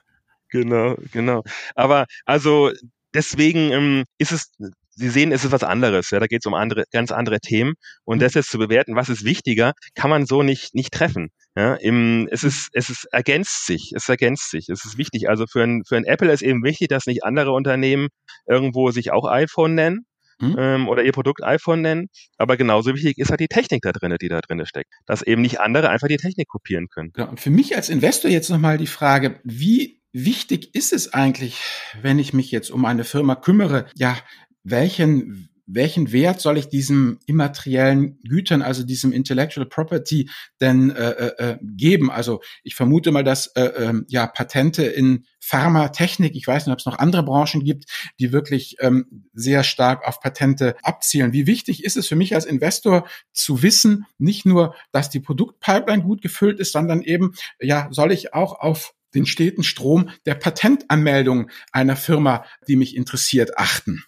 Genau, 0.50 0.94
genau. 1.10 1.42
Aber 1.74 2.06
also 2.26 2.70
deswegen 3.12 3.72
ähm, 3.72 4.04
ist 4.18 4.30
es 4.30 4.52
Sie 4.96 5.08
sehen, 5.08 5.32
es 5.32 5.44
ist 5.44 5.52
was 5.52 5.64
anderes. 5.64 6.10
Ja, 6.10 6.20
da 6.20 6.26
geht 6.26 6.42
es 6.42 6.46
um 6.46 6.54
andere, 6.54 6.84
ganz 6.92 7.10
andere 7.12 7.40
Themen. 7.40 7.74
Und 8.04 8.18
mhm. 8.18 8.20
das 8.20 8.34
jetzt 8.34 8.50
zu 8.50 8.58
bewerten, 8.58 8.96
was 8.96 9.08
ist 9.08 9.24
wichtiger, 9.24 9.72
kann 9.94 10.10
man 10.10 10.26
so 10.26 10.42
nicht 10.42 10.74
nicht 10.74 10.92
treffen. 10.92 11.30
Ja, 11.56 11.74
im, 11.74 12.28
es 12.30 12.44
ist 12.44 12.68
es 12.72 12.90
ist 12.90 13.06
ergänzt 13.12 13.66
sich. 13.66 13.92
Es 13.94 14.08
ergänzt 14.08 14.50
sich. 14.50 14.68
Es 14.68 14.84
ist 14.84 14.98
wichtig. 14.98 15.28
Also 15.28 15.46
für 15.46 15.62
ein 15.62 15.82
für 15.86 15.96
ein 15.96 16.04
Apple 16.04 16.32
ist 16.32 16.42
eben 16.42 16.64
wichtig, 16.64 16.88
dass 16.88 17.06
nicht 17.06 17.24
andere 17.24 17.52
Unternehmen 17.52 18.08
irgendwo 18.46 18.90
sich 18.90 19.12
auch 19.12 19.28
iPhone 19.30 19.74
nennen. 19.74 20.06
Mhm. 20.40 20.56
Ähm, 20.58 20.88
oder 20.88 21.04
ihr 21.04 21.12
Produkt 21.12 21.44
iPhone 21.44 21.82
nennen. 21.82 22.08
Aber 22.38 22.56
genauso 22.56 22.94
wichtig 22.94 23.18
ist 23.18 23.30
halt 23.30 23.40
die 23.40 23.48
Technik 23.48 23.82
da 23.82 23.92
drin, 23.92 24.16
die 24.20 24.28
da 24.28 24.40
drin 24.40 24.64
steckt. 24.66 24.90
Dass 25.06 25.22
eben 25.22 25.42
nicht 25.42 25.60
andere 25.60 25.90
einfach 25.90 26.08
die 26.08 26.16
Technik 26.16 26.48
kopieren 26.48 26.88
können. 26.88 27.12
Ja, 27.16 27.24
und 27.24 27.40
für 27.40 27.50
mich 27.50 27.76
als 27.76 27.88
Investor 27.88 28.30
jetzt 28.30 28.50
nochmal 28.50 28.78
die 28.78 28.86
Frage, 28.86 29.40
wie 29.44 30.02
wichtig 30.12 30.74
ist 30.74 30.92
es 30.92 31.12
eigentlich, 31.12 31.60
wenn 32.00 32.18
ich 32.18 32.32
mich 32.32 32.50
jetzt 32.50 32.70
um 32.70 32.84
eine 32.84 33.04
Firma 33.04 33.34
kümmere, 33.34 33.86
ja, 33.96 34.16
welchen, 34.64 35.48
welchen 35.66 36.12
Wert 36.12 36.40
soll 36.40 36.58
ich 36.58 36.68
diesem 36.68 37.18
immateriellen 37.26 38.18
Gütern, 38.22 38.60
also 38.60 38.84
diesem 38.84 39.12
Intellectual 39.12 39.66
Property 39.66 40.28
denn 40.60 40.90
äh, 40.90 41.10
äh, 41.10 41.50
äh, 41.50 41.58
geben? 41.62 42.10
Also 42.10 42.40
ich 42.62 42.74
vermute 42.74 43.12
mal, 43.12 43.24
dass 43.24 43.46
äh, 43.48 43.62
äh, 43.62 44.02
ja 44.08 44.26
Patente 44.26 44.84
in 44.84 45.24
Pharmatechnik, 45.40 46.34
ich 46.34 46.46
weiß 46.46 46.66
nicht, 46.66 46.72
ob 46.72 46.80
es 46.80 46.86
noch 46.86 46.98
andere 46.98 47.22
Branchen 47.22 47.64
gibt, 47.64 47.84
die 48.18 48.32
wirklich 48.32 48.76
ähm, 48.80 49.28
sehr 49.32 49.62
stark 49.62 50.06
auf 50.06 50.20
Patente 50.20 50.76
abzielen. 50.82 51.32
Wie 51.32 51.46
wichtig 51.46 51.84
ist 51.84 51.96
es 51.96 52.08
für 52.08 52.16
mich 52.16 52.34
als 52.34 52.46
Investor 52.46 53.06
zu 53.32 53.62
wissen, 53.62 54.06
nicht 54.18 54.46
nur, 54.46 54.74
dass 54.92 55.10
die 55.10 55.20
Produktpipeline 55.20 56.02
gut 56.02 56.22
gefüllt 56.22 56.60
ist, 56.60 56.72
sondern 56.72 57.02
eben, 57.02 57.34
ja, 57.60 57.88
soll 57.90 58.12
ich 58.12 58.34
auch 58.34 58.58
auf 58.58 58.94
den 59.14 59.26
steten 59.26 59.62
Strom 59.62 60.10
der 60.26 60.34
Patentanmeldung 60.34 61.50
einer 61.72 61.96
Firma, 61.96 62.44
die 62.66 62.76
mich 62.76 62.96
interessiert, 62.96 63.58
achten? 63.58 64.04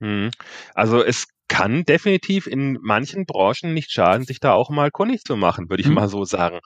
Mhm. 0.00 0.30
Also 0.74 1.02
es 1.02 1.26
kann 1.48 1.84
definitiv 1.84 2.46
in 2.46 2.78
manchen 2.82 3.26
Branchen 3.26 3.74
nicht 3.74 3.92
schaden, 3.92 4.24
sich 4.24 4.40
da 4.40 4.52
auch 4.54 4.70
mal 4.70 4.90
kundig 4.90 5.24
zu 5.24 5.36
machen, 5.36 5.68
würde 5.68 5.82
ich 5.82 5.88
mhm. 5.88 5.94
mal 5.94 6.08
so 6.08 6.24
sagen. 6.24 6.60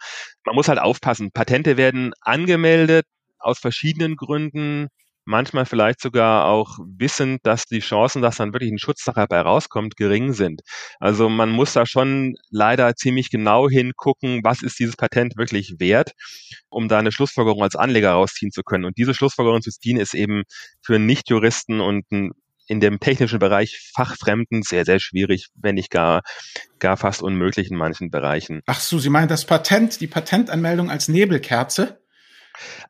Man 0.45 0.55
muss 0.55 0.69
halt 0.69 0.79
aufpassen. 0.79 1.31
Patente 1.33 1.77
werden 1.77 2.13
angemeldet 2.21 3.05
aus 3.39 3.59
verschiedenen 3.59 4.17
Gründen, 4.17 4.89
manchmal 5.29 5.67
vielleicht 5.67 6.01
sogar 6.01 6.47
auch 6.47 6.79
wissend, 6.97 7.41
dass 7.45 7.67
die 7.67 7.81
Chancen, 7.81 8.23
dass 8.23 8.37
dann 8.37 8.55
wirklich 8.55 8.73
ein 8.73 8.79
Schutz 8.79 9.05
dabei 9.05 9.41
rauskommt, 9.43 9.97
gering 9.97 10.33
sind. 10.33 10.63
Also 11.01 11.29
man 11.29 11.51
muss 11.51 11.75
da 11.75 11.85
schon 11.85 12.35
leider 12.51 12.97
ziemlich 12.97 13.31
genau 13.31 13.69
hingucken, 13.69 14.41
was 14.43 14.63
ist 14.63 14.79
dieses 14.79 14.97
Patent 14.97 15.37
wirklich 15.37 15.75
wert, 15.79 16.13
um 16.71 16.89
da 16.89 16.99
eine 16.99 17.13
Schlussfolgerung 17.13 17.63
als 17.63 17.77
Anleger 17.77 18.13
rausziehen 18.13 18.51
zu 18.51 18.63
können. 18.63 18.87
Und 18.87 18.97
diese 18.97 19.13
Schlussfolgerung 19.13 19.61
zu 19.61 19.71
ziehen 19.71 19.99
ist 19.99 20.15
eben 20.15 20.45
für 20.81 20.99
Nichtjuristen 20.99 21.81
und 21.81 22.07
einen 22.11 22.33
in 22.69 22.81
dem 22.81 23.01
technischen 23.01 23.39
Bereich 23.39 23.91
Fachfremden 23.95 24.63
sehr, 24.63 24.85
sehr 24.85 25.01
schwierig, 25.01 25.49
wenn 25.55 25.75
nicht 25.75 25.91
gar, 25.91 26.23
gar 26.79 26.97
fast 26.97 27.23
unmöglich 27.23 27.71
in 27.71 27.77
manchen 27.77 28.11
Bereichen. 28.11 28.61
Ach 28.67 28.81
so, 28.81 28.99
Sie 28.99 29.11
meinen 29.11 29.29
das 29.29 29.47
Patent, 29.47 30.01
die 30.01 30.07
Patentanmeldung 30.07 30.91
als 30.91 31.09
Nebelkerze? 31.09 32.01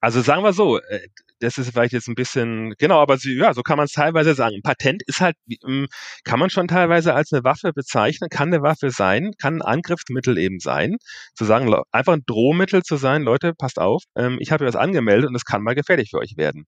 Also 0.01 0.21
sagen 0.21 0.43
wir 0.43 0.53
so, 0.53 0.79
äh, 0.79 1.01
das 1.41 1.59
ist 1.59 1.71
vielleicht 1.71 1.93
jetzt 1.93 2.09
ein 2.09 2.15
bisschen, 2.15 2.75
genau, 2.79 3.01
aber 3.01 3.19
sie, 3.19 3.37
ja, 3.37 3.55
so 3.55 3.63
kann 3.63 3.77
man 3.77 3.87
es 3.87 3.93
teilweise 3.93 4.35
sagen. 4.35 4.57
Ein 4.57 4.63
Patent 4.63 5.03
ist 5.07 5.21
halt, 5.21 5.37
ähm, 5.67 5.87
kann 6.25 6.39
man 6.39 6.51
schon 6.51 6.69
teilweise 6.69 7.15
als 7.15 7.33
eine 7.33 7.45
Waffe 7.45 7.73
bezeichnen, 7.73 8.29
kann 8.31 8.49
eine 8.49 8.63
Waffe 8.63 8.91
sein, 8.91 9.33
kann 9.41 9.57
ein 9.57 9.63
Angriffsmittel 9.63 10.39
eben 10.39 10.59
sein. 10.61 10.97
Zu 11.35 11.45
sagen, 11.45 11.73
einfach 11.93 12.15
ein 12.15 12.23
Drohmittel 12.27 12.83
zu 12.83 12.97
sein, 12.97 13.23
Leute, 13.23 13.53
passt 13.55 13.79
auf, 13.79 14.03
ähm, 14.17 14.39
ich 14.41 14.53
habe 14.53 14.67
was 14.67 14.77
angemeldet 14.77 15.29
und 15.29 15.35
es 15.35 15.45
kann 15.45 15.63
mal 15.63 15.75
gefährlich 15.75 16.11
für 16.11 16.19
euch 16.19 16.35
werden. 16.37 16.65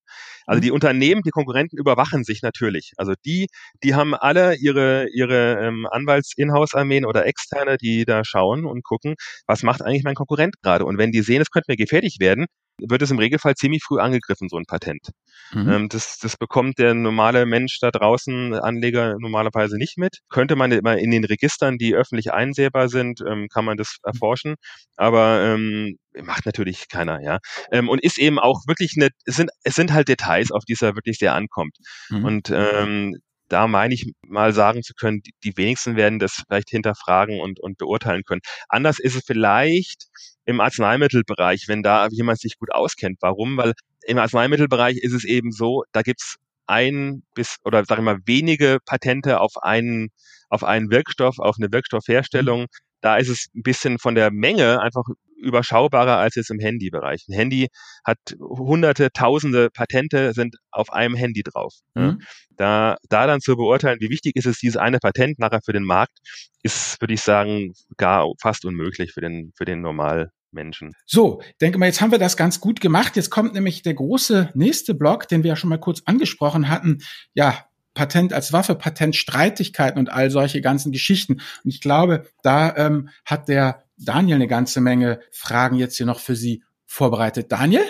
Also 0.46 0.58
mhm. 0.58 0.62
die 0.62 0.70
Unternehmen, 0.70 1.22
die 1.22 1.30
Konkurrenten 1.30 1.78
überwachen 1.78 2.24
sich 2.24 2.42
natürlich. 2.42 2.92
Also 2.96 3.14
die, 3.24 3.46
die 3.82 3.94
haben 3.94 4.14
alle 4.14 4.56
ihre, 4.56 5.08
ihre 5.12 5.58
ähm, 5.60 5.86
Anwalts-Inhouse-Armeen 5.90 7.04
oder 7.04 7.26
externe, 7.26 7.76
die 7.76 8.04
da 8.04 8.24
schauen 8.24 8.64
und 8.64 8.84
gucken, 8.84 9.14
was 9.46 9.62
macht 9.62 9.82
eigentlich 9.82 10.04
mein 10.04 10.14
Konkurrent 10.14 10.56
gerade? 10.62 10.84
Und 10.84 10.98
wenn 10.98 11.12
die 11.12 11.22
sehen, 11.22 11.42
es 11.42 11.50
könnte 11.50 11.70
mir 11.70 11.76
gefährlich 11.76 12.16
werden, 12.20 12.46
wird 12.88 13.02
es 13.02 13.10
im 13.10 13.18
Regelfall 13.18 13.54
ziemlich 13.54 13.82
früh 13.84 13.98
angegriffen, 13.98 14.48
so 14.48 14.56
ein 14.56 14.66
Patent. 14.66 15.10
Mhm. 15.52 15.68
Ähm, 15.68 15.88
das, 15.88 16.18
das 16.18 16.36
bekommt 16.36 16.78
der 16.78 16.94
normale 16.94 17.46
Mensch 17.46 17.78
da 17.80 17.90
draußen, 17.90 18.54
Anleger 18.54 19.16
normalerweise 19.18 19.76
nicht 19.76 19.98
mit. 19.98 20.18
Könnte 20.28 20.56
man 20.56 20.72
immer 20.72 20.98
in 20.98 21.10
den 21.10 21.24
Registern, 21.24 21.78
die 21.78 21.94
öffentlich 21.94 22.32
einsehbar 22.32 22.88
sind, 22.88 23.20
ähm, 23.26 23.48
kann 23.52 23.64
man 23.64 23.76
das 23.76 23.96
erforschen. 24.02 24.54
Aber 24.96 25.42
ähm, 25.42 25.96
macht 26.22 26.46
natürlich 26.46 26.88
keiner, 26.88 27.20
ja. 27.22 27.38
Ähm, 27.70 27.88
und 27.88 28.02
ist 28.02 28.18
eben 28.18 28.38
auch 28.38 28.62
wirklich 28.66 28.94
eine, 28.96 29.08
es 29.24 29.36
sind, 29.36 29.50
es 29.64 29.74
sind 29.74 29.92
halt 29.92 30.08
Details, 30.08 30.50
auf 30.50 30.64
die 30.64 30.74
es 30.74 30.80
da 30.80 30.94
wirklich 30.94 31.18
sehr 31.18 31.34
ankommt. 31.34 31.76
Mhm. 32.08 32.24
Und 32.24 32.50
ähm, 32.54 33.16
da 33.50 33.66
meine 33.66 33.92
ich 33.94 34.12
mal 34.26 34.52
sagen 34.54 34.82
zu 34.82 34.94
können, 34.94 35.20
die, 35.22 35.32
die 35.44 35.56
wenigsten 35.56 35.96
werden 35.96 36.18
das 36.18 36.42
vielleicht 36.46 36.70
hinterfragen 36.70 37.40
und, 37.40 37.60
und 37.60 37.78
beurteilen 37.78 38.22
können. 38.24 38.40
Anders 38.68 38.98
ist 38.98 39.16
es 39.16 39.24
vielleicht 39.26 40.06
im 40.46 40.60
Arzneimittelbereich, 40.60 41.64
wenn 41.68 41.82
da 41.82 42.08
jemand 42.10 42.40
sich 42.40 42.58
gut 42.58 42.72
auskennt. 42.72 43.18
Warum? 43.20 43.56
Weil 43.56 43.74
im 44.06 44.18
Arzneimittelbereich 44.18 44.96
ist 44.98 45.12
es 45.12 45.24
eben 45.24 45.52
so, 45.52 45.84
da 45.92 46.02
gibt's 46.02 46.36
ein 46.66 47.24
bis 47.34 47.56
oder 47.64 47.84
sagen 47.84 48.04
wir 48.04 48.14
mal 48.14 48.20
wenige 48.26 48.78
Patente 48.86 49.40
auf 49.40 49.56
einen 49.62 50.10
auf 50.48 50.64
einen 50.64 50.90
Wirkstoff, 50.90 51.38
auf 51.38 51.56
eine 51.58 51.72
Wirkstoffherstellung. 51.72 52.66
Da 53.00 53.16
ist 53.16 53.28
es 53.28 53.48
ein 53.54 53.62
bisschen 53.62 53.98
von 53.98 54.14
der 54.14 54.30
Menge 54.30 54.80
einfach 54.80 55.04
überschaubarer 55.40 56.18
als 56.18 56.34
jetzt 56.34 56.50
im 56.50 56.60
Handybereich. 56.60 57.24
Ein 57.28 57.34
Handy 57.34 57.68
hat 58.04 58.18
hunderte, 58.40 59.10
tausende 59.12 59.70
Patente 59.70 60.32
sind 60.32 60.56
auf 60.70 60.92
einem 60.92 61.14
Handy 61.14 61.42
drauf. 61.42 61.74
Mhm. 61.94 62.20
Da, 62.56 62.96
da 63.08 63.26
dann 63.26 63.40
zu 63.40 63.56
beurteilen, 63.56 63.98
wie 64.00 64.10
wichtig 64.10 64.36
ist 64.36 64.46
es, 64.46 64.58
dieses 64.58 64.76
eine 64.76 64.98
Patent 64.98 65.38
nachher 65.38 65.60
für 65.64 65.72
den 65.72 65.84
Markt, 65.84 66.18
ist, 66.62 67.00
würde 67.00 67.14
ich 67.14 67.22
sagen, 67.22 67.72
gar 67.96 68.26
fast 68.40 68.64
unmöglich 68.64 69.12
für 69.12 69.20
den, 69.20 69.52
für 69.56 69.64
den 69.64 69.80
normal 69.80 70.30
Menschen. 70.52 70.92
So, 71.06 71.40
denke 71.60 71.78
mal, 71.78 71.86
jetzt 71.86 72.00
haben 72.00 72.10
wir 72.10 72.18
das 72.18 72.36
ganz 72.36 72.60
gut 72.60 72.80
gemacht. 72.80 73.16
Jetzt 73.16 73.30
kommt 73.30 73.54
nämlich 73.54 73.82
der 73.82 73.94
große 73.94 74.50
nächste 74.54 74.94
Block, 74.94 75.28
den 75.28 75.42
wir 75.42 75.50
ja 75.50 75.56
schon 75.56 75.70
mal 75.70 75.78
kurz 75.78 76.02
angesprochen 76.04 76.68
hatten. 76.68 76.98
Ja, 77.34 77.66
Patent 77.94 78.32
als 78.32 78.52
Waffe, 78.52 78.74
Patentstreitigkeiten 78.74 79.98
und 79.98 80.10
all 80.10 80.30
solche 80.30 80.60
ganzen 80.60 80.92
Geschichten. 80.92 81.34
Und 81.64 81.70
ich 81.70 81.80
glaube, 81.80 82.26
da 82.42 82.74
ähm, 82.76 83.08
hat 83.24 83.48
der 83.48 83.84
Daniel 84.00 84.36
eine 84.36 84.48
ganze 84.48 84.80
Menge 84.80 85.20
Fragen 85.30 85.76
jetzt 85.76 85.96
hier 85.96 86.06
noch 86.06 86.20
für 86.20 86.36
Sie 86.36 86.62
vorbereitet. 86.86 87.52
Daniel? 87.52 87.84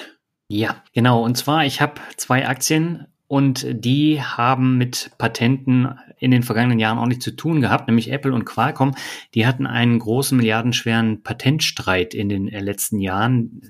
Ja, 0.49 0.83
genau. 0.93 1.25
Und 1.25 1.37
zwar, 1.37 1.65
ich 1.65 1.81
habe 1.81 2.01
zwei 2.17 2.49
Aktien 2.49 3.07
und 3.29 3.65
die 3.71 4.21
haben 4.21 4.77
mit 4.77 5.13
Patenten 5.17 5.97
in 6.19 6.33
den 6.33 6.43
vergangenen 6.43 6.81
Jahren 6.81 6.99
auch 6.99 7.07
nichts 7.07 7.25
zu 7.25 7.31
tun 7.31 7.61
gehabt, 7.61 7.87
nämlich 7.87 8.11
Apple 8.11 8.35
und 8.35 8.45
Qualcomm. 8.45 8.97
Die 9.35 9.47
hatten 9.47 9.69
einen 9.69 10.01
großen 10.01 10.37
milliardenschweren 10.37 11.23
Patentstreit 11.23 12.13
in 12.13 12.29
den 12.29 12.49
äh, 12.49 12.59
letzten 12.59 12.99
Jahren. 12.99 13.63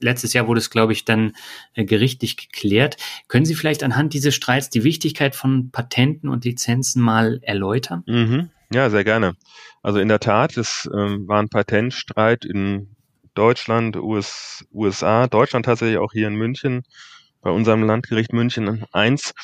Letztes 0.00 0.32
Jahr 0.32 0.48
wurde 0.48 0.58
es, 0.58 0.68
glaube 0.68 0.92
ich, 0.92 1.04
dann 1.04 1.32
äh, 1.74 1.84
gerichtlich 1.84 2.36
geklärt. 2.36 2.96
Können 3.28 3.46
Sie 3.46 3.54
vielleicht 3.54 3.84
anhand 3.84 4.14
dieses 4.14 4.34
Streits 4.34 4.68
die 4.68 4.82
Wichtigkeit 4.82 5.36
von 5.36 5.70
Patenten 5.70 6.28
und 6.28 6.44
Lizenzen 6.44 7.00
mal 7.00 7.38
erläutern? 7.42 8.02
Mhm. 8.06 8.50
Ja, 8.72 8.90
sehr 8.90 9.04
gerne. 9.04 9.34
Also 9.82 9.98
in 9.98 10.08
der 10.08 10.20
Tat, 10.20 10.56
es 10.56 10.88
ähm, 10.92 11.28
war 11.28 11.40
ein 11.40 11.48
Patentstreit 11.48 12.44
in 12.44 12.96
Deutschland, 13.34 13.96
US, 13.96 14.64
USA, 14.72 15.26
Deutschland 15.26 15.66
tatsächlich 15.66 15.98
auch 15.98 16.12
hier 16.12 16.28
in 16.28 16.34
München 16.34 16.82
bei 17.42 17.50
unserem 17.50 17.82
Landgericht 17.82 18.32
München 18.32 18.84
1, 18.92 19.34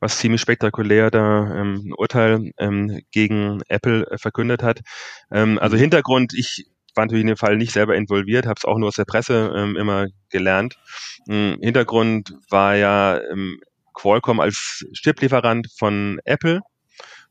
was 0.00 0.18
ziemlich 0.18 0.40
spektakulär 0.40 1.10
da 1.10 1.54
ähm, 1.54 1.88
ein 1.88 1.92
Urteil 1.94 2.52
ähm, 2.58 3.00
gegen 3.10 3.60
Apple 3.68 4.06
äh, 4.10 4.18
verkündet 4.18 4.62
hat. 4.62 4.80
Ähm, 5.30 5.58
also 5.58 5.76
Hintergrund, 5.76 6.32
ich 6.34 6.66
war 6.94 7.04
natürlich 7.04 7.22
in 7.22 7.28
dem 7.28 7.36
Fall 7.36 7.56
nicht 7.56 7.72
selber 7.72 7.96
involviert, 7.96 8.46
habe 8.46 8.58
es 8.58 8.64
auch 8.64 8.78
nur 8.78 8.88
aus 8.88 8.96
der 8.96 9.04
Presse 9.04 9.52
ähm, 9.54 9.76
immer 9.76 10.06
gelernt. 10.30 10.76
Ähm, 11.28 11.58
Hintergrund 11.60 12.34
war 12.50 12.76
ja 12.76 13.20
ähm, 13.30 13.60
Qualcomm 13.94 14.40
als 14.40 14.84
Chiplieferant 14.94 15.68
von 15.76 16.20
Apple 16.24 16.60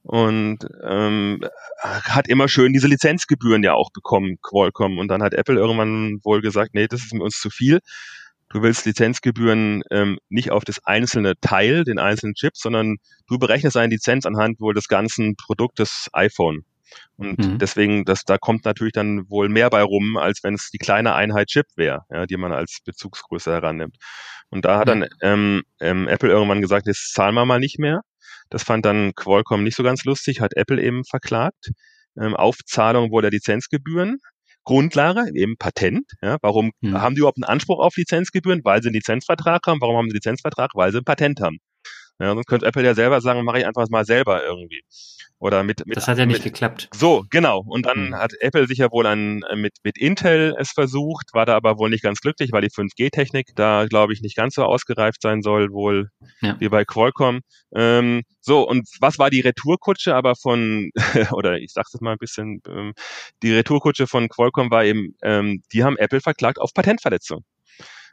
und 0.04 0.60
ähm, 0.84 1.42
hat 1.82 2.28
immer 2.28 2.48
schön 2.48 2.74
diese 2.74 2.88
Lizenzgebühren 2.88 3.64
ja 3.64 3.74
auch 3.74 3.90
bekommen, 3.92 4.38
Qualcomm. 4.42 4.98
Und 4.98 5.08
dann 5.08 5.24
hat 5.24 5.34
Apple 5.34 5.56
irgendwann 5.56 6.20
wohl 6.24 6.42
gesagt, 6.42 6.74
nee, 6.74 6.88
das 6.88 7.02
ist 7.02 7.14
uns 7.14 7.40
zu 7.40 7.50
viel. 7.50 7.80
Du 8.50 8.62
willst 8.62 8.86
Lizenzgebühren 8.86 9.82
ähm, 9.90 10.20
nicht 10.30 10.52
auf 10.52 10.64
das 10.64 10.86
einzelne 10.86 11.34
Teil, 11.42 11.86
den 11.86 11.98
einzelnen 11.98 12.36
Chip, 12.36 12.56
sondern 12.56 12.98
du 13.28 13.40
berechnest 13.40 13.78
eine 13.78 13.94
Lizenz 13.94 14.26
anhand 14.26 14.60
wohl 14.60 14.74
des 14.74 14.88
ganzen 14.88 15.36
Produktes 15.36 16.08
iPhone. 16.14 16.64
Und 17.18 17.40
mhm. 17.40 17.58
deswegen, 17.58 18.06
das, 18.06 18.24
da 18.26 18.38
kommt 18.38 18.66
natürlich 18.66 18.94
dann 18.94 19.28
wohl 19.30 19.50
mehr 19.50 19.70
bei 19.70 19.82
rum, 19.82 20.18
als 20.18 20.44
wenn 20.44 20.54
es 20.54 20.70
die 20.70 20.78
kleine 20.78 21.16
Einheit 21.16 21.48
Chip 21.48 21.66
wäre, 21.76 22.04
ja, 22.12 22.28
die 22.28 22.38
man 22.38 22.52
als 22.52 22.80
Bezugsgröße 22.86 23.52
herannimmt. 23.52 23.98
Und 24.50 24.66
da 24.66 24.78
hat 24.78 24.88
dann 24.88 25.08
ähm, 25.22 25.64
ähm, 25.80 26.08
Apple 26.08 26.30
irgendwann 26.30 26.62
gesagt, 26.62 26.86
jetzt 26.86 27.14
zahlen 27.14 27.34
wir 27.34 27.46
mal 27.46 27.60
nicht 27.60 27.80
mehr. 27.80 28.02
Das 28.50 28.64
fand 28.64 28.86
dann 28.86 29.14
Qualcomm 29.16 29.64
nicht 29.64 29.76
so 29.76 29.84
ganz 29.84 30.04
lustig, 30.06 30.42
hat 30.42 30.56
Apple 30.56 30.82
eben 30.82 31.04
verklagt. 31.06 31.72
Ähm, 32.20 32.36
Aufzahlung 32.36 33.12
wohl 33.12 33.22
der 33.22 33.32
Lizenzgebühren. 33.32 34.20
Grundlage, 34.64 35.26
eben 35.34 35.58
Patent. 35.58 36.06
Ja, 36.22 36.38
warum 36.42 36.72
hm. 36.82 37.02
haben 37.02 37.16
die 37.16 37.20
überhaupt 37.20 37.38
einen 37.38 37.44
Anspruch 37.44 37.80
auf 37.80 37.96
Lizenzgebühren? 37.98 38.62
Weil 38.64 38.82
sie 38.82 38.90
einen 38.90 38.96
Lizenzvertrag 38.96 39.66
haben. 39.68 39.82
Warum 39.82 39.98
haben 39.98 40.06
sie 40.06 40.12
einen 40.12 40.18
Lizenzvertrag? 40.18 40.72
Weil 40.74 40.92
sie 40.92 41.00
ein 41.00 41.04
Patent 41.04 41.42
haben. 41.42 41.58
Ja, 42.20 42.34
sonst 42.34 42.46
könnte 42.46 42.66
Apple 42.66 42.84
ja 42.84 42.94
selber 42.94 43.22
sagen, 43.22 43.44
mache 43.44 43.60
ich 43.60 43.66
einfach 43.66 43.88
mal 43.90 44.06
selber 44.06 44.44
irgendwie. 44.44 44.82
Oder 45.40 45.64
mit, 45.64 45.86
mit 45.86 45.98
das 45.98 46.08
hat 46.08 46.18
ja 46.18 46.26
nicht 46.26 46.38
mit, 46.38 46.54
geklappt. 46.54 46.88
So, 46.96 47.26
genau. 47.30 47.64
Und 47.68 47.86
dann 47.86 48.10
mhm. 48.10 48.16
hat 48.16 48.32
Apple 48.40 48.66
sich 48.66 48.78
ja 48.78 48.90
wohl 48.92 49.06
an, 49.06 49.44
mit, 49.56 49.74
mit 49.84 49.98
Intel 49.98 50.56
es 50.58 50.72
versucht, 50.72 51.34
war 51.34 51.46
da 51.46 51.56
aber 51.56 51.78
wohl 51.78 51.90
nicht 51.90 52.02
ganz 52.02 52.22
glücklich, 52.22 52.54
weil 52.54 52.62
die 52.62 52.70
5G-Technik 52.70 53.48
da, 53.56 53.86
glaube 53.86 54.14
ich, 54.14 54.22
nicht 54.22 54.38
ganz 54.38 54.56
so 54.56 54.64
ausgereift 54.64 55.22
sein 55.22 55.42
soll, 55.42 55.72
wohl 55.72 56.10
ja. 56.40 56.56
wie 56.60 56.70
bei 56.70 56.86
Qualcomm. 56.86 57.42
Ähm, 57.76 58.22
so, 58.40 58.66
und 58.66 58.88
was 59.02 59.20
war 59.20 59.30
die 59.30 59.42
Retourkutsche 59.42 60.16
aber 60.16 60.36
von, 60.36 60.92
oder 61.34 61.58
ich 61.58 61.74
sage 61.74 61.88
es 61.94 62.00
mal 62.00 62.14
ein 62.14 62.20
bisschen, 62.20 62.62
ähm, 62.70 62.94
die 63.42 63.54
Retourkutsche 63.54 64.08
von 64.08 64.30
Qualcomm 64.30 64.72
war 64.72 64.86
eben, 64.86 65.16
ähm, 65.24 65.62
die 65.74 65.84
haben 65.84 65.98
Apple 65.98 66.22
verklagt 66.22 66.58
auf 66.58 66.74
Patentverletzung. 66.74 67.44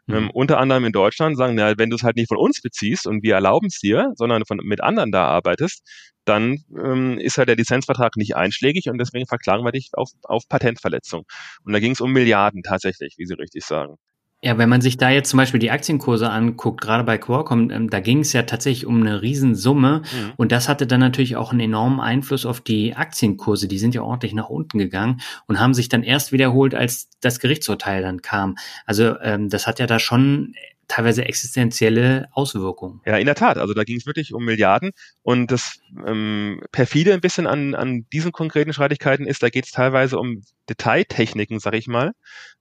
Ähm, 0.08 0.24
mhm. 0.24 0.30
unter 0.30 0.58
anderem 0.58 0.84
in 0.84 0.92
Deutschland 0.92 1.36
sagen, 1.36 1.54
na, 1.54 1.76
wenn 1.78 1.90
du 1.90 1.96
es 1.96 2.02
halt 2.02 2.16
nicht 2.16 2.28
von 2.28 2.38
uns 2.38 2.60
beziehst 2.60 3.06
und 3.06 3.22
wir 3.22 3.34
erlauben 3.34 3.66
es 3.68 3.78
dir, 3.78 4.12
sondern 4.16 4.44
von, 4.46 4.58
mit 4.62 4.82
anderen 4.82 5.12
da 5.12 5.26
arbeitest, 5.26 5.82
dann 6.24 6.58
ähm, 6.76 7.18
ist 7.18 7.38
halt 7.38 7.48
der 7.48 7.56
Lizenzvertrag 7.56 8.16
nicht 8.16 8.36
einschlägig 8.36 8.88
und 8.88 8.98
deswegen 8.98 9.26
verklagen 9.26 9.64
wir 9.64 9.72
dich 9.72 9.90
auf, 9.94 10.10
auf 10.22 10.48
Patentverletzung. 10.48 11.24
Und 11.64 11.72
da 11.72 11.80
ging 11.80 11.92
es 11.92 12.00
um 12.00 12.12
Milliarden 12.12 12.62
tatsächlich, 12.62 13.14
wie 13.18 13.26
Sie 13.26 13.34
richtig 13.34 13.64
sagen. 13.64 13.96
Ja, 14.42 14.56
wenn 14.56 14.70
man 14.70 14.80
sich 14.80 14.96
da 14.96 15.10
jetzt 15.10 15.28
zum 15.28 15.36
Beispiel 15.36 15.60
die 15.60 15.70
Aktienkurse 15.70 16.30
anguckt, 16.30 16.80
gerade 16.80 17.04
bei 17.04 17.18
Qualcomm, 17.18 17.70
ähm, 17.70 17.90
da 17.90 18.00
ging 18.00 18.20
es 18.20 18.32
ja 18.32 18.42
tatsächlich 18.44 18.86
um 18.86 19.00
eine 19.00 19.20
Riesensumme 19.20 20.00
mhm. 20.00 20.32
und 20.38 20.50
das 20.50 20.66
hatte 20.66 20.86
dann 20.86 21.00
natürlich 21.00 21.36
auch 21.36 21.50
einen 21.50 21.60
enormen 21.60 22.00
Einfluss 22.00 22.46
auf 22.46 22.62
die 22.62 22.96
Aktienkurse. 22.96 23.68
Die 23.68 23.78
sind 23.78 23.94
ja 23.94 24.00
ordentlich 24.00 24.32
nach 24.32 24.48
unten 24.48 24.78
gegangen 24.78 25.20
und 25.46 25.60
haben 25.60 25.74
sich 25.74 25.90
dann 25.90 26.02
erst 26.02 26.32
wiederholt, 26.32 26.74
als 26.74 27.10
das 27.20 27.38
Gerichtsurteil 27.38 28.00
dann 28.00 28.22
kam. 28.22 28.56
Also 28.86 29.18
ähm, 29.20 29.50
das 29.50 29.66
hat 29.66 29.78
ja 29.78 29.86
da 29.86 29.98
schon 29.98 30.54
teilweise 30.90 31.24
existenzielle 31.24 32.28
Auswirkungen. 32.32 33.00
Ja, 33.06 33.16
in 33.16 33.26
der 33.26 33.36
Tat. 33.36 33.58
Also 33.58 33.74
da 33.74 33.84
ging 33.84 33.96
es 33.96 34.06
wirklich 34.06 34.34
um 34.34 34.44
Milliarden. 34.44 34.90
Und 35.22 35.52
das 35.52 35.78
ähm, 36.04 36.60
perfide 36.72 37.14
ein 37.14 37.20
bisschen 37.20 37.46
an, 37.46 37.76
an 37.76 38.06
diesen 38.12 38.32
konkreten 38.32 38.72
Streitigkeiten 38.72 39.26
ist, 39.26 39.42
da 39.42 39.50
geht 39.50 39.66
es 39.66 39.70
teilweise 39.70 40.18
um 40.18 40.42
Detailtechniken, 40.68 41.60
sag 41.60 41.74
ich 41.74 41.86
mal. 41.86 42.12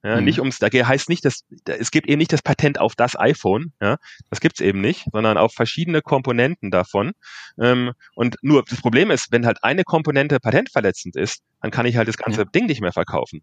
Ja, 0.04 0.18
mhm. 0.18 0.24
Nicht 0.24 0.38
ums, 0.38 0.60
da 0.60 0.68
heißt 0.68 1.08
nicht, 1.08 1.24
dass 1.24 1.44
es 1.66 1.90
gibt 1.90 2.08
eben 2.08 2.18
nicht 2.18 2.32
das 2.32 2.42
Patent 2.42 2.78
auf 2.78 2.94
das 2.94 3.18
iPhone, 3.18 3.72
ja, 3.80 3.96
das 4.30 4.40
gibt's 4.40 4.60
eben 4.60 4.80
nicht, 4.80 5.06
sondern 5.12 5.36
auf 5.36 5.52
verschiedene 5.52 6.00
Komponenten 6.00 6.70
davon. 6.70 7.12
Ähm, 7.60 7.92
und 8.14 8.36
nur 8.42 8.64
das 8.64 8.80
Problem 8.80 9.10
ist, 9.10 9.32
wenn 9.32 9.44
halt 9.44 9.62
eine 9.62 9.82
Komponente 9.82 10.38
patentverletzend 10.38 11.16
ist, 11.16 11.42
dann 11.60 11.72
kann 11.72 11.86
ich 11.86 11.96
halt 11.96 12.08
das 12.08 12.16
ganze 12.16 12.42
ja. 12.42 12.44
Ding 12.44 12.66
nicht 12.66 12.80
mehr 12.80 12.92
verkaufen 12.92 13.42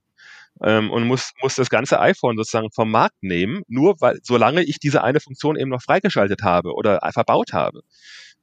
ähm, 0.64 0.92
und 0.92 1.06
muss, 1.06 1.32
muss 1.42 1.56
das 1.56 1.70
ganze 1.70 2.00
iPhone 2.00 2.38
sozusagen 2.38 2.72
vom 2.72 2.92
Markt 2.92 3.22
nehmen, 3.22 3.64
nur 3.68 3.96
weil, 4.00 4.20
solange 4.24 4.64
ich 4.64 4.80
diese 4.80 5.04
eine 5.04 5.20
Funktion 5.20 5.58
eben 5.58 5.70
noch 5.70 5.82
freigeschaltet 5.82 6.42
habe 6.44 6.74
oder 6.74 7.00
verbaut 7.14 7.54
habe. 7.54 7.82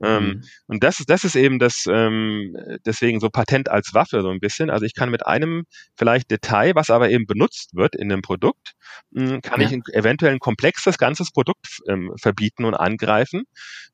Ähm, 0.03 0.25
mhm. 0.25 0.43
Und 0.67 0.85
das 0.85 1.01
ist, 1.01 1.09
das 1.09 1.25
ist 1.25 1.37
eben 1.37 1.59
das, 1.59 1.85
ähm, 1.89 2.57
deswegen 2.85 3.21
so 3.21 3.31
Patent 3.31 3.69
als 3.69 3.95
Waffe 3.95 4.23
so 4.23 4.31
ein 4.31 4.41
bisschen. 4.41 4.71
Also 4.71 4.85
ich 4.85 4.95
kann 4.95 5.11
mit 5.11 5.27
einem 5.27 5.65
vielleicht 5.97 6.31
Detail, 6.31 6.75
was 6.75 6.91
aber 6.91 7.11
eben 7.11 7.27
benutzt 7.27 7.75
wird 7.75 7.95
in 7.95 8.09
dem 8.09 8.23
Produkt, 8.23 8.73
mh, 9.13 9.31
hm, 9.31 9.43
kann 9.43 9.61
ja. 9.61 9.69
ich 9.69 9.79
eventuell 9.95 10.33
ein 10.33 10.41
komplexes 10.41 10.99
ganzes 10.99 11.31
Produkt 11.31 11.81
ähm, 11.89 12.13
verbieten 12.21 12.65
und 12.65 12.75
angreifen. 12.75 13.45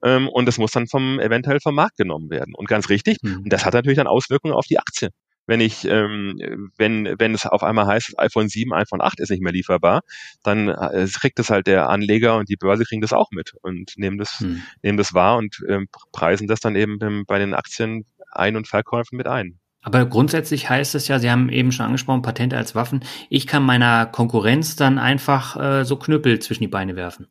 Ähm, 0.02 0.28
und 0.28 0.46
das 0.46 0.58
muss 0.58 0.72
dann 0.72 0.86
vom 0.86 1.20
eventuell 1.20 1.60
vom 1.60 1.74
Markt 1.74 1.96
genommen 1.96 2.30
werden. 2.30 2.54
Und 2.54 2.68
ganz 2.68 2.88
richtig, 2.88 3.18
mhm. 3.22 3.42
und 3.44 3.52
das 3.52 3.64
hat 3.64 3.74
natürlich 3.74 3.98
dann 3.98 4.06
Auswirkungen 4.06 4.54
auf 4.54 4.66
die 4.66 4.78
Aktie 4.78 5.10
wenn 5.50 5.60
ich, 5.60 5.84
ähm, 5.84 6.70
wenn, 6.78 7.16
wenn 7.18 7.34
es 7.34 7.44
auf 7.44 7.64
einmal 7.64 7.86
heißt, 7.88 8.16
iPhone 8.20 8.48
7, 8.48 8.72
iPhone 8.72 9.00
8 9.00 9.18
ist 9.18 9.30
nicht 9.30 9.42
mehr 9.42 9.52
lieferbar, 9.52 10.02
dann 10.44 10.68
äh, 10.68 11.08
kriegt 11.12 11.40
es 11.40 11.50
halt 11.50 11.66
der 11.66 11.88
Anleger 11.88 12.36
und 12.36 12.48
die 12.48 12.54
Börse 12.54 12.84
kriegen 12.84 13.02
das 13.02 13.12
auch 13.12 13.32
mit 13.32 13.54
und 13.60 13.94
nehmen 13.96 14.16
das, 14.16 14.38
hm. 14.38 14.62
nehmen 14.84 14.96
das 14.96 15.12
wahr 15.12 15.38
und 15.38 15.56
ähm, 15.68 15.88
preisen 16.12 16.46
das 16.46 16.60
dann 16.60 16.76
eben 16.76 17.24
bei 17.26 17.40
den 17.40 17.52
Aktien 17.52 18.04
ein- 18.30 18.56
und 18.56 18.68
Verkäufen 18.68 19.16
mit 19.16 19.26
ein. 19.26 19.58
Aber 19.82 20.06
grundsätzlich 20.06 20.70
heißt 20.70 20.94
es 20.94 21.08
ja, 21.08 21.18
Sie 21.18 21.28
haben 21.28 21.48
eben 21.48 21.72
schon 21.72 21.86
angesprochen, 21.86 22.22
Patente 22.22 22.56
als 22.56 22.76
Waffen. 22.76 23.02
Ich 23.28 23.48
kann 23.48 23.64
meiner 23.64 24.06
Konkurrenz 24.06 24.76
dann 24.76 24.98
einfach 25.00 25.56
äh, 25.56 25.84
so 25.84 25.96
Knüppel 25.96 26.38
zwischen 26.38 26.62
die 26.62 26.68
Beine 26.68 26.94
werfen. 26.94 27.26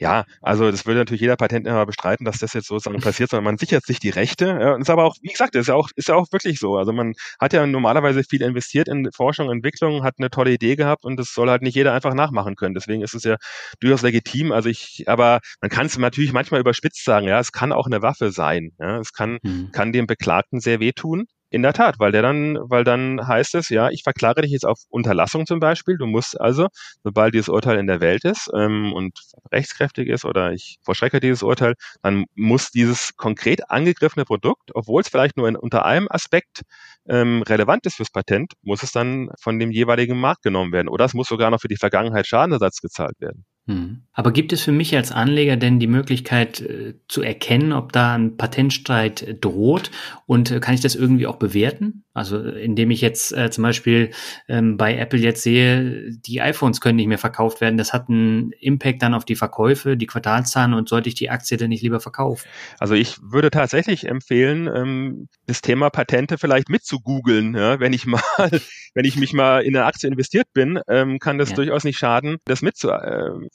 Ja, 0.00 0.24
also 0.40 0.70
das 0.70 0.86
würde 0.86 1.00
natürlich 1.00 1.20
jeder 1.20 1.36
Patentinhaber 1.36 1.84
bestreiten, 1.84 2.24
dass 2.24 2.38
das 2.38 2.54
jetzt 2.54 2.68
sozusagen 2.68 3.00
passiert, 3.02 3.28
sondern 3.28 3.44
man 3.44 3.58
sichert 3.58 3.84
sich 3.84 4.00
die 4.00 4.08
Rechte. 4.08 4.46
Ja, 4.46 4.74
und 4.74 4.80
ist 4.80 4.88
aber 4.88 5.04
auch, 5.04 5.14
wie 5.20 5.28
gesagt, 5.28 5.54
ist 5.54 5.66
ja 5.66 5.74
auch, 5.74 5.90
ist 5.94 6.08
ja 6.08 6.14
auch 6.14 6.26
wirklich 6.32 6.58
so. 6.58 6.78
Also 6.78 6.92
man 6.94 7.12
hat 7.38 7.52
ja 7.52 7.66
normalerweise 7.66 8.24
viel 8.24 8.40
investiert 8.40 8.88
in 8.88 9.10
Forschung, 9.14 9.50
Entwicklung, 9.50 10.02
hat 10.02 10.14
eine 10.18 10.30
tolle 10.30 10.52
Idee 10.52 10.74
gehabt 10.74 11.04
und 11.04 11.18
das 11.18 11.34
soll 11.34 11.50
halt 11.50 11.60
nicht 11.60 11.74
jeder 11.74 11.92
einfach 11.92 12.14
nachmachen 12.14 12.56
können. 12.56 12.74
Deswegen 12.74 13.02
ist 13.02 13.14
es 13.14 13.24
ja 13.24 13.36
durchaus 13.80 14.00
legitim. 14.00 14.52
Also 14.52 14.70
ich, 14.70 15.04
aber 15.06 15.40
man 15.60 15.70
kann 15.70 15.84
es 15.84 15.98
natürlich 15.98 16.32
manchmal 16.32 16.60
überspitzt 16.60 17.04
sagen, 17.04 17.28
ja, 17.28 17.38
es 17.38 17.52
kann 17.52 17.70
auch 17.70 17.86
eine 17.86 18.00
Waffe 18.00 18.32
sein. 18.32 18.70
Ja, 18.78 19.00
es 19.00 19.12
kann, 19.12 19.38
mhm. 19.42 19.70
kann 19.70 19.92
dem 19.92 20.06
Beklagten 20.06 20.60
sehr 20.60 20.80
wehtun. 20.80 21.26
In 21.52 21.62
der 21.62 21.72
Tat, 21.72 21.98
weil 21.98 22.12
der 22.12 22.22
dann, 22.22 22.56
weil 22.62 22.84
dann 22.84 23.26
heißt 23.26 23.56
es, 23.56 23.70
ja, 23.70 23.90
ich 23.90 24.04
verklage 24.04 24.42
dich 24.42 24.52
jetzt 24.52 24.64
auf 24.66 24.78
Unterlassung 24.88 25.46
zum 25.46 25.58
Beispiel. 25.58 25.96
Du 25.98 26.06
musst 26.06 26.40
also, 26.40 26.68
sobald 27.02 27.34
dieses 27.34 27.48
Urteil 27.48 27.78
in 27.78 27.88
der 27.88 28.00
Welt 28.00 28.24
ist 28.24 28.48
ähm, 28.54 28.92
und 28.92 29.18
rechtskräftig 29.52 30.08
ist 30.08 30.24
oder 30.24 30.52
ich 30.52 30.78
vollstrecke 30.82 31.18
dieses 31.18 31.42
Urteil, 31.42 31.74
dann 32.02 32.26
muss 32.36 32.70
dieses 32.70 33.16
konkret 33.16 33.68
angegriffene 33.68 34.24
Produkt, 34.24 34.70
obwohl 34.74 35.02
es 35.02 35.08
vielleicht 35.08 35.36
nur 35.36 35.48
in, 35.48 35.56
unter 35.56 35.84
einem 35.84 36.06
Aspekt 36.08 36.62
ähm, 37.08 37.42
relevant 37.42 37.84
ist 37.84 37.96
fürs 37.96 38.10
Patent, 38.10 38.52
muss 38.62 38.84
es 38.84 38.92
dann 38.92 39.30
von 39.40 39.58
dem 39.58 39.72
jeweiligen 39.72 40.18
Markt 40.20 40.42
genommen 40.42 40.72
werden. 40.72 40.88
Oder 40.88 41.06
es 41.06 41.14
muss 41.14 41.28
sogar 41.28 41.50
noch 41.50 41.60
für 41.60 41.68
die 41.68 41.76
Vergangenheit 41.76 42.28
Schadenersatz 42.28 42.80
gezahlt 42.80 43.20
werden. 43.20 43.44
Hm. 43.66 44.02
Aber 44.12 44.32
gibt 44.32 44.52
es 44.52 44.62
für 44.62 44.72
mich 44.72 44.94
als 44.96 45.12
Anleger 45.12 45.56
denn 45.56 45.78
die 45.78 45.86
Möglichkeit 45.86 46.60
äh, 46.60 46.94
zu 47.08 47.22
erkennen, 47.22 47.72
ob 47.72 47.92
da 47.92 48.14
ein 48.14 48.36
Patentstreit 48.36 49.22
äh, 49.22 49.34
droht 49.34 49.90
und 50.26 50.50
äh, 50.50 50.60
kann 50.60 50.74
ich 50.74 50.80
das 50.80 50.94
irgendwie 50.94 51.26
auch 51.26 51.36
bewerten? 51.36 52.04
Also 52.12 52.40
indem 52.42 52.90
ich 52.90 53.00
jetzt 53.00 53.32
äh, 53.32 53.50
zum 53.50 53.62
Beispiel 53.62 54.10
ähm, 54.48 54.76
bei 54.76 54.96
Apple 54.96 55.20
jetzt 55.20 55.42
sehe, 55.42 56.10
die 56.10 56.40
iPhones 56.40 56.80
können 56.80 56.96
nicht 56.96 57.06
mehr 57.06 57.18
verkauft 57.18 57.60
werden, 57.60 57.76
das 57.76 57.92
hat 57.92 58.08
einen 58.08 58.50
Impact 58.60 59.02
dann 59.02 59.14
auf 59.14 59.24
die 59.24 59.36
Verkäufe, 59.36 59.96
die 59.96 60.06
Quartalszahlen 60.06 60.74
und 60.74 60.88
sollte 60.88 61.08
ich 61.08 61.14
die 61.14 61.30
Aktie 61.30 61.56
denn 61.56 61.68
nicht 61.68 61.82
lieber 61.82 62.00
verkaufen? 62.00 62.48
Also 62.78 62.94
ich 62.94 63.18
würde 63.22 63.50
tatsächlich 63.50 64.08
empfehlen, 64.08 64.68
ähm, 64.74 65.28
das 65.46 65.62
Thema 65.62 65.88
Patente 65.88 66.36
vielleicht 66.36 66.68
mit 66.68 66.84
zu 66.84 66.98
googeln, 66.98 67.54
ja? 67.54 67.78
wenn 67.78 67.92
ich 67.92 68.06
mal, 68.06 68.20
wenn 68.94 69.04
ich 69.04 69.16
mich 69.16 69.32
mal 69.32 69.60
in 69.60 69.76
eine 69.76 69.86
Aktie 69.86 70.08
investiert 70.08 70.48
bin, 70.52 70.80
ähm, 70.88 71.20
kann 71.20 71.38
das 71.38 71.50
ja. 71.50 71.56
durchaus 71.56 71.84
nicht 71.84 71.98
schaden, 71.98 72.38
das 72.44 72.60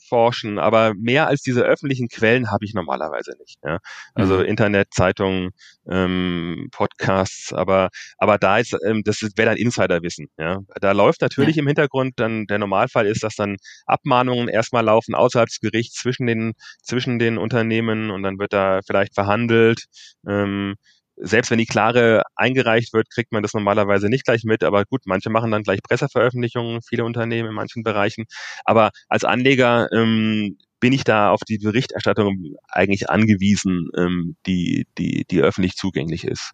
mitzuforschen. 0.06 0.58
Aber 0.58 0.94
mehr 0.94 1.26
als 1.26 1.42
diese 1.42 1.62
öffentlichen 1.62 2.08
Quellen 2.08 2.50
habe 2.50 2.64
ich 2.64 2.74
normalerweise 2.74 3.32
nicht. 3.38 3.58
Ja? 3.64 3.78
Also 4.14 4.38
mhm. 4.38 4.44
Internet, 4.44 4.88
Zeitungen, 4.92 5.50
ähm, 5.88 6.68
Podcasts, 6.72 7.52
aber 7.52 7.90
aber 8.18 8.38
da 8.38 8.58
ist, 8.58 8.76
ähm, 8.84 9.02
das 9.04 9.22
wäre 9.22 9.50
dann 9.50 9.56
Insiderwissen. 9.56 10.28
Ja, 10.38 10.60
da 10.80 10.92
läuft 10.92 11.20
natürlich 11.20 11.56
ja. 11.56 11.62
im 11.62 11.66
Hintergrund 11.66 12.14
dann 12.16 12.46
der 12.46 12.58
Normalfall 12.58 13.06
ist, 13.06 13.22
dass 13.22 13.36
dann 13.36 13.56
Abmahnungen 13.86 14.48
erstmal 14.48 14.84
laufen 14.84 15.14
außerhalb 15.14 15.48
des 15.48 15.60
Gerichts 15.60 16.00
zwischen 16.00 16.26
den 16.26 16.54
zwischen 16.82 17.18
den 17.18 17.38
Unternehmen 17.38 18.10
und 18.10 18.22
dann 18.22 18.38
wird 18.38 18.52
da 18.52 18.80
vielleicht 18.86 19.14
verhandelt. 19.14 19.84
Ähm, 20.28 20.74
selbst 21.16 21.50
wenn 21.50 21.58
die 21.58 21.66
Klare 21.66 22.22
eingereicht 22.34 22.92
wird, 22.92 23.10
kriegt 23.10 23.32
man 23.32 23.42
das 23.42 23.54
normalerweise 23.54 24.08
nicht 24.08 24.24
gleich 24.24 24.44
mit. 24.44 24.62
Aber 24.62 24.84
gut, 24.84 25.02
manche 25.06 25.30
machen 25.30 25.50
dann 25.50 25.62
gleich 25.62 25.82
Presseveröffentlichungen, 25.82 26.82
viele 26.82 27.04
Unternehmen 27.04 27.48
in 27.48 27.54
manchen 27.54 27.82
Bereichen. 27.82 28.24
Aber 28.64 28.90
als 29.08 29.24
Anleger 29.24 29.88
ähm, 29.92 30.58
bin 30.80 30.92
ich 30.92 31.04
da 31.04 31.30
auf 31.30 31.40
die 31.48 31.58
Berichterstattung 31.58 32.54
eigentlich 32.68 33.08
angewiesen, 33.08 33.88
ähm, 33.96 34.36
die, 34.46 34.86
die, 34.98 35.24
die 35.30 35.40
öffentlich 35.40 35.76
zugänglich 35.76 36.24
ist. 36.24 36.52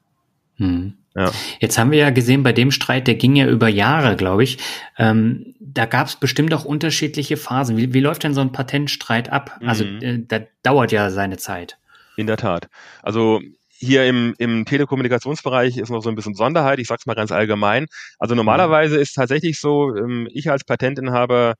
Hm. 0.57 0.95
Ja. 1.15 1.31
Jetzt 1.61 1.79
haben 1.79 1.91
wir 1.91 1.99
ja 1.99 2.11
gesehen, 2.11 2.43
bei 2.43 2.53
dem 2.53 2.71
Streit, 2.71 3.07
der 3.07 3.17
ging 3.17 3.37
ja 3.37 3.47
über 3.47 3.69
Jahre, 3.69 4.17
glaube 4.17 4.45
ich. 4.45 4.59
Ähm, 4.97 5.55
da 5.61 5.85
gab 5.85 6.07
es 6.07 6.17
bestimmt 6.17 6.55
auch 6.55 6.65
unterschiedliche 6.65 7.37
Phasen. 7.37 7.77
Wie, 7.77 7.93
wie 7.93 8.01
läuft 8.01 8.25
denn 8.25 8.33
so 8.33 8.41
ein 8.41 8.53
Patentstreit 8.53 9.31
ab? 9.31 9.59
Also, 9.65 9.85
mhm. 9.85 9.95
Also 9.95 10.07
äh, 10.07 10.25
da 10.27 10.41
dauert 10.63 10.93
ja 10.93 11.11
seine 11.11 11.37
Zeit. 11.37 11.79
In 12.17 12.27
der 12.27 12.39
Tat. 12.39 12.69
Also 13.03 13.41
hier 13.83 14.07
im, 14.07 14.35
im 14.39 14.65
Telekommunikationsbereich 14.65 15.77
ist 15.77 15.91
noch 15.91 16.03
so 16.03 16.09
ein 16.09 16.15
bisschen 16.15 16.35
Sonderheit. 16.35 16.79
Ich 16.79 16.87
sage 16.87 17.01
es 17.01 17.07
mal 17.07 17.15
ganz 17.15 17.33
allgemein. 17.33 17.87
Also 18.19 18.37
normalerweise 18.37 18.97
ist 18.97 19.15
tatsächlich 19.15 19.59
so, 19.59 19.95
ähm, 19.97 20.29
ich 20.33 20.49
als 20.51 20.65
Patentinhaber 20.65 21.55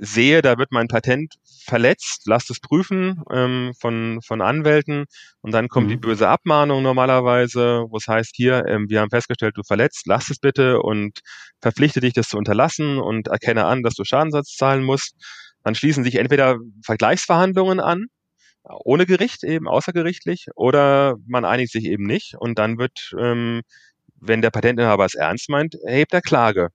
sehe, 0.00 0.42
da 0.42 0.58
wird 0.58 0.72
mein 0.72 0.88
Patent 0.88 1.34
verletzt, 1.64 2.22
lasst 2.26 2.50
es 2.50 2.60
prüfen 2.60 3.22
ähm, 3.30 3.72
von, 3.78 4.20
von 4.22 4.40
Anwälten 4.40 5.04
und 5.40 5.52
dann 5.52 5.68
kommt 5.68 5.86
mhm. 5.86 5.90
die 5.90 5.96
böse 5.96 6.28
Abmahnung 6.28 6.82
normalerweise, 6.82 7.84
wo 7.88 7.96
es 7.96 8.08
heißt, 8.08 8.32
hier, 8.34 8.66
ähm, 8.66 8.88
wir 8.88 9.00
haben 9.00 9.10
festgestellt, 9.10 9.56
du 9.56 9.62
verletzt, 9.62 10.02
lass 10.06 10.30
es 10.30 10.38
bitte 10.38 10.80
und 10.80 11.20
verpflichte 11.60 12.00
dich, 12.00 12.14
das 12.14 12.28
zu 12.28 12.38
unterlassen 12.38 12.98
und 12.98 13.28
erkenne 13.28 13.66
an, 13.66 13.82
dass 13.82 13.94
du 13.94 14.04
Schadensersatz 14.04 14.56
zahlen 14.56 14.84
musst. 14.84 15.14
Dann 15.64 15.74
schließen 15.74 16.04
sich 16.04 16.16
entweder 16.16 16.56
Vergleichsverhandlungen 16.82 17.80
an, 17.80 18.06
ohne 18.64 19.06
Gericht 19.06 19.44
eben, 19.44 19.68
außergerichtlich, 19.68 20.46
oder 20.56 21.16
man 21.26 21.44
einigt 21.44 21.72
sich 21.72 21.84
eben 21.86 22.04
nicht 22.06 22.34
und 22.38 22.58
dann 22.58 22.78
wird, 22.78 23.12
ähm, 23.18 23.62
wenn 24.16 24.42
der 24.42 24.50
Patentinhaber 24.50 25.04
es 25.06 25.14
ernst 25.14 25.48
meint, 25.50 25.74
erhebt 25.84 26.14
er 26.14 26.22
Klage. 26.22 26.70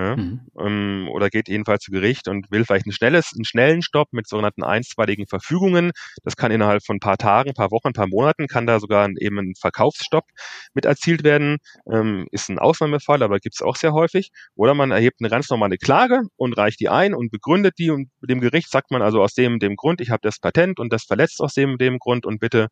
Ja, 0.00 0.16
mhm. 0.16 0.40
ähm, 0.58 1.08
oder 1.12 1.28
geht 1.28 1.48
jedenfalls 1.48 1.82
zu 1.82 1.90
Gericht 1.90 2.26
und 2.26 2.50
will 2.50 2.64
vielleicht 2.64 2.86
ein 2.86 2.92
schnelles, 2.92 3.32
einen 3.34 3.44
schnellen 3.44 3.82
Stopp 3.82 4.08
mit 4.12 4.26
sogenannten 4.26 4.62
einstweiligen 4.62 5.26
Verfügungen. 5.26 5.90
Das 6.24 6.36
kann 6.36 6.50
innerhalb 6.50 6.82
von 6.86 6.96
ein 6.96 7.00
paar 7.00 7.18
Tagen, 7.18 7.52
paar 7.52 7.70
Wochen, 7.70 7.92
paar 7.92 8.06
Monaten, 8.08 8.46
kann 8.46 8.66
da 8.66 8.80
sogar 8.80 9.06
eben 9.18 9.38
ein 9.38 9.52
Verkaufsstopp 9.60 10.24
mit 10.72 10.86
erzielt 10.86 11.22
werden. 11.22 11.58
Ähm, 11.92 12.26
ist 12.30 12.48
ein 12.48 12.58
Ausnahmefall, 12.58 13.22
aber 13.22 13.40
gibt 13.40 13.56
es 13.56 13.62
auch 13.62 13.76
sehr 13.76 13.92
häufig. 13.92 14.30
Oder 14.54 14.72
man 14.72 14.90
erhebt 14.90 15.18
eine 15.20 15.28
ganz 15.28 15.50
normale 15.50 15.76
Klage 15.76 16.22
und 16.36 16.56
reicht 16.56 16.80
die 16.80 16.88
ein 16.88 17.12
und 17.12 17.30
begründet 17.30 17.74
die 17.78 17.90
und 17.90 18.08
dem 18.22 18.40
Gericht 18.40 18.70
sagt 18.70 18.90
man 18.90 19.02
also 19.02 19.20
aus 19.22 19.34
dem 19.34 19.58
dem 19.58 19.76
Grund, 19.76 20.00
ich 20.00 20.08
habe 20.08 20.20
das 20.22 20.38
Patent 20.38 20.80
und 20.80 20.94
das 20.94 21.04
verletzt 21.04 21.42
aus 21.42 21.52
dem 21.52 21.76
dem 21.76 21.98
Grund 21.98 22.24
und 22.24 22.40
bitte 22.40 22.68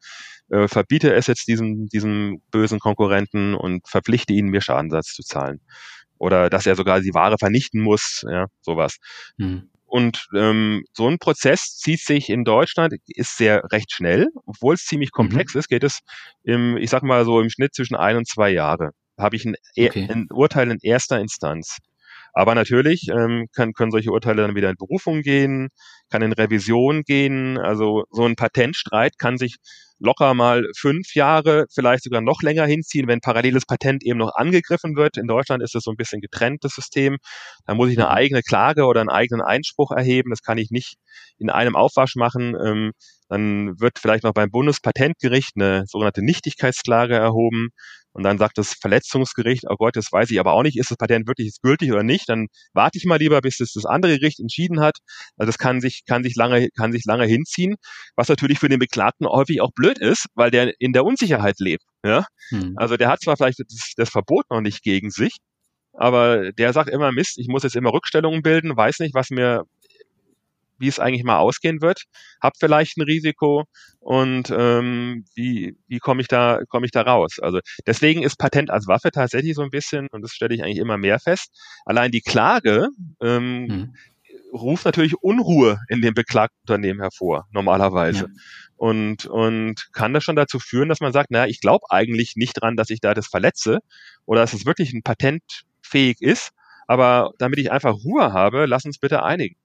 äh, 0.50 0.66
verbiete 0.66 1.12
es 1.12 1.26
jetzt 1.26 1.46
diesem 1.46 1.88
diesem 1.88 2.40
bösen 2.50 2.78
Konkurrenten 2.78 3.54
und 3.54 3.86
verpflichte 3.86 4.32
ihn 4.32 4.46
mir 4.46 4.62
Schadensersatz 4.62 5.12
zu 5.12 5.22
zahlen 5.22 5.60
oder 6.18 6.50
dass 6.50 6.66
er 6.66 6.76
sogar 6.76 7.00
die 7.00 7.14
Ware 7.14 7.38
vernichten 7.38 7.80
muss, 7.80 8.24
ja, 8.30 8.46
sowas. 8.60 8.98
Mhm. 9.36 9.70
Und 9.88 10.28
ähm, 10.34 10.84
so 10.92 11.08
ein 11.08 11.18
Prozess 11.18 11.76
zieht 11.78 12.00
sich 12.00 12.28
in 12.28 12.44
Deutschland, 12.44 12.94
ist 13.06 13.38
sehr 13.38 13.62
recht 13.72 13.90
schnell, 13.90 14.28
obwohl 14.44 14.74
es 14.74 14.84
ziemlich 14.84 15.12
komplex 15.12 15.54
mhm. 15.54 15.60
ist, 15.60 15.68
geht 15.68 15.82
es 15.82 16.00
im, 16.44 16.76
ich 16.76 16.90
sag 16.90 17.02
mal 17.02 17.24
so 17.24 17.40
im 17.40 17.48
Schnitt 17.48 17.74
zwischen 17.74 17.96
ein 17.96 18.18
und 18.18 18.28
zwei 18.28 18.50
Jahre. 18.50 18.90
Habe 19.16 19.36
ich 19.36 19.46
ein, 19.46 19.54
e, 19.74 19.88
okay. 19.88 20.06
ein 20.10 20.26
Urteil 20.30 20.70
in 20.70 20.78
erster 20.82 21.18
Instanz. 21.18 21.78
Aber 22.32 22.54
natürlich 22.54 23.08
ähm, 23.10 23.46
können, 23.54 23.72
können 23.72 23.90
solche 23.90 24.10
Urteile 24.10 24.42
dann 24.42 24.54
wieder 24.54 24.70
in 24.70 24.76
Berufung 24.76 25.22
gehen, 25.22 25.68
kann 26.10 26.22
in 26.22 26.32
Revision 26.32 27.02
gehen. 27.02 27.58
Also 27.58 28.04
so 28.10 28.24
ein 28.24 28.36
Patentstreit 28.36 29.18
kann 29.18 29.38
sich 29.38 29.56
locker 30.00 30.34
mal 30.34 30.64
fünf 30.76 31.14
Jahre, 31.14 31.66
vielleicht 31.74 32.04
sogar 32.04 32.20
noch 32.20 32.42
länger 32.42 32.66
hinziehen, 32.66 33.08
wenn 33.08 33.20
paralleles 33.20 33.66
Patent 33.66 34.04
eben 34.04 34.18
noch 34.18 34.34
angegriffen 34.34 34.96
wird. 34.96 35.16
In 35.16 35.26
Deutschland 35.26 35.62
ist 35.62 35.74
es 35.74 35.82
so 35.82 35.90
ein 35.90 35.96
bisschen 35.96 36.20
getrenntes 36.20 36.72
System. 36.74 37.16
Da 37.66 37.74
muss 37.74 37.90
ich 37.90 37.98
eine 37.98 38.08
mhm. 38.08 38.14
eigene 38.14 38.42
Klage 38.42 38.84
oder 38.84 39.00
einen 39.00 39.10
eigenen 39.10 39.42
Einspruch 39.42 39.90
erheben. 39.90 40.30
Das 40.30 40.42
kann 40.42 40.58
ich 40.58 40.70
nicht 40.70 40.94
in 41.38 41.50
einem 41.50 41.76
Aufwasch 41.76 42.14
machen. 42.14 42.56
Ähm, 42.64 42.92
dann 43.28 43.78
wird 43.78 43.98
vielleicht 43.98 44.24
noch 44.24 44.32
beim 44.32 44.50
Bundespatentgericht 44.50 45.52
eine 45.56 45.84
sogenannte 45.86 46.22
Nichtigkeitsklage 46.22 47.14
erhoben. 47.14 47.68
Und 48.18 48.24
dann 48.24 48.36
sagt 48.36 48.58
das 48.58 48.74
Verletzungsgericht, 48.74 49.62
oh 49.68 49.76
Gott, 49.76 49.94
das 49.94 50.10
weiß 50.10 50.32
ich 50.32 50.40
aber 50.40 50.52
auch 50.52 50.64
nicht, 50.64 50.76
ist 50.76 50.90
das 50.90 50.96
Patent 50.96 51.28
wirklich 51.28 51.54
gültig 51.62 51.92
oder 51.92 52.02
nicht? 52.02 52.28
Dann 52.28 52.48
warte 52.72 52.98
ich 52.98 53.04
mal 53.04 53.20
lieber, 53.20 53.40
bis 53.40 53.60
es 53.60 53.74
das 53.74 53.84
andere 53.84 54.18
Gericht 54.18 54.40
entschieden 54.40 54.80
hat. 54.80 54.96
Also 55.36 55.46
das 55.46 55.56
kann 55.56 55.80
sich, 55.80 56.02
kann 56.04 56.24
sich 56.24 56.34
lange, 56.34 56.68
kann 56.76 56.90
sich 56.90 57.04
lange 57.04 57.26
hinziehen, 57.26 57.76
was 58.16 58.26
natürlich 58.26 58.58
für 58.58 58.68
den 58.68 58.80
Beklagten 58.80 59.28
häufig 59.28 59.60
auch 59.60 59.70
blöd 59.72 60.00
ist, 60.00 60.26
weil 60.34 60.50
der 60.50 60.72
in 60.80 60.92
der 60.92 61.04
Unsicherheit 61.04 61.60
lebt. 61.60 61.84
Ja? 62.04 62.26
Hm. 62.48 62.72
Also 62.74 62.96
der 62.96 63.08
hat 63.08 63.20
zwar 63.20 63.36
vielleicht 63.36 63.60
das, 63.60 63.92
das 63.96 64.10
Verbot 64.10 64.46
noch 64.50 64.62
nicht 64.62 64.82
gegen 64.82 65.10
sich, 65.10 65.36
aber 65.92 66.50
der 66.50 66.72
sagt 66.72 66.90
immer 66.90 67.12
Mist, 67.12 67.38
ich 67.38 67.46
muss 67.46 67.62
jetzt 67.62 67.76
immer 67.76 67.92
Rückstellungen 67.92 68.42
bilden, 68.42 68.76
weiß 68.76 68.98
nicht, 68.98 69.14
was 69.14 69.30
mir 69.30 69.62
wie 70.78 70.88
es 70.88 70.98
eigentlich 70.98 71.24
mal 71.24 71.38
ausgehen 71.38 71.80
wird, 71.82 72.04
habe 72.42 72.56
vielleicht 72.58 72.96
ein 72.96 73.02
Risiko 73.02 73.64
und 74.00 74.52
ähm, 74.56 75.24
wie, 75.34 75.76
wie 75.86 75.98
komme 75.98 76.20
ich 76.20 76.28
da 76.28 76.60
komme 76.68 76.86
ich 76.86 76.92
da 76.92 77.02
raus? 77.02 77.38
Also 77.40 77.60
deswegen 77.86 78.22
ist 78.22 78.38
Patent 78.38 78.70
als 78.70 78.86
Waffe 78.86 79.10
tatsächlich 79.10 79.54
so 79.54 79.62
ein 79.62 79.70
bisschen 79.70 80.08
und 80.12 80.22
das 80.22 80.32
stelle 80.32 80.54
ich 80.54 80.62
eigentlich 80.62 80.78
immer 80.78 80.96
mehr 80.96 81.18
fest. 81.18 81.50
Allein 81.84 82.10
die 82.10 82.20
Klage 82.20 82.88
ähm, 83.20 83.66
hm. 83.68 83.94
ruft 84.52 84.84
natürlich 84.84 85.16
Unruhe 85.20 85.78
in 85.88 86.00
dem 86.00 86.14
beklagten 86.14 86.58
Unternehmen 86.62 87.00
hervor 87.00 87.46
normalerweise. 87.50 88.24
Ja. 88.24 88.42
Und, 88.76 89.26
und 89.26 89.92
kann 89.92 90.14
das 90.14 90.22
schon 90.22 90.36
dazu 90.36 90.60
führen, 90.60 90.88
dass 90.88 91.00
man 91.00 91.12
sagt, 91.12 91.32
naja, 91.32 91.46
ich 91.46 91.60
glaube 91.60 91.86
eigentlich 91.90 92.36
nicht 92.36 92.54
dran, 92.54 92.76
dass 92.76 92.90
ich 92.90 93.00
da 93.00 93.12
das 93.12 93.26
verletze 93.26 93.80
oder 94.24 94.40
dass 94.40 94.52
es 94.52 94.66
wirklich 94.66 94.92
ein 94.92 95.02
Patent 95.02 95.42
fähig 95.82 96.22
ist, 96.22 96.52
aber 96.86 97.32
damit 97.38 97.58
ich 97.58 97.72
einfach 97.72 97.94
Ruhe 98.04 98.32
habe, 98.32 98.66
lass 98.66 98.84
uns 98.84 98.98
bitte 98.98 99.22
einigen. 99.22 99.56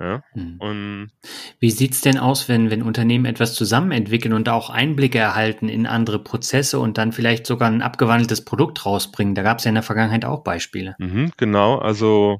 Ja? 0.00 0.22
Hm. 0.32 0.56
Und 0.60 1.10
Wie 1.58 1.70
sieht's 1.70 2.00
denn 2.00 2.18
aus, 2.18 2.48
wenn, 2.48 2.70
wenn 2.70 2.82
Unternehmen 2.82 3.24
etwas 3.24 3.54
zusammen 3.54 3.90
entwickeln 3.90 4.32
und 4.32 4.48
auch 4.48 4.70
Einblicke 4.70 5.18
erhalten 5.18 5.68
in 5.68 5.86
andere 5.86 6.22
Prozesse 6.22 6.78
und 6.78 6.98
dann 6.98 7.12
vielleicht 7.12 7.46
sogar 7.46 7.68
ein 7.68 7.82
abgewandeltes 7.82 8.44
Produkt 8.44 8.86
rausbringen? 8.86 9.34
Da 9.34 9.42
gab 9.42 9.58
es 9.58 9.64
ja 9.64 9.70
in 9.70 9.74
der 9.74 9.82
Vergangenheit 9.82 10.24
auch 10.24 10.44
Beispiele. 10.44 10.94
Mhm, 10.98 11.32
genau, 11.36 11.78
also 11.78 12.38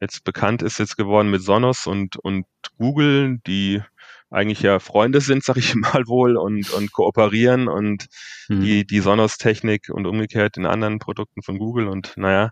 jetzt 0.00 0.24
bekannt 0.24 0.62
ist 0.62 0.78
jetzt 0.78 0.96
geworden 0.96 1.30
mit 1.30 1.42
Sonos 1.42 1.86
und, 1.86 2.16
und 2.16 2.46
Google, 2.78 3.38
die 3.46 3.82
eigentlich 4.30 4.62
ja 4.62 4.78
Freunde 4.78 5.20
sind, 5.20 5.44
sag 5.44 5.56
ich 5.56 5.74
mal 5.74 6.06
wohl, 6.06 6.36
und, 6.36 6.70
und 6.70 6.92
kooperieren 6.92 7.68
und 7.68 8.06
hm. 8.46 8.60
die, 8.60 8.86
die 8.86 9.00
Sonos-Technik 9.00 9.88
und 9.90 10.06
umgekehrt 10.06 10.56
in 10.56 10.66
anderen 10.66 10.98
Produkten 10.98 11.42
von 11.42 11.58
Google 11.58 11.88
und 11.88 12.12
naja, 12.16 12.50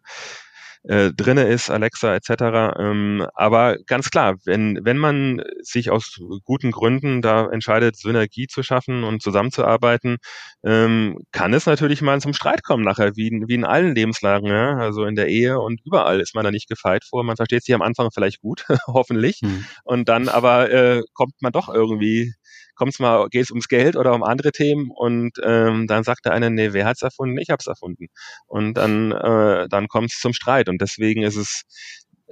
äh, 0.85 1.11
drinne 1.13 1.45
ist, 1.45 1.71
Alexa 1.71 2.15
etc. 2.15 2.77
Ähm, 2.79 3.27
aber 3.35 3.77
ganz 3.87 4.11
klar, 4.11 4.37
wenn, 4.45 4.81
wenn 4.85 4.99
man 4.99 5.43
sich 5.63 5.91
aus 5.91 6.19
guten 6.45 6.71
Gründen 6.71 7.23
da 7.23 7.47
entscheidet, 7.47 7.97
Synergie 7.97 8.47
zu 8.47 8.63
schaffen 8.63 9.05
und 9.05 9.23
zusammenzuarbeiten, 9.23 10.19
ähm, 10.65 11.19
kann 11.33 11.55
es 11.55 11.67
natürlich 11.67 12.03
mal 12.03 12.21
zum 12.21 12.33
Streit 12.33 12.63
kommen 12.63 12.85
nachher, 12.85 13.17
wie, 13.17 13.31
wie 13.47 13.55
in 13.55 13.65
allen 13.65 13.95
Lebenslagen, 13.95 14.49
ja? 14.49 14.77
also 14.77 15.05
in 15.05 15.15
der 15.15 15.29
Ehe 15.29 15.59
und 15.61 15.81
überall 15.85 16.21
ist 16.21 16.35
man 16.35 16.45
da 16.45 16.51
nicht 16.51 16.69
gefeit 16.69 17.05
vor. 17.05 17.25
Man 17.25 17.37
versteht 17.37 17.65
sich 17.65 17.75
am 17.75 17.83
Anfang 17.83 18.11
vielleicht 18.13 18.41
gut, 18.41 18.65
hoffentlich, 18.87 19.41
mhm. 19.43 19.65
und 19.85 20.09
dann 20.09 20.29
aber 20.29 20.71
äh, 20.71 21.03
kommt 21.15 21.35
man 21.41 21.53
doch 21.53 21.69
irgendwie 21.69 22.35
kommt's 22.79 22.99
mal, 22.99 23.29
geht 23.29 23.45
es 23.45 23.51
ums 23.51 23.69
Geld 23.69 23.97
oder 23.97 24.15
um 24.15 24.23
andere 24.23 24.53
Themen 24.53 24.91
und 24.95 25.33
ähm, 25.45 25.87
dann 25.87 26.05
sagt 26.05 26.25
der 26.25 26.33
eine, 26.33 26.51
nee, 26.51 26.73
wer 26.73 26.87
hat's 26.87 27.03
erfunden? 27.03 27.39
Ich 27.39 27.51
hab's 27.51 27.67
erfunden. 27.67 28.07
Und 28.47 28.75
dann, 28.75 29.13
äh, 29.13 29.69
dann 29.69 29.89
kommt 29.89 30.13
es 30.13 30.21
zum 30.21 30.33
Streit. 30.33 30.69
Und 30.69 30.81
deswegen 30.81 31.23
ist 31.23 31.37
es 31.37 31.63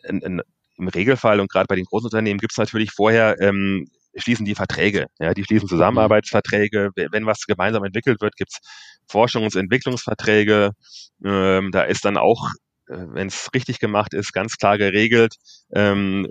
in, 0.04 0.20
in, 0.22 0.42
im 0.78 0.88
Regelfall 0.88 1.40
und 1.40 1.50
gerade 1.50 1.66
bei 1.68 1.76
den 1.76 1.84
großen 1.84 2.06
Unternehmen 2.06 2.38
gibt's 2.38 2.58
natürlich 2.58 2.92
vorher 2.92 3.40
ähm, 3.40 3.86
schließen 4.16 4.46
die 4.46 4.54
Verträge, 4.54 5.06
ja, 5.18 5.34
die 5.34 5.44
schließen 5.44 5.68
Zusammenarbeitsverträge. 5.68 6.90
Wenn 6.94 7.26
was 7.26 7.40
gemeinsam 7.46 7.84
entwickelt 7.84 8.20
wird, 8.20 8.36
gibt's 8.36 8.58
Forschungs- 9.10 9.54
und 9.54 9.62
Entwicklungsverträge. 9.62 10.70
Ähm, 11.24 11.70
da 11.70 11.82
ist 11.82 12.04
dann 12.04 12.16
auch, 12.16 12.48
äh, 12.88 12.96
wenn 13.08 13.28
es 13.28 13.50
richtig 13.54 13.78
gemacht 13.78 14.14
ist, 14.14 14.32
ganz 14.32 14.56
klar 14.56 14.78
geregelt, 14.78 15.34
ähm, 15.74 16.28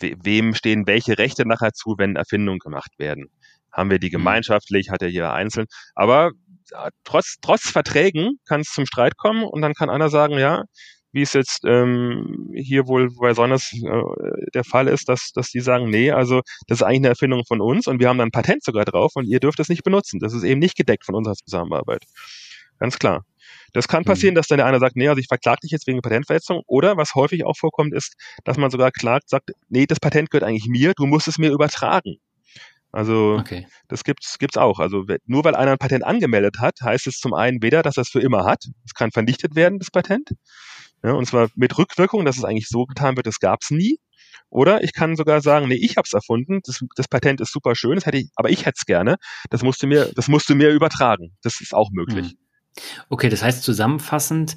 wem 0.00 0.54
stehen 0.54 0.86
welche 0.86 1.18
Rechte 1.18 1.46
nachher 1.46 1.72
zu, 1.72 1.94
wenn 1.98 2.16
Erfindungen 2.16 2.60
gemacht 2.60 2.92
werden. 2.98 3.30
Haben 3.72 3.90
wir 3.90 3.98
die 3.98 4.08
mhm. 4.08 4.12
gemeinschaftlich, 4.12 4.90
hat 4.90 5.02
er 5.02 5.08
jeder 5.08 5.32
einzeln. 5.32 5.66
Aber 5.94 6.32
trotz, 7.04 7.36
trotz 7.40 7.70
Verträgen 7.70 8.38
kann 8.46 8.60
es 8.60 8.68
zum 8.68 8.86
Streit 8.86 9.16
kommen 9.16 9.44
und 9.44 9.62
dann 9.62 9.74
kann 9.74 9.90
einer 9.90 10.08
sagen, 10.08 10.38
ja, 10.38 10.64
wie 11.12 11.22
es 11.22 11.32
jetzt 11.32 11.64
ähm, 11.64 12.50
hier 12.54 12.86
wohl 12.86 13.08
bei 13.18 13.32
Sonners 13.32 13.72
äh, 13.72 14.50
der 14.54 14.64
Fall 14.64 14.88
ist, 14.88 15.08
dass, 15.08 15.32
dass 15.32 15.50
die 15.50 15.60
sagen, 15.60 15.88
nee, 15.88 16.10
also 16.10 16.42
das 16.66 16.78
ist 16.78 16.82
eigentlich 16.82 16.98
eine 16.98 17.08
Erfindung 17.08 17.44
von 17.46 17.60
uns 17.60 17.86
und 17.86 17.98
wir 17.98 18.08
haben 18.08 18.18
dann 18.18 18.28
ein 18.28 18.32
Patent 18.32 18.62
sogar 18.62 18.84
drauf 18.84 19.12
und 19.14 19.26
ihr 19.26 19.40
dürft 19.40 19.58
es 19.60 19.68
nicht 19.68 19.84
benutzen. 19.84 20.20
Das 20.20 20.34
ist 20.34 20.42
eben 20.42 20.60
nicht 20.60 20.76
gedeckt 20.76 21.04
von 21.04 21.14
unserer 21.14 21.34
Zusammenarbeit. 21.34 22.04
Ganz 22.78 22.98
klar. 22.98 23.24
Das 23.72 23.88
kann 23.88 24.04
passieren, 24.04 24.34
mhm. 24.34 24.36
dass 24.36 24.46
dann 24.46 24.58
der 24.58 24.66
eine 24.66 24.78
sagt, 24.78 24.96
nee, 24.96 25.08
also 25.08 25.20
ich 25.20 25.28
verklage 25.28 25.60
dich 25.62 25.70
jetzt 25.70 25.86
wegen 25.86 26.00
Patentverletzung. 26.00 26.62
Oder 26.66 26.96
was 26.96 27.14
häufig 27.14 27.44
auch 27.44 27.56
vorkommt, 27.56 27.94
ist, 27.94 28.14
dass 28.44 28.56
man 28.56 28.70
sogar 28.70 28.90
klagt, 28.90 29.28
sagt, 29.28 29.52
nee, 29.68 29.86
das 29.86 30.00
Patent 30.00 30.30
gehört 30.30 30.44
eigentlich 30.44 30.68
mir, 30.68 30.92
du 30.94 31.06
musst 31.06 31.28
es 31.28 31.38
mir 31.38 31.50
übertragen. 31.50 32.16
Also 32.98 33.36
okay. 33.38 33.64
das 33.86 34.02
gibt's 34.02 34.40
gibt's 34.40 34.56
auch. 34.56 34.80
Also 34.80 35.04
nur 35.24 35.44
weil 35.44 35.54
einer 35.54 35.70
ein 35.70 35.78
Patent 35.78 36.02
angemeldet 36.02 36.56
hat, 36.58 36.80
heißt 36.82 37.06
es 37.06 37.18
zum 37.18 37.32
einen 37.32 37.62
weder, 37.62 37.84
dass 37.84 37.96
er 37.96 38.00
es 38.00 38.08
für 38.08 38.18
immer 38.18 38.44
hat, 38.44 38.64
es 38.84 38.92
kann 38.92 39.12
vernichtet 39.12 39.54
werden, 39.54 39.78
das 39.78 39.92
Patent, 39.92 40.30
ja, 41.04 41.12
und 41.12 41.24
zwar 41.24 41.48
mit 41.54 41.78
Rückwirkung, 41.78 42.24
dass 42.24 42.38
es 42.38 42.42
eigentlich 42.42 42.66
so 42.66 42.86
getan 42.86 43.14
wird, 43.14 43.28
das 43.28 43.38
gab's 43.38 43.70
nie. 43.70 44.00
Oder 44.50 44.82
ich 44.82 44.92
kann 44.94 45.14
sogar 45.14 45.42
sagen, 45.42 45.68
nee, 45.68 45.76
ich 45.76 45.96
habe 45.96 46.06
es 46.06 46.12
erfunden, 46.12 46.58
das, 46.64 46.84
das 46.96 47.06
Patent 47.06 47.40
ist 47.40 47.52
super 47.52 47.76
schön, 47.76 47.94
das 47.94 48.04
hätte 48.04 48.18
ich, 48.18 48.30
aber 48.34 48.50
ich 48.50 48.66
hätte 48.66 48.78
es 48.78 48.84
gerne. 48.84 49.14
Das 49.48 49.62
musst 49.62 49.80
du 49.80 49.86
mir, 49.86 50.10
das 50.16 50.26
musst 50.26 50.48
du 50.48 50.56
mir 50.56 50.70
übertragen. 50.70 51.36
Das 51.42 51.60
ist 51.60 51.74
auch 51.74 51.90
möglich. 51.92 52.30
Hm. 52.30 52.38
Okay, 53.10 53.28
das 53.28 53.44
heißt 53.44 53.62
zusammenfassend, 53.62 54.56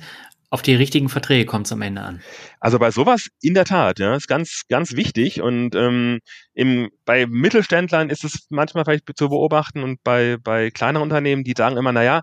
auf 0.51 0.61
die 0.61 0.75
richtigen 0.75 1.07
Verträge 1.07 1.45
kommt 1.45 1.65
es 1.65 1.71
am 1.71 1.81
Ende 1.81 2.01
an. 2.01 2.21
Also 2.59 2.77
bei 2.77 2.91
sowas 2.91 3.29
in 3.41 3.53
der 3.53 3.63
Tat, 3.63 3.99
ja, 3.99 4.13
ist 4.15 4.27
ganz, 4.27 4.63
ganz 4.67 4.97
wichtig. 4.97 5.41
Und 5.41 5.75
ähm, 5.75 6.19
im, 6.53 6.89
bei 7.05 7.25
Mittelständlern 7.25 8.09
ist 8.09 8.25
es 8.25 8.47
manchmal 8.49 8.83
vielleicht 8.83 9.09
zu 9.15 9.29
beobachten 9.29 9.81
und 9.81 10.03
bei, 10.03 10.37
bei 10.43 10.69
kleineren 10.69 11.03
Unternehmen, 11.03 11.45
die 11.45 11.53
sagen 11.55 11.77
immer, 11.77 11.93
naja, 11.93 12.21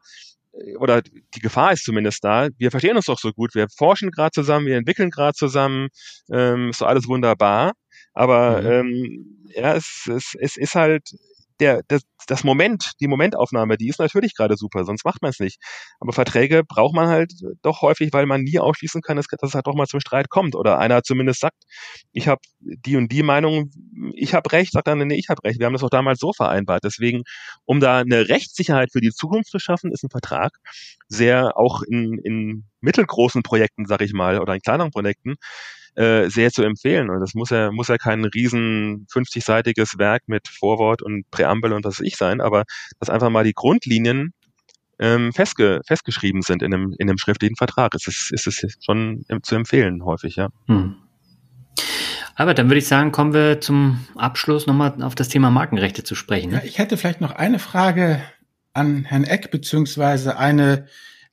oder 0.78 1.00
die 1.00 1.40
Gefahr 1.40 1.72
ist 1.72 1.84
zumindest 1.84 2.22
da, 2.22 2.48
wir 2.58 2.70
verstehen 2.70 2.96
uns 2.96 3.06
doch 3.06 3.18
so 3.18 3.32
gut, 3.32 3.54
wir 3.54 3.66
forschen 3.74 4.10
gerade 4.10 4.32
zusammen, 4.32 4.66
wir 4.66 4.76
entwickeln 4.76 5.10
gerade 5.10 5.34
zusammen, 5.34 5.88
ähm, 6.30 6.70
ist 6.70 6.78
so 6.78 6.86
alles 6.86 7.08
wunderbar. 7.08 7.72
Aber 8.12 8.60
mhm. 8.60 8.70
ähm, 8.70 9.38
ja, 9.54 9.74
es, 9.74 10.06
es, 10.14 10.34
es 10.38 10.56
ist 10.58 10.74
halt 10.74 11.02
der, 11.60 11.82
das, 11.88 12.02
das 12.26 12.44
Moment, 12.44 12.92
die 13.00 13.08
Momentaufnahme, 13.08 13.76
die 13.76 13.88
ist 13.88 13.98
natürlich 13.98 14.34
gerade 14.34 14.56
super, 14.56 14.84
sonst 14.84 15.04
macht 15.04 15.22
man 15.22 15.30
es 15.30 15.40
nicht. 15.40 15.60
Aber 16.00 16.12
Verträge 16.12 16.62
braucht 16.64 16.94
man 16.94 17.08
halt 17.08 17.32
doch 17.62 17.82
häufig, 17.82 18.12
weil 18.12 18.26
man 18.26 18.42
nie 18.42 18.58
ausschließen 18.58 19.02
kann, 19.02 19.16
dass, 19.16 19.26
dass 19.26 19.50
es 19.50 19.54
halt 19.54 19.66
doch 19.66 19.74
mal 19.74 19.86
zum 19.86 20.00
Streit 20.00 20.28
kommt. 20.30 20.54
Oder 20.54 20.78
einer 20.78 21.02
zumindest 21.02 21.40
sagt, 21.40 21.64
ich 22.12 22.28
habe 22.28 22.40
die 22.60 22.96
und 22.96 23.10
die 23.12 23.22
Meinung, 23.22 23.70
ich 24.14 24.34
habe 24.34 24.50
recht, 24.52 24.72
sagt 24.72 24.88
dann, 24.88 24.98
nee, 24.98 25.16
ich 25.16 25.28
habe 25.28 25.42
recht. 25.44 25.58
Wir 25.58 25.66
haben 25.66 25.72
das 25.72 25.84
auch 25.84 25.90
damals 25.90 26.18
so 26.20 26.32
vereinbart. 26.32 26.84
Deswegen, 26.84 27.22
um 27.64 27.80
da 27.80 27.98
eine 27.98 28.28
Rechtssicherheit 28.28 28.90
für 28.92 29.00
die 29.00 29.10
Zukunft 29.10 29.50
zu 29.50 29.58
schaffen, 29.58 29.92
ist 29.92 30.04
ein 30.04 30.10
Vertrag 30.10 30.52
sehr 31.08 31.56
auch 31.56 31.82
in, 31.82 32.18
in 32.22 32.64
mittelgroßen 32.80 33.42
Projekten, 33.42 33.86
sag 33.86 34.02
ich 34.02 34.12
mal, 34.12 34.40
oder 34.40 34.54
in 34.54 34.60
kleineren 34.60 34.90
Projekten, 34.90 35.36
äh, 35.98 36.30
sehr 36.30 36.52
zu 36.52 36.62
empfehlen. 36.62 37.10
Und 37.10 37.18
das 37.18 37.34
muss 37.34 37.50
ja, 37.50 37.72
muss 37.72 37.88
ja 37.88 37.98
kein 37.98 38.24
riesen 38.24 39.06
50-seitiges 39.12 39.98
Werk 39.98 40.22
mit 40.28 40.46
Vorwort 40.46 41.02
und 41.02 41.28
Präambel 41.32 41.72
und 41.72 41.84
was 41.84 41.98
weiß 41.98 42.06
ich 42.06 42.16
sein, 42.16 42.40
aber 42.40 42.62
dass 43.00 43.10
einfach 43.10 43.30
mal 43.30 43.42
die 43.42 43.52
Grundlinien 43.52 44.32
ähm, 45.00 45.32
festge 45.32 45.80
festgeschrieben 45.86 46.42
sind 46.42 46.62
in 46.62 46.72
einem, 46.72 46.94
in 46.98 47.08
einem 47.08 47.18
schriftlichen 47.18 47.56
Vertrag. 47.56 47.94
Es 47.94 48.06
ist, 48.06 48.30
ist 48.32 48.46
es 48.46 48.76
schon 48.84 49.24
zu 49.42 49.56
empfehlen 49.56 50.04
häufig, 50.04 50.36
ja. 50.36 50.50
Hm. 50.68 50.94
Aber 52.36 52.54
dann 52.54 52.68
würde 52.68 52.78
ich 52.78 52.86
sagen, 52.86 53.10
kommen 53.10 53.34
wir 53.34 53.60
zum 53.60 54.06
Abschluss 54.14 54.68
nochmal 54.68 55.02
auf 55.02 55.16
das 55.16 55.28
Thema 55.28 55.50
Markenrechte 55.50 56.04
zu 56.04 56.14
sprechen. 56.14 56.50
Ne? 56.50 56.58
Ja, 56.58 56.62
ich 56.64 56.78
hätte 56.78 56.96
vielleicht 56.96 57.20
noch 57.20 57.32
eine 57.32 57.58
Frage 57.58 58.22
an 58.72 59.02
Herrn 59.02 59.24
Eck, 59.24 59.50
beziehungsweise 59.50 60.38
eine 60.38 60.86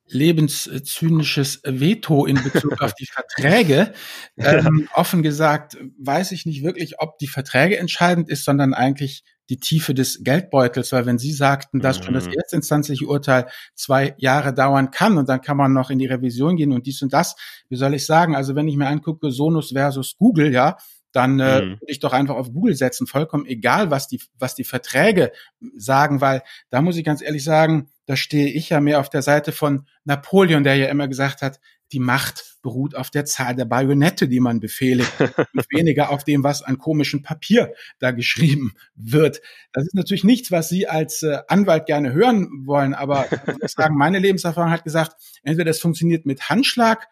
lebenszynisches 0.08 1.62
Veto 1.64 2.26
in 2.26 2.42
Bezug 2.42 2.82
auf 2.82 2.94
die 2.94 3.08
Verträge. 3.08 3.94
Ähm, 4.38 4.90
offen 4.94 5.24
gesagt 5.24 5.78
weiß 5.98 6.34
ich 6.34 6.46
nicht 6.46 6.62
wirklich, 6.62 7.00
ob 7.00 7.18
die 7.20 7.28
Verträge 7.28 7.78
entscheidend 7.78 8.30
ist, 8.30 8.44
sondern 8.44 8.74
eigentlich 8.74 9.24
die 9.50 9.60
Tiefe 9.60 9.94
des 9.94 10.24
Geldbeutels, 10.24 10.92
weil 10.92 11.06
wenn 11.06 11.18
Sie 11.18 11.32
sagten, 11.32 11.80
dass 11.80 12.04
schon 12.04 12.14
das 12.14 12.28
mhm. 12.28 12.34
erstinstanzliche 12.34 13.06
Urteil 13.06 13.48
zwei 13.76 14.14
Jahre 14.18 14.54
dauern 14.54 14.92
kann 14.92 15.18
und 15.18 15.30
dann 15.30 15.42
kann 15.42 15.58
man 15.58 15.72
noch 15.72 15.90
in 15.90 16.00
die 16.00 16.08
Revision 16.08 16.58
gehen 16.58 16.72
und 16.72 16.86
dies 16.86 17.02
und 17.02 17.14
das, 17.14 17.36
wie 17.70 17.76
soll 17.76 17.94
ich 17.94 18.06
sagen? 18.06 18.36
Also 18.36 18.56
wenn 18.56 18.68
ich 18.68 18.76
mir 18.76 18.88
angucke, 18.88 19.32
Sonus 19.32 19.72
versus 19.72 20.18
Google, 20.18 20.52
ja, 20.52 20.78
dann 21.12 21.40
äh, 21.40 21.62
mhm. 21.62 21.70
würde 21.72 21.86
ich 21.88 22.00
doch 22.00 22.12
einfach 22.12 22.36
auf 22.36 22.52
Google 22.52 22.76
setzen, 22.76 23.08
vollkommen 23.08 23.46
egal, 23.46 23.92
was 23.92 24.08
die, 24.08 24.22
was 24.38 24.56
die 24.56 24.66
Verträge 24.66 25.32
sagen, 25.78 26.20
weil 26.20 26.42
da 26.70 26.82
muss 26.82 26.98
ich 26.98 27.06
ganz 27.06 27.22
ehrlich 27.22 27.44
sagen, 27.44 27.90
da 28.06 28.16
stehe 28.16 28.48
ich 28.48 28.70
ja 28.70 28.80
mehr 28.80 29.00
auf 29.00 29.10
der 29.10 29.22
Seite 29.22 29.52
von 29.52 29.88
Napoleon, 30.04 30.64
der 30.64 30.76
ja 30.76 30.88
immer 30.88 31.08
gesagt 31.08 31.42
hat, 31.42 31.60
die 31.92 32.00
Macht 32.00 32.58
beruht 32.62 32.96
auf 32.96 33.12
der 33.12 33.26
Zahl 33.26 33.56
der 33.56 33.66
Bajonette, 33.66 34.28
die 34.28 34.40
man 34.40 34.60
befehligt, 34.60 35.12
und 35.20 35.66
weniger 35.72 36.10
auf 36.10 36.24
dem, 36.24 36.44
was 36.44 36.64
an 36.64 36.78
komischem 36.78 37.22
Papier 37.22 37.74
da 38.00 38.12
geschrieben 38.12 38.74
wird. 38.96 39.42
Das 39.72 39.86
ist 39.86 39.94
natürlich 39.94 40.24
nichts, 40.24 40.52
was 40.52 40.70
Sie 40.70 40.88
als 40.88 41.22
äh, 41.24 41.40
Anwalt 41.48 41.86
gerne 41.86 42.14
hören 42.14 42.50
wollen, 42.66 42.94
aber 42.94 43.28
ich 43.64 43.72
sagen, 43.72 43.96
meine 43.96 44.20
Lebenserfahrung 44.20 44.72
hat 44.72 44.84
gesagt, 44.84 45.16
entweder 45.44 45.70
das 45.70 45.80
funktioniert 45.80 46.26
mit 46.26 46.50
Handschlag 46.50 47.08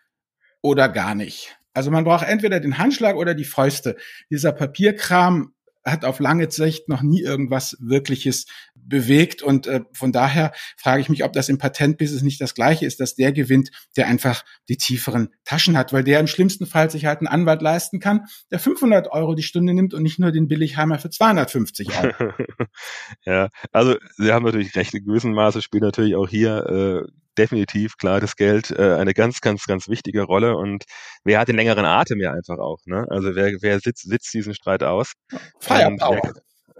oder 0.61 0.89
gar 0.89 1.15
nicht. 1.15 1.57
Also 1.73 1.91
man 1.91 2.03
braucht 2.03 2.27
entweder 2.27 2.59
den 2.59 2.77
Handschlag 2.77 3.15
oder 3.15 3.33
die 3.33 3.45
Fäuste. 3.45 3.97
Dieser 4.29 4.51
Papierkram 4.51 5.53
hat 5.85 6.05
auf 6.05 6.19
lange 6.19 6.49
Sicht 6.49 6.87
noch 6.87 7.01
nie 7.01 7.21
irgendwas 7.21 7.77
Wirkliches 7.79 8.45
bewegt. 8.87 9.41
Und 9.41 9.67
äh, 9.67 9.81
von 9.93 10.11
daher 10.11 10.51
frage 10.77 11.01
ich 11.01 11.09
mich, 11.09 11.23
ob 11.23 11.33
das 11.33 11.49
im 11.49 11.57
Patentbusiness 11.57 12.21
nicht 12.23 12.41
das 12.41 12.55
Gleiche 12.55 12.85
ist, 12.85 12.99
dass 12.99 13.15
der 13.15 13.31
gewinnt, 13.31 13.69
der 13.97 14.07
einfach 14.07 14.43
die 14.69 14.77
tieferen 14.77 15.29
Taschen 15.45 15.77
hat, 15.77 15.93
weil 15.93 16.03
der 16.03 16.19
im 16.19 16.27
schlimmsten 16.27 16.65
Fall 16.65 16.89
sich 16.89 17.05
halt 17.05 17.19
einen 17.19 17.27
Anwalt 17.27 17.61
leisten 17.61 17.99
kann, 17.99 18.25
der 18.51 18.59
500 18.59 19.11
Euro 19.11 19.35
die 19.35 19.43
Stunde 19.43 19.73
nimmt 19.73 19.93
und 19.93 20.03
nicht 20.03 20.19
nur 20.19 20.31
den 20.31 20.47
Billigheimer 20.47 20.99
für 20.99 21.09
250 21.09 21.89
Euro. 21.97 22.33
ja, 23.25 23.49
also 23.71 23.95
Sie 24.17 24.31
haben 24.31 24.45
natürlich 24.45 24.75
recht, 24.75 24.93
in 24.93 25.05
gewissem 25.05 25.33
Maße 25.33 25.61
spielt 25.61 25.83
natürlich 25.83 26.15
auch 26.15 26.27
hier 26.27 27.05
äh, 27.07 27.11
definitiv 27.37 27.97
klar 27.97 28.19
das 28.19 28.35
Geld 28.35 28.71
äh, 28.71 28.95
eine 28.95 29.13
ganz, 29.13 29.41
ganz, 29.41 29.65
ganz 29.65 29.87
wichtige 29.87 30.23
Rolle. 30.23 30.55
Und 30.55 30.85
wer 31.23 31.39
hat 31.39 31.47
den 31.47 31.55
längeren 31.55 31.85
Atem 31.85 32.19
ja 32.19 32.31
einfach 32.31 32.57
auch? 32.57 32.79
Ne? 32.85 33.05
Also 33.09 33.35
wer, 33.35 33.53
wer 33.61 33.79
sitzt, 33.79 34.07
sitzt 34.07 34.33
diesen 34.33 34.53
Streit 34.53 34.83
aus? 34.83 35.13
Firepower. 35.59 36.33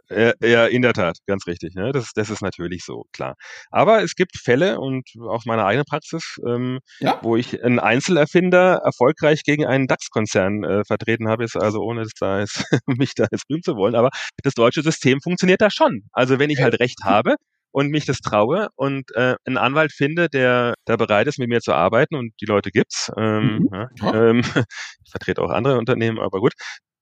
Ja, 0.10 0.34
ja, 0.42 0.66
in 0.66 0.82
der 0.82 0.94
Tat, 0.94 1.18
ganz 1.28 1.48
richtig. 1.48 1.76
Ne? 1.76 1.92
Das, 1.92 2.12
das 2.14 2.30
ist 2.30 2.42
natürlich 2.42 2.84
so, 2.84 3.06
klar. 3.14 3.36
Aber 3.72 4.04
es 4.04 4.16
gibt 4.16 4.38
Fälle 4.38 4.80
und 4.80 5.08
auch 5.22 5.46
meine 5.46 5.66
eigene 5.66 5.86
Praxis, 5.86 6.38
ähm, 6.48 6.80
ja? 7.00 7.20
wo 7.22 7.36
ich 7.36 7.64
einen 7.64 7.80
Einzelerfinder 7.80 8.82
erfolgreich 8.84 9.44
gegen 9.44 9.66
einen 9.66 9.88
DAX-Konzern 9.88 10.64
äh, 10.64 10.84
vertreten 10.86 11.30
habe, 11.30 11.44
ist 11.44 11.56
also 11.56 11.80
ohne 11.82 12.04
dass 12.04 12.12
da 12.20 12.40
jetzt, 12.40 12.64
mich 12.86 13.16
da 13.16 13.28
jetzt 13.32 13.46
rühmen 13.50 13.64
zu 13.64 13.76
wollen. 13.76 13.96
Aber 13.96 14.10
das 14.44 14.54
deutsche 14.54 14.82
System 14.82 15.22
funktioniert 15.22 15.62
da 15.62 15.70
schon. 15.70 16.04
Also 16.12 16.40
wenn 16.40 16.50
ich 16.50 16.62
halt 16.62 16.80
Recht 16.80 17.00
habe, 17.04 17.36
und 17.74 17.90
mich 17.90 18.06
das 18.06 18.20
traue 18.20 18.70
und 18.76 19.12
äh, 19.16 19.36
einen 19.46 19.58
Anwalt 19.58 19.92
finde, 19.92 20.30
der 20.30 20.76
da 20.86 20.96
bereit 20.96 21.26
ist, 21.28 21.40
mit 21.40 21.50
mir 21.50 21.60
zu 21.60 21.74
arbeiten 21.74 22.16
und 22.16 22.32
die 22.40 22.46
Leute 22.46 22.70
gibt's. 22.70 23.12
Ähm, 23.18 23.68
mhm. 23.70 23.70
ja, 23.72 24.14
ähm, 24.14 24.42
ich 25.04 25.12
vertrete 25.12 25.42
auch 25.42 25.50
andere 25.50 25.80
Unternehmen, 25.80 26.20
aber 26.20 26.40
gut, 26.40 26.54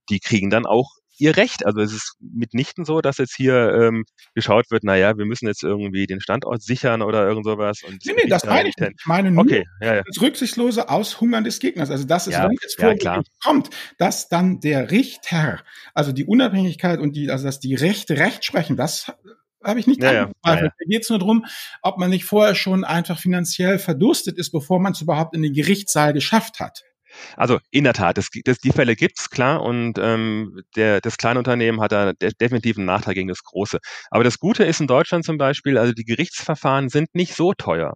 die 0.10 0.20
kriegen 0.20 0.50
dann 0.50 0.66
auch 0.66 0.90
ihr 1.18 1.38
Recht. 1.38 1.66
Also 1.66 1.82
es 1.82 1.94
ist 1.94 2.16
mitnichten 2.20 2.86
so, 2.86 3.02
dass 3.02 3.18
jetzt 3.18 3.36
hier 3.36 3.74
ähm, 3.74 4.06
geschaut 4.34 4.72
wird, 4.72 4.84
naja, 4.84 5.18
wir 5.18 5.26
müssen 5.26 5.48
jetzt 5.48 5.64
irgendwie 5.64 6.08
den 6.08 6.22
Standort 6.22 6.62
sichern 6.62 7.02
oder 7.02 7.28
irgend 7.28 7.46
sowas. 7.46 7.82
Und 7.88 8.06
nee, 8.06 8.14
nee, 8.16 8.30
das 8.30 8.46
meine 8.46 8.70
ich 8.70 8.78
nicht. 8.78 8.94
Ich 9.00 9.06
meine 9.06 9.32
nur 9.32 9.44
okay, 9.44 9.66
ja, 9.82 9.96
ja. 9.96 10.04
das 10.06 10.22
rücksichtslose 10.22 10.90
Aushungern 10.90 11.44
des 11.44 11.60
Gegners. 11.60 11.92
Also 11.92 12.06
das 12.06 12.28
ist, 12.28 12.34
ja, 12.34 12.44
wenn 12.44 12.58
jetzt 12.62 12.80
ja, 12.80 12.96
klar. 12.96 13.24
kommt, 13.44 13.70
dass 13.98 14.30
dann 14.30 14.60
der 14.60 14.92
Richter, 14.92 15.62
also 15.94 16.12
die 16.12 16.26
Unabhängigkeit 16.26 17.00
und 17.00 17.16
die, 17.16 17.30
also 17.30 17.46
dass 17.46 17.60
die 17.60 17.76
Rechte 17.76 18.18
Recht 18.18 18.46
sprechen, 18.46 18.78
das 18.78 19.12
habe 19.64 19.80
ich 19.80 19.88
nicht 19.88 20.02
ja, 20.02 20.12
ja, 20.12 20.32
ja, 20.46 20.56
ja. 20.56 20.62
Da 20.62 20.86
geht 20.88 21.04
es 21.04 21.10
nur 21.10 21.20
darum, 21.20 21.46
ob 21.82 21.98
man 21.98 22.10
nicht 22.10 22.26
vorher 22.26 22.56
schon 22.56 22.84
einfach 22.84 23.20
finanziell 23.20 23.80
verdurstet 23.80 24.38
ist, 24.38 24.52
bevor 24.52 24.80
man 24.80 24.94
es 24.94 25.02
überhaupt 25.02 25.36
in 25.36 25.44
den 25.44 25.54
Gerichtssaal 25.54 26.14
geschafft 26.14 26.60
hat. 26.60 26.84
Also 27.36 27.60
in 27.72 27.84
der 27.84 27.94
Tat, 27.94 28.18
das, 28.18 28.30
das, 28.46 28.58
die 28.60 28.72
Fälle 28.72 28.96
gibt's 28.96 29.30
klar 29.30 29.62
und 29.62 29.98
ähm, 30.00 30.62
der, 30.76 31.02
das 31.02 31.18
kleine 31.18 31.40
Unternehmen 31.40 31.82
hat 31.82 31.92
da 31.92 32.14
de 32.14 32.32
definitiv 32.40 32.78
einen 32.78 32.86
Nachteil 32.86 33.14
gegen 33.14 33.28
das 33.28 33.44
große. 33.44 33.80
Aber 34.10 34.24
das 34.24 34.40
Gute 34.40 34.64
ist 34.64 34.82
in 34.82 34.88
Deutschland 34.88 35.26
zum 35.26 35.38
Beispiel, 35.38 35.78
also 35.78 35.94
die 35.94 36.06
Gerichtsverfahren 36.06 36.90
sind 36.90 37.14
nicht 37.14 37.36
so 37.36 37.54
teuer. 37.54 37.94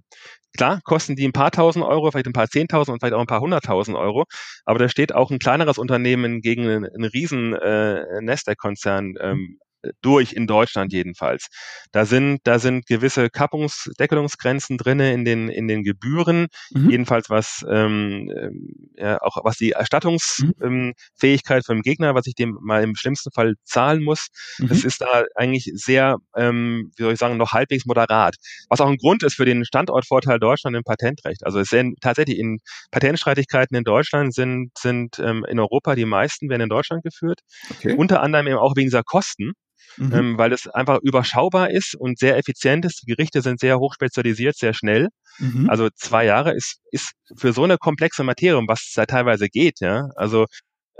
Klar, 0.57 0.79
kosten 0.83 1.15
die 1.15 1.27
ein 1.27 1.33
paar 1.33 1.51
tausend 1.51 1.83
Euro, 1.83 2.11
vielleicht 2.11 2.27
ein 2.27 2.33
paar 2.33 2.47
zehntausend 2.47 2.93
und 2.93 2.99
vielleicht 3.01 3.13
auch 3.13 3.19
ein 3.19 3.27
paar 3.27 3.41
hunderttausend 3.41 3.97
Euro, 3.97 4.23
aber 4.63 4.79
da 4.79 4.87
steht 4.87 5.13
auch 5.13 5.29
ein 5.29 5.39
kleineres 5.39 5.77
Unternehmen 5.77 6.39
gegen 6.41 6.63
einen, 6.63 6.85
einen 6.85 7.05
riesen 7.05 7.53
äh, 7.53 8.21
Nasdaq-Konzern 8.21 9.15
ähm, 9.19 9.59
durch 10.01 10.33
in 10.33 10.47
Deutschland 10.47 10.93
jedenfalls. 10.93 11.47
Da 11.91 12.05
sind, 12.05 12.39
da 12.43 12.59
sind 12.59 12.85
gewisse 12.85 13.29
Kappungs-, 13.29 13.89
Deckelungsgrenzen 13.99 14.77
drinne 14.77 15.13
in 15.13 15.25
den, 15.25 15.49
in 15.49 15.67
den 15.67 15.83
Gebühren, 15.83 16.47
mhm. 16.71 16.89
jedenfalls 16.89 17.29
was, 17.29 17.65
ähm, 17.69 18.31
ähm 18.35 18.75
ja, 18.97 19.21
auch 19.21 19.37
was 19.43 19.57
die 19.57 19.71
Erstattungsfähigkeit 19.71 21.63
mhm. 21.63 21.65
vom 21.65 21.81
Gegner, 21.81 22.15
was 22.15 22.27
ich 22.27 22.35
dem 22.35 22.57
mal 22.61 22.83
im 22.83 22.95
schlimmsten 22.95 23.31
Fall 23.31 23.55
zahlen 23.63 24.03
muss, 24.03 24.27
mhm. 24.57 24.67
das 24.67 24.83
ist 24.83 25.01
da 25.01 25.25
eigentlich 25.35 25.71
sehr, 25.73 26.17
ähm, 26.35 26.91
wie 26.95 27.03
soll 27.03 27.13
ich 27.13 27.19
sagen, 27.19 27.37
noch 27.37 27.51
halbwegs 27.51 27.85
moderat. 27.85 28.35
Was 28.69 28.81
auch 28.81 28.89
ein 28.89 28.97
Grund 28.97 29.23
ist 29.23 29.35
für 29.35 29.45
den 29.45 29.65
Standortvorteil 29.65 30.39
Deutschland 30.39 30.75
im 30.75 30.83
Patentrecht. 30.83 31.45
Also 31.45 31.59
es 31.59 31.69
sind 31.69 31.99
tatsächlich 32.01 32.37
in 32.37 32.59
Patentstreitigkeiten 32.91 33.75
in 33.75 33.83
Deutschland 33.83 34.33
sind, 34.33 34.71
sind 34.77 35.19
ähm, 35.19 35.45
in 35.49 35.59
Europa 35.59 35.95
die 35.95 36.05
meisten 36.05 36.49
werden 36.49 36.61
in 36.61 36.69
Deutschland 36.69 37.03
geführt. 37.03 37.41
Okay. 37.71 37.95
Unter 37.95 38.21
anderem 38.21 38.47
eben 38.47 38.57
auch 38.57 38.75
wegen 38.75 38.87
dieser 38.87 39.03
Kosten 39.03 39.53
mhm. 39.97 40.13
ähm, 40.13 40.37
weil 40.37 40.53
es 40.53 40.67
einfach 40.67 40.99
überschaubar 41.01 41.71
ist 41.71 41.95
und 41.95 42.19
sehr 42.19 42.37
effizient 42.37 42.85
ist. 42.85 43.03
Die 43.03 43.07
Gerichte 43.07 43.41
sind 43.41 43.59
sehr 43.59 43.79
hoch 43.79 43.93
spezialisiert, 43.93 44.55
sehr 44.55 44.73
schnell. 44.73 45.09
Mhm. 45.39 45.69
Also 45.69 45.89
zwei 45.95 46.25
Jahre 46.25 46.53
ist, 46.53 46.79
ist 46.91 47.13
für 47.35 47.53
so 47.53 47.63
eine 47.63 47.77
komplexe 47.77 48.23
Materie, 48.23 48.57
um 48.57 48.67
was 48.67 48.85
es 48.87 48.93
da 48.93 49.05
teilweise 49.05 49.47
geht, 49.49 49.79
ja. 49.79 50.09
Also 50.15 50.45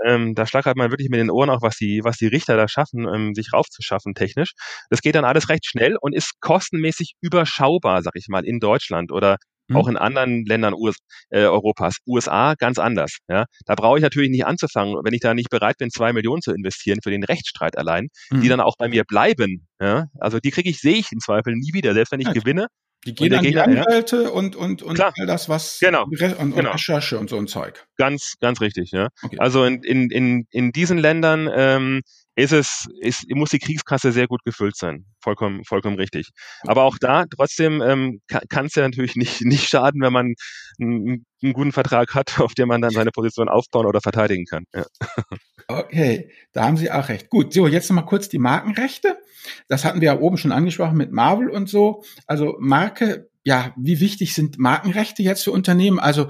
ähm, 0.04 0.34
da 0.34 0.46
schlagert 0.46 0.76
man 0.76 0.90
wirklich 0.90 1.08
mit 1.08 1.20
den 1.20 1.30
Ohren 1.30 1.50
auch, 1.50 1.62
was 1.62 1.76
die, 1.76 2.00
was 2.04 2.18
die 2.18 2.26
Richter 2.26 2.56
da 2.56 2.68
schaffen, 2.68 3.06
ähm, 3.12 3.34
sich 3.34 3.52
raufzuschaffen 3.52 4.14
technisch. 4.14 4.52
Das 4.90 5.00
geht 5.00 5.14
dann 5.14 5.24
alles 5.24 5.48
recht 5.48 5.64
schnell 5.66 5.96
und 6.00 6.14
ist 6.14 6.34
kostenmäßig 6.40 7.14
überschaubar, 7.20 8.02
sag 8.02 8.12
ich 8.16 8.28
mal, 8.28 8.44
in 8.44 8.60
Deutschland 8.60 9.10
oder 9.10 9.38
mhm. 9.68 9.76
auch 9.76 9.88
in 9.88 9.96
anderen 9.96 10.44
Ländern 10.44 10.74
US, 10.74 10.96
äh, 11.30 11.40
Europas. 11.40 11.98
USA 12.06 12.54
ganz 12.54 12.78
anders. 12.78 13.18
Ja, 13.28 13.46
da 13.64 13.74
brauche 13.74 13.98
ich 13.98 14.02
natürlich 14.02 14.30
nicht 14.30 14.46
anzufangen, 14.46 14.96
wenn 15.02 15.14
ich 15.14 15.20
da 15.20 15.34
nicht 15.34 15.50
bereit 15.50 15.78
bin, 15.78 15.90
zwei 15.90 16.12
Millionen 16.12 16.42
zu 16.42 16.52
investieren 16.52 17.00
für 17.02 17.10
den 17.10 17.24
Rechtsstreit 17.24 17.76
allein, 17.78 18.08
mhm. 18.30 18.40
die 18.40 18.48
dann 18.48 18.60
auch 18.60 18.76
bei 18.78 18.88
mir 18.88 19.04
bleiben. 19.04 19.66
Ja, 19.80 20.06
also 20.18 20.38
die 20.38 20.50
kriege 20.50 20.70
ich, 20.70 20.80
sehe 20.80 20.96
ich 20.96 21.12
im 21.12 21.20
Zweifel 21.20 21.54
nie 21.54 21.72
wieder, 21.72 21.94
selbst 21.94 22.12
wenn 22.12 22.20
ich 22.20 22.28
ja. 22.28 22.32
gewinne. 22.32 22.66
Die 23.04 23.14
gehen 23.14 23.32
an 23.34 23.44
die 23.44 23.56
Anwälte 23.56 24.24
ja. 24.24 24.28
und, 24.30 24.56
und, 24.56 24.82
und 24.82 24.94
Klar. 24.96 25.12
all 25.16 25.26
das, 25.26 25.48
was 25.48 25.78
genau. 25.78 26.04
und, 26.04 26.20
und 26.38 26.56
genau. 26.56 26.72
Recherche 26.72 27.18
und 27.18 27.30
so 27.30 27.36
ein 27.36 27.46
Zeug. 27.46 27.86
Ganz, 27.96 28.34
ganz 28.40 28.60
richtig, 28.60 28.90
ja. 28.90 29.08
Okay. 29.22 29.36
Also 29.38 29.64
in, 29.64 29.82
in, 29.84 30.10
in, 30.10 30.46
in 30.50 30.72
diesen 30.72 30.98
Ländern 30.98 31.48
ähm, 31.54 32.02
ist 32.36 32.52
es, 32.52 32.86
ist, 33.00 33.24
muss 33.30 33.50
die 33.50 33.58
Kriegskasse 33.58 34.12
sehr 34.12 34.28
gut 34.28 34.44
gefüllt 34.44 34.76
sein. 34.76 35.06
Vollkommen, 35.20 35.64
vollkommen 35.64 35.96
richtig. 35.96 36.28
Aber 36.62 36.82
auch 36.82 36.98
da 36.98 37.24
trotzdem 37.34 37.82
ähm, 37.82 38.20
kann 38.28 38.66
es 38.66 38.74
ja 38.74 38.82
natürlich 38.82 39.16
nicht, 39.16 39.40
nicht 39.42 39.68
schaden, 39.68 40.02
wenn 40.02 40.12
man 40.12 40.34
einen, 40.78 41.24
einen, 41.42 41.52
guten 41.54 41.72
Vertrag 41.72 42.14
hat, 42.14 42.38
auf 42.38 42.54
dem 42.54 42.68
man 42.68 42.82
dann 42.82 42.90
seine 42.90 43.10
Position 43.10 43.48
aufbauen 43.48 43.86
oder 43.86 44.00
verteidigen 44.00 44.44
kann. 44.44 44.64
Ja. 44.74 44.84
Okay, 45.68 46.30
da 46.52 46.64
haben 46.64 46.76
Sie 46.76 46.92
auch 46.92 47.08
recht. 47.08 47.28
Gut, 47.28 47.52
so 47.52 47.66
jetzt 47.66 47.90
nochmal 47.90 48.06
kurz 48.06 48.28
die 48.28 48.38
Markenrechte. 48.38 49.18
Das 49.66 49.84
hatten 49.84 50.00
wir 50.00 50.06
ja 50.06 50.20
oben 50.20 50.36
schon 50.36 50.52
angesprochen 50.52 50.96
mit 50.96 51.10
Marvel 51.10 51.50
und 51.50 51.68
so. 51.68 52.04
Also 52.28 52.54
Marke, 52.60 53.28
ja, 53.42 53.74
wie 53.76 53.98
wichtig 53.98 54.32
sind 54.32 54.60
Markenrechte 54.60 55.24
jetzt 55.24 55.42
für 55.42 55.50
Unternehmen? 55.50 55.98
Also 55.98 56.28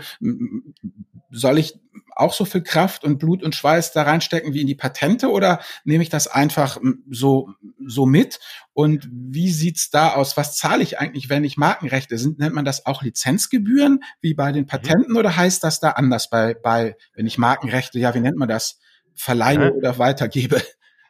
soll 1.30 1.58
ich 1.58 1.74
auch 2.16 2.32
so 2.32 2.44
viel 2.44 2.62
Kraft 2.62 3.04
und 3.04 3.18
Blut 3.18 3.42
und 3.42 3.54
Schweiß 3.54 3.92
da 3.92 4.02
reinstecken 4.02 4.54
wie 4.54 4.62
in 4.62 4.66
die 4.66 4.74
Patente 4.74 5.30
oder 5.30 5.60
nehme 5.84 6.02
ich 6.02 6.08
das 6.08 6.26
einfach 6.26 6.78
so, 7.10 7.50
so 7.86 8.06
mit? 8.06 8.40
Und 8.72 9.06
wie 9.10 9.50
sieht's 9.50 9.90
da 9.90 10.14
aus? 10.14 10.36
Was 10.36 10.56
zahle 10.56 10.82
ich 10.82 10.98
eigentlich, 10.98 11.28
wenn 11.28 11.44
ich 11.44 11.56
Markenrechte 11.56 12.16
sind? 12.18 12.38
Nennt 12.38 12.54
man 12.54 12.64
das 12.64 12.86
auch 12.86 13.02
Lizenzgebühren 13.02 14.02
wie 14.20 14.34
bei 14.34 14.50
den 14.50 14.62
mhm. 14.62 14.68
Patenten 14.68 15.12
mhm. 15.12 15.18
oder 15.18 15.36
heißt 15.36 15.62
das 15.62 15.78
da 15.78 15.90
anders 15.90 16.30
bei, 16.30 16.54
bei, 16.54 16.96
wenn 17.14 17.26
ich 17.26 17.38
Markenrechte, 17.38 17.98
ja, 17.98 18.14
wie 18.14 18.20
nennt 18.20 18.38
man 18.38 18.48
das? 18.48 18.78
Verleihe 19.14 19.66
ja. 19.66 19.70
oder 19.70 19.98
weitergebe? 19.98 20.62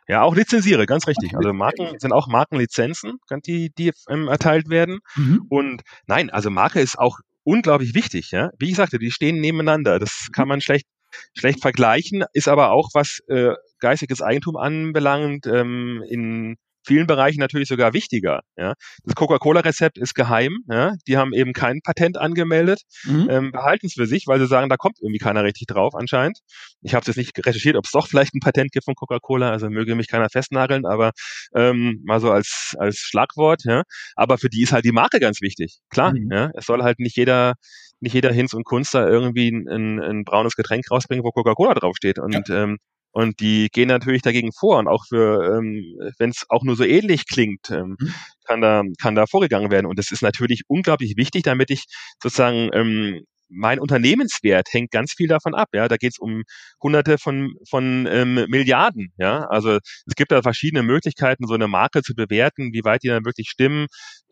Ja, 0.08 0.22
auch 0.22 0.36
lizenziere, 0.36 0.86
ganz 0.86 1.08
richtig. 1.08 1.36
Also 1.36 1.52
Marken 1.52 1.98
sind 1.98 2.12
auch 2.12 2.28
Markenlizenzen, 2.28 3.18
die, 3.44 3.70
die 3.76 3.90
ähm, 4.08 4.28
erteilt 4.28 4.68
werden. 4.68 5.00
Mhm. 5.16 5.46
Und 5.48 5.82
nein, 6.06 6.30
also 6.30 6.48
Marke 6.48 6.80
ist 6.80 6.96
auch 6.96 7.18
unglaublich 7.42 7.94
wichtig. 7.94 8.30
Ja? 8.30 8.50
Wie 8.58 8.70
ich 8.70 8.76
sagte, 8.76 8.98
die 8.98 9.10
stehen 9.10 9.40
nebeneinander. 9.40 9.98
Das 9.98 10.28
kann 10.32 10.46
man 10.46 10.60
schlecht 10.60 10.86
schlecht 11.34 11.60
vergleichen, 11.60 12.24
ist 12.32 12.48
aber 12.48 12.70
auch, 12.70 12.90
was 12.94 13.20
äh, 13.28 13.54
geistiges 13.80 14.22
Eigentum 14.22 14.56
anbelangt, 14.56 15.46
ähm, 15.46 16.02
in 16.08 16.56
vielen 16.86 17.06
Bereichen 17.06 17.40
natürlich 17.40 17.68
sogar 17.68 17.92
wichtiger. 17.92 18.40
Ja. 18.56 18.74
Das 19.04 19.14
Coca-Cola-Rezept 19.14 19.98
ist 19.98 20.14
geheim. 20.14 20.58
Ja. 20.70 20.94
Die 21.06 21.16
haben 21.16 21.32
eben 21.32 21.52
kein 21.52 21.80
Patent 21.82 22.16
angemeldet, 22.16 22.82
mhm. 23.04 23.28
ähm, 23.30 23.52
behalten 23.52 23.86
es 23.86 23.94
für 23.94 24.06
sich, 24.06 24.26
weil 24.26 24.38
sie 24.38 24.46
sagen, 24.46 24.68
da 24.68 24.76
kommt 24.76 24.98
irgendwie 25.00 25.18
keiner 25.18 25.44
richtig 25.44 25.66
drauf 25.66 25.94
anscheinend. 25.94 26.38
Ich 26.82 26.94
habe 26.94 27.04
jetzt 27.06 27.16
nicht 27.16 27.36
recherchiert, 27.44 27.76
ob 27.76 27.84
es 27.84 27.90
doch 27.90 28.06
vielleicht 28.06 28.34
ein 28.34 28.40
Patent 28.40 28.72
gibt 28.72 28.84
von 28.84 28.94
Coca-Cola, 28.94 29.50
also 29.50 29.68
möge 29.68 29.94
mich 29.94 30.08
keiner 30.08 30.28
festnageln, 30.30 30.86
aber 30.86 31.10
ähm, 31.54 32.00
mal 32.04 32.20
so 32.20 32.30
als, 32.30 32.74
als 32.78 32.98
Schlagwort. 32.98 33.62
Ja. 33.64 33.82
Aber 34.14 34.38
für 34.38 34.48
die 34.48 34.62
ist 34.62 34.72
halt 34.72 34.84
die 34.84 34.92
Marke 34.92 35.20
ganz 35.20 35.40
wichtig. 35.40 35.78
Klar, 35.90 36.12
mhm. 36.12 36.30
ja. 36.30 36.50
es 36.54 36.66
soll 36.66 36.82
halt 36.82 36.98
nicht 37.00 37.16
jeder 37.16 37.54
nicht 37.98 38.12
jeder 38.12 38.30
Hinz 38.30 38.52
und 38.52 38.64
Kunst 38.64 38.94
da 38.94 39.08
irgendwie 39.08 39.48
ein, 39.50 39.66
ein, 39.68 40.00
ein 40.02 40.24
braunes 40.24 40.54
Getränk 40.54 40.90
rausbringen, 40.90 41.24
wo 41.24 41.30
Coca-Cola 41.30 41.72
draufsteht. 41.72 42.18
Und 42.18 42.48
ja. 42.48 42.64
ähm, 42.64 42.78
und 43.16 43.40
die 43.40 43.70
gehen 43.72 43.88
natürlich 43.88 44.20
dagegen 44.20 44.52
vor 44.52 44.78
und 44.78 44.88
auch 44.88 45.06
für, 45.08 45.56
ähm, 45.56 45.96
wenn 46.18 46.28
es 46.28 46.44
auch 46.50 46.62
nur 46.64 46.76
so 46.76 46.84
ähnlich 46.84 47.26
klingt, 47.26 47.70
ähm, 47.70 47.96
mhm. 47.98 48.14
kann 48.44 48.60
da 48.60 48.82
kann 49.00 49.14
da 49.14 49.24
vorgegangen 49.24 49.70
werden. 49.70 49.86
Und 49.86 49.98
das 49.98 50.10
ist 50.12 50.20
natürlich 50.20 50.64
unglaublich 50.68 51.16
wichtig, 51.16 51.42
damit 51.44 51.70
ich 51.70 51.86
sozusagen 52.22 52.68
ähm, 52.74 53.22
mein 53.48 53.78
Unternehmenswert 53.78 54.68
hängt 54.70 54.90
ganz 54.90 55.14
viel 55.14 55.28
davon 55.28 55.54
ab. 55.54 55.68
Ja, 55.72 55.88
da 55.88 55.96
geht 55.96 56.12
es 56.12 56.18
um 56.18 56.42
Hunderte 56.82 57.16
von 57.16 57.54
von 57.70 58.06
ähm, 58.06 58.44
Milliarden. 58.48 59.14
Ja, 59.16 59.46
also 59.46 59.78
es 59.78 60.14
gibt 60.14 60.30
da 60.30 60.42
verschiedene 60.42 60.82
Möglichkeiten, 60.82 61.46
so 61.46 61.54
eine 61.54 61.68
Marke 61.68 62.02
zu 62.02 62.14
bewerten, 62.14 62.74
wie 62.74 62.84
weit 62.84 63.02
die 63.02 63.08
dann 63.08 63.24
wirklich 63.24 63.48
stimmen, 63.48 63.86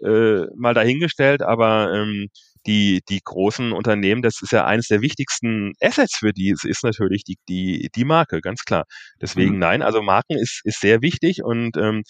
äh, 0.04 0.42
mal 0.56 0.74
dahingestellt. 0.74 1.40
Aber 1.40 1.90
ähm, 1.94 2.28
die, 2.66 3.02
die 3.08 3.20
großen 3.22 3.72
Unternehmen, 3.72 4.22
das 4.22 4.40
ist 4.42 4.52
ja 4.52 4.64
eines 4.64 4.88
der 4.88 5.00
wichtigsten 5.02 5.72
Assets 5.80 6.16
für 6.16 6.32
die, 6.32 6.50
es 6.50 6.64
ist 6.64 6.84
natürlich 6.84 7.24
die, 7.24 7.36
die, 7.48 7.90
die 7.94 8.04
Marke, 8.04 8.40
ganz 8.40 8.64
klar. 8.64 8.84
Deswegen 9.20 9.54
mhm. 9.54 9.58
nein, 9.58 9.82
also 9.82 10.02
Marken 10.02 10.36
ist, 10.36 10.60
ist 10.64 10.80
sehr 10.80 11.02
wichtig 11.02 11.42
und 11.42 11.76
ähm, 11.76 12.02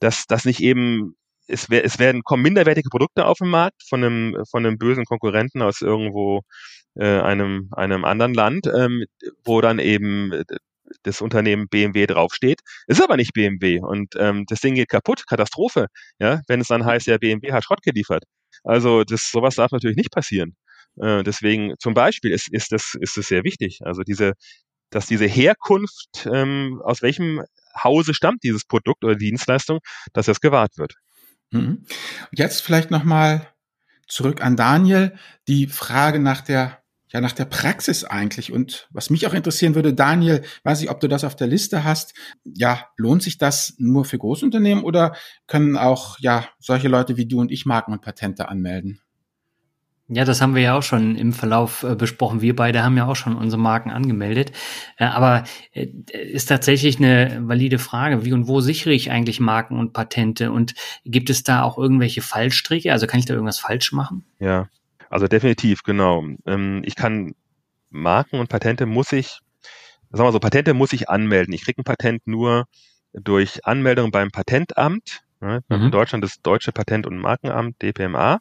dass 0.00 0.26
das 0.26 0.44
nicht 0.44 0.60
eben 0.60 1.14
es, 1.48 1.68
es 1.68 1.98
werden 1.98 2.22
kommen 2.22 2.42
minderwertige 2.42 2.90
Produkte 2.90 3.26
auf 3.26 3.38
den 3.38 3.48
Markt 3.48 3.82
von 3.88 4.04
einem 4.04 4.36
von 4.48 4.64
einem 4.64 4.78
bösen 4.78 5.04
Konkurrenten 5.04 5.62
aus 5.62 5.80
irgendwo 5.80 6.42
äh, 6.94 7.20
einem 7.20 7.68
einem 7.72 8.04
anderen 8.04 8.34
Land, 8.34 8.66
ähm, 8.66 9.04
wo 9.44 9.60
dann 9.60 9.78
eben 9.78 10.44
das 11.02 11.20
Unternehmen 11.20 11.68
BMW 11.68 12.06
draufsteht, 12.06 12.60
ist 12.86 13.02
aber 13.02 13.16
nicht 13.16 13.32
BMW 13.32 13.80
und 13.80 14.14
ähm, 14.18 14.44
das 14.48 14.60
Ding 14.60 14.74
geht 14.74 14.88
kaputt, 14.88 15.24
Katastrophe, 15.26 15.86
ja, 16.18 16.40
wenn 16.48 16.60
es 16.60 16.68
dann 16.68 16.84
heißt, 16.84 17.06
ja 17.06 17.18
BMW 17.18 17.52
hat 17.52 17.64
Schrott 17.64 17.82
geliefert. 17.82 18.24
Also 18.64 19.04
das, 19.04 19.30
sowas 19.30 19.54
darf 19.56 19.72
natürlich 19.72 19.96
nicht 19.96 20.10
passieren. 20.12 20.56
Äh, 21.00 21.22
deswegen 21.22 21.74
zum 21.78 21.94
Beispiel 21.94 22.32
ist, 22.32 22.48
ist, 22.52 22.72
das, 22.72 22.96
ist 23.00 23.16
das 23.16 23.26
sehr 23.26 23.44
wichtig. 23.44 23.80
Also 23.84 24.02
diese, 24.02 24.32
dass 24.90 25.06
diese 25.06 25.26
Herkunft, 25.26 26.28
ähm, 26.32 26.80
aus 26.84 27.02
welchem 27.02 27.42
Hause 27.82 28.14
stammt 28.14 28.42
dieses 28.42 28.64
Produkt 28.64 29.04
oder 29.04 29.14
Dienstleistung, 29.14 29.78
dass 30.12 30.26
das 30.26 30.40
gewahrt 30.40 30.76
wird. 30.76 30.94
Mhm. 31.50 31.84
Jetzt 32.32 32.62
vielleicht 32.62 32.90
nochmal 32.90 33.48
zurück 34.06 34.42
an 34.42 34.56
Daniel. 34.56 35.16
Die 35.48 35.66
Frage 35.66 36.18
nach 36.18 36.40
der 36.40 36.82
ja 37.12 37.20
nach 37.20 37.32
der 37.32 37.44
Praxis 37.44 38.04
eigentlich. 38.04 38.52
Und 38.52 38.88
was 38.90 39.10
mich 39.10 39.26
auch 39.26 39.34
interessieren 39.34 39.74
würde, 39.74 39.94
Daniel, 39.94 40.42
weiß 40.64 40.82
ich, 40.82 40.90
ob 40.90 41.00
du 41.00 41.08
das 41.08 41.24
auf 41.24 41.36
der 41.36 41.46
Liste 41.46 41.84
hast. 41.84 42.14
Ja, 42.44 42.86
lohnt 42.96 43.22
sich 43.22 43.38
das 43.38 43.74
nur 43.78 44.04
für 44.04 44.18
Großunternehmen 44.18 44.84
oder 44.84 45.14
können 45.46 45.76
auch 45.76 46.18
ja 46.20 46.46
solche 46.58 46.88
Leute 46.88 47.16
wie 47.16 47.26
du 47.26 47.40
und 47.40 47.50
ich 47.50 47.66
Marken 47.66 47.92
und 47.92 48.02
Patente 48.02 48.48
anmelden? 48.48 49.00
Ja, 50.12 50.24
das 50.24 50.40
haben 50.40 50.56
wir 50.56 50.62
ja 50.62 50.76
auch 50.76 50.82
schon 50.82 51.14
im 51.14 51.32
Verlauf 51.32 51.84
äh, 51.84 51.94
besprochen. 51.94 52.40
Wir 52.40 52.56
beide 52.56 52.82
haben 52.82 52.96
ja 52.96 53.06
auch 53.06 53.14
schon 53.14 53.36
unsere 53.36 53.62
Marken 53.62 53.90
angemeldet. 53.90 54.50
Äh, 54.96 55.04
aber 55.04 55.44
äh, 55.72 55.86
ist 56.12 56.46
tatsächlich 56.46 56.98
eine 56.98 57.38
valide 57.42 57.78
Frage, 57.78 58.24
wie 58.24 58.32
und 58.32 58.48
wo 58.48 58.60
sichere 58.60 58.92
ich 58.92 59.12
eigentlich 59.12 59.38
Marken 59.38 59.78
und 59.78 59.92
Patente? 59.92 60.50
Und 60.50 60.74
gibt 61.04 61.30
es 61.30 61.44
da 61.44 61.62
auch 61.62 61.78
irgendwelche 61.78 62.22
Fallstricke? 62.22 62.90
Also 62.90 63.06
kann 63.06 63.20
ich 63.20 63.26
da 63.26 63.34
irgendwas 63.34 63.60
falsch 63.60 63.92
machen? 63.92 64.24
Ja, 64.40 64.68
also 65.10 65.26
definitiv, 65.26 65.82
genau. 65.82 66.24
Ähm, 66.46 66.82
ich 66.84 66.94
kann 66.94 67.34
Marken 67.90 68.38
und 68.38 68.48
Patente 68.48 68.86
muss 68.86 69.12
ich, 69.12 69.40
sagen 70.10 70.28
wir 70.28 70.32
so, 70.32 70.38
Patente 70.38 70.72
muss 70.72 70.92
ich 70.92 71.10
anmelden. 71.10 71.52
Ich 71.52 71.64
kriege 71.64 71.80
ein 71.80 71.84
Patent 71.84 72.26
nur 72.26 72.66
durch 73.12 73.66
Anmeldung 73.66 74.12
beim 74.12 74.30
Patentamt. 74.30 75.22
Ne? 75.40 75.62
Mhm. 75.68 75.84
In 75.84 75.90
Deutschland 75.90 76.22
das 76.22 76.42
Deutsche 76.42 76.72
Patent- 76.72 77.06
und 77.06 77.16
Markenamt, 77.16 77.80
DPMA, 77.80 78.40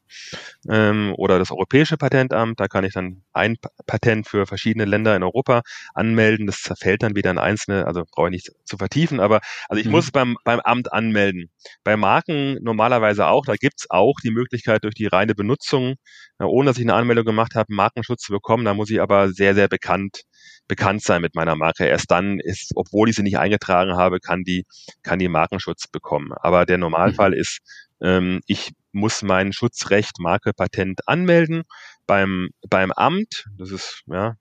ähm, 0.69 1.13
oder 1.17 1.39
das 1.39 1.51
Europäische 1.51 1.97
Patentamt. 1.97 2.59
Da 2.59 2.67
kann 2.67 2.83
ich 2.83 2.93
dann 2.93 3.23
ein 3.31 3.57
Patent 3.87 4.27
für 4.27 4.45
verschiedene 4.45 4.85
Länder 4.85 5.15
in 5.15 5.23
Europa 5.23 5.61
anmelden. 5.93 6.45
Das 6.45 6.61
zerfällt 6.61 7.03
dann 7.03 7.15
wieder 7.15 7.31
in 7.31 7.37
einzelne, 7.37 7.87
also 7.87 8.03
brauche 8.11 8.27
ich 8.27 8.33
nicht 8.33 8.51
zu 8.65 8.77
vertiefen, 8.77 9.19
aber 9.19 9.39
also 9.69 9.79
ich 9.79 9.85
mhm. 9.85 9.93
muss 9.93 10.11
beim, 10.11 10.37
beim 10.43 10.59
Amt 10.59 10.91
anmelden. 10.91 11.49
Bei 11.83 11.95
Marken 11.95 12.57
normalerweise 12.61 13.27
auch, 13.27 13.45
da 13.45 13.55
gibt's 13.55 13.89
auch 13.89 14.15
die 14.23 14.31
Möglichkeit 14.31 14.83
durch 14.83 14.95
die 14.95 15.07
reine 15.07 15.35
Benutzung, 15.35 15.95
ohne 16.37 16.69
dass 16.69 16.77
ich 16.77 16.83
eine 16.83 16.95
Anmeldung 16.95 17.25
gemacht 17.25 17.55
habe, 17.55 17.73
Markenschutz 17.73 18.23
zu 18.23 18.33
bekommen. 18.33 18.65
Da 18.65 18.73
muss 18.73 18.89
ich 18.89 19.01
aber 19.01 19.29
sehr, 19.31 19.55
sehr 19.55 19.67
bekannt 19.67 20.23
bekannt 20.67 21.03
sein 21.03 21.21
mit 21.21 21.35
meiner 21.35 21.55
Marke. 21.55 21.85
Erst 21.85 22.11
dann 22.11 22.39
ist, 22.39 22.71
obwohl 22.75 23.09
ich 23.09 23.15
sie 23.15 23.23
nicht 23.23 23.37
eingetragen 23.37 23.95
habe, 23.95 24.19
kann 24.19 24.43
die, 24.43 24.65
kann 25.03 25.19
die 25.19 25.27
Markenschutz 25.27 25.87
bekommen. 25.87 26.31
Aber 26.33 26.65
der 26.65 26.77
Normalfall 26.77 27.31
mhm. 27.31 27.37
ist, 27.37 27.59
ähm, 28.01 28.41
ich 28.47 28.71
muss 28.91 29.21
mein 29.21 29.53
Schutzrecht 29.53 30.19
Marke 30.19 30.53
Patent 30.53 31.07
anmelden 31.07 31.63
beim, 32.07 32.49
beim 32.69 32.91
Amt. 32.91 33.45
Das 33.57 33.71
ist, 33.71 34.03
ja, 34.07 34.35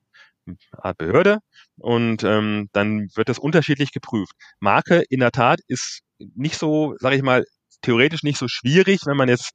eine 0.46 0.56
Art 0.72 0.98
Behörde. 0.98 1.38
Und 1.76 2.24
ähm, 2.24 2.68
dann 2.72 3.08
wird 3.14 3.28
das 3.28 3.38
unterschiedlich 3.38 3.92
geprüft. 3.92 4.32
Marke 4.60 5.02
in 5.08 5.20
der 5.20 5.30
Tat 5.32 5.60
ist 5.68 6.00
nicht 6.18 6.58
so, 6.58 6.94
sage 6.98 7.16
ich 7.16 7.22
mal, 7.22 7.44
theoretisch 7.82 8.22
nicht 8.22 8.38
so 8.38 8.48
schwierig, 8.48 9.00
wenn 9.06 9.16
man 9.16 9.28
jetzt 9.28 9.52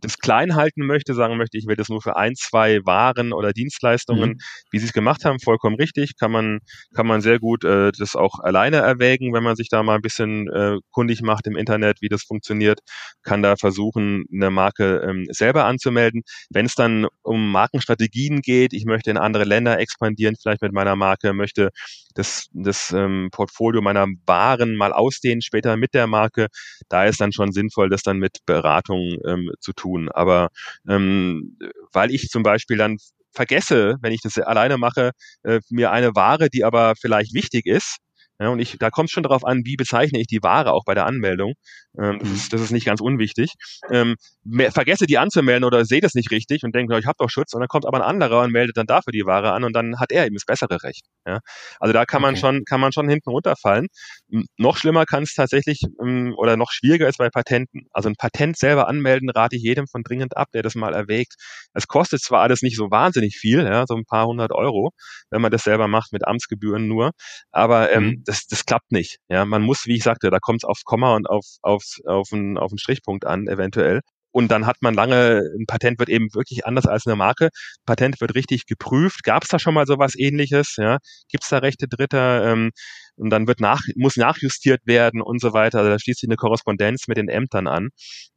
das 0.00 0.18
klein 0.18 0.54
halten 0.54 0.86
möchte, 0.86 1.14
sagen 1.14 1.36
möchte, 1.36 1.58
ich 1.58 1.66
will 1.66 1.76
das 1.76 1.88
nur 1.88 2.00
für 2.00 2.16
ein, 2.16 2.34
zwei 2.36 2.80
Waren 2.84 3.32
oder 3.32 3.52
Dienstleistungen, 3.52 4.30
mhm. 4.30 4.38
wie 4.70 4.78
sie 4.78 4.86
es 4.86 4.92
gemacht 4.92 5.24
haben, 5.24 5.40
vollkommen 5.40 5.76
richtig, 5.76 6.16
kann 6.18 6.30
man, 6.30 6.60
kann 6.94 7.06
man 7.06 7.20
sehr 7.20 7.38
gut 7.38 7.64
äh, 7.64 7.90
das 7.98 8.14
auch 8.14 8.38
alleine 8.40 8.76
erwägen, 8.76 9.32
wenn 9.32 9.42
man 9.42 9.56
sich 9.56 9.68
da 9.68 9.82
mal 9.82 9.96
ein 9.96 10.02
bisschen 10.02 10.48
äh, 10.48 10.78
kundig 10.90 11.22
macht 11.22 11.46
im 11.46 11.56
Internet, 11.56 12.00
wie 12.00 12.08
das 12.08 12.22
funktioniert, 12.22 12.80
kann 13.22 13.42
da 13.42 13.56
versuchen, 13.56 14.24
eine 14.32 14.50
Marke 14.50 15.02
ähm, 15.08 15.26
selber 15.30 15.64
anzumelden. 15.64 16.22
Wenn 16.50 16.66
es 16.66 16.74
dann 16.74 17.06
um 17.22 17.50
Markenstrategien 17.50 18.42
geht, 18.42 18.72
ich 18.72 18.84
möchte 18.84 19.10
in 19.10 19.16
andere 19.16 19.44
Länder 19.44 19.78
expandieren, 19.78 20.36
vielleicht 20.40 20.62
mit 20.62 20.72
meiner 20.72 20.96
Marke, 20.96 21.32
möchte 21.32 21.70
das, 22.14 22.46
das 22.52 22.92
ähm, 22.92 23.28
Portfolio 23.32 23.82
meiner 23.82 24.06
Waren 24.26 24.76
mal 24.76 24.92
ausdehnen, 24.92 25.42
später 25.42 25.76
mit 25.76 25.94
der 25.94 26.06
Marke, 26.06 26.46
da 26.88 27.04
ist 27.04 27.20
dann 27.20 27.32
schon 27.32 27.52
sinnvoll, 27.52 27.88
das 27.88 28.02
dann 28.02 28.18
mit 28.18 28.38
Beratung 28.46 29.18
ähm, 29.26 29.50
zu 29.64 29.72
tun. 29.72 30.10
Aber 30.10 30.50
ähm, 30.88 31.58
weil 31.92 32.10
ich 32.12 32.28
zum 32.28 32.42
Beispiel 32.44 32.76
dann 32.76 32.98
vergesse, 33.32 33.96
wenn 34.00 34.12
ich 34.12 34.22
das 34.22 34.38
alleine 34.38 34.78
mache, 34.78 35.10
äh, 35.42 35.60
mir 35.70 35.90
eine 35.90 36.14
Ware, 36.14 36.50
die 36.50 36.64
aber 36.64 36.94
vielleicht 37.00 37.34
wichtig 37.34 37.66
ist, 37.66 37.98
ja, 38.40 38.48
und 38.48 38.58
ich, 38.58 38.76
da 38.78 38.90
kommt 38.90 39.08
es 39.08 39.12
schon 39.12 39.22
darauf 39.22 39.44
an, 39.44 39.62
wie 39.64 39.76
bezeichne 39.76 40.18
ich 40.20 40.26
die 40.26 40.42
Ware 40.42 40.72
auch 40.72 40.84
bei 40.84 40.94
der 40.94 41.06
Anmeldung. 41.06 41.54
Ähm, 41.96 42.18
das, 42.18 42.28
mhm. 42.28 42.34
ist, 42.34 42.52
das 42.52 42.60
ist 42.60 42.70
nicht 42.72 42.84
ganz 42.84 43.00
unwichtig. 43.00 43.52
Ähm, 43.90 44.16
mehr, 44.42 44.72
vergesse 44.72 45.06
die 45.06 45.18
anzumelden 45.18 45.64
oder 45.64 45.84
sehe 45.84 46.00
das 46.00 46.14
nicht 46.14 46.32
richtig 46.32 46.64
und 46.64 46.74
denke, 46.74 46.98
ich 46.98 47.06
habe 47.06 47.14
doch 47.18 47.30
Schutz. 47.30 47.54
Und 47.54 47.60
dann 47.60 47.68
kommt 47.68 47.86
aber 47.86 47.98
ein 47.98 48.02
anderer 48.02 48.42
und 48.42 48.50
meldet 48.50 48.76
dann 48.76 48.86
dafür 48.86 49.12
die 49.12 49.24
Ware 49.24 49.52
an 49.52 49.62
und 49.62 49.72
dann 49.74 50.00
hat 50.00 50.10
er 50.10 50.26
eben 50.26 50.34
das 50.34 50.44
bessere 50.44 50.82
Recht. 50.82 51.04
Ja? 51.26 51.38
Also 51.78 51.92
da 51.92 52.04
kann 52.04 52.24
okay. 52.24 52.32
man 52.32 52.36
schon, 52.36 52.64
kann 52.64 52.80
man 52.80 52.92
schon 52.92 53.08
hinten 53.08 53.30
runterfallen. 53.30 53.86
noch 54.58 54.76
schlimmer 54.76 55.04
kann 55.04 55.22
es 55.22 55.34
tatsächlich 55.34 55.82
ähm, 56.02 56.34
oder 56.36 56.56
noch 56.56 56.72
schwieriger 56.72 57.08
ist 57.08 57.18
bei 57.18 57.30
Patenten. 57.30 57.86
Also 57.92 58.08
ein 58.08 58.16
Patent 58.16 58.56
selber 58.58 58.88
anmelden 58.88 59.30
rate 59.30 59.56
ich 59.56 59.62
jedem 59.62 59.86
von 59.86 60.02
dringend 60.02 60.36
ab, 60.36 60.48
der 60.52 60.62
das 60.62 60.74
mal 60.74 60.92
erwägt. 60.92 61.34
Es 61.72 61.86
kostet 61.86 62.20
zwar 62.20 62.40
alles 62.40 62.62
nicht 62.62 62.76
so 62.76 62.90
wahnsinnig 62.90 63.36
viel, 63.36 63.64
ja, 63.64 63.84
so 63.86 63.94
ein 63.94 64.04
paar 64.04 64.26
hundert 64.26 64.52
Euro, 64.52 64.90
wenn 65.30 65.40
man 65.40 65.52
das 65.52 65.62
selber 65.62 65.86
macht 65.86 66.12
mit 66.12 66.26
Amtsgebühren 66.26 66.88
nur, 66.88 67.12
aber 67.52 67.92
ähm, 67.92 68.04
mhm. 68.04 68.23
Das, 68.24 68.46
das 68.46 68.64
klappt 68.64 68.92
nicht. 68.92 69.18
Ja, 69.28 69.44
man 69.44 69.62
muss, 69.62 69.86
wie 69.86 69.96
ich 69.96 70.02
sagte, 70.02 70.30
da 70.30 70.38
kommt 70.38 70.60
es 70.62 70.64
aufs 70.64 70.84
Komma 70.84 71.14
und 71.14 71.28
auf, 71.28 71.44
aufs, 71.62 72.00
auf, 72.04 72.28
einen, 72.32 72.58
auf 72.58 72.72
einen 72.72 72.78
Strichpunkt 72.78 73.26
an, 73.26 73.46
eventuell. 73.48 74.00
Und 74.34 74.48
dann 74.50 74.66
hat 74.66 74.78
man 74.80 74.94
lange, 74.94 75.42
ein 75.56 75.66
Patent 75.66 76.00
wird 76.00 76.08
eben 76.08 76.26
wirklich 76.34 76.66
anders 76.66 76.86
als 76.86 77.06
eine 77.06 77.14
Marke. 77.14 77.50
Patent 77.86 78.20
wird 78.20 78.34
richtig 78.34 78.66
geprüft. 78.66 79.22
Gab 79.22 79.44
es 79.44 79.48
da 79.48 79.60
schon 79.60 79.74
mal 79.74 79.86
sowas 79.86 80.14
ähnliches? 80.18 80.74
Ja? 80.76 80.98
Gibt 81.28 81.44
es 81.44 81.50
da 81.50 81.58
Rechte 81.58 81.86
Dritter? 81.86 82.44
Ähm, 82.50 82.72
und 83.14 83.30
dann 83.30 83.46
wird 83.46 83.60
nach, 83.60 83.80
muss 83.94 84.16
nachjustiert 84.16 84.80
werden 84.86 85.22
und 85.22 85.40
so 85.40 85.52
weiter. 85.52 85.78
Also 85.78 85.90
da 85.92 86.00
schließt 86.00 86.18
sich 86.18 86.28
eine 86.28 86.36
Korrespondenz 86.36 87.06
mit 87.06 87.16
den 87.16 87.28
Ämtern 87.28 87.68
an. 87.68 87.90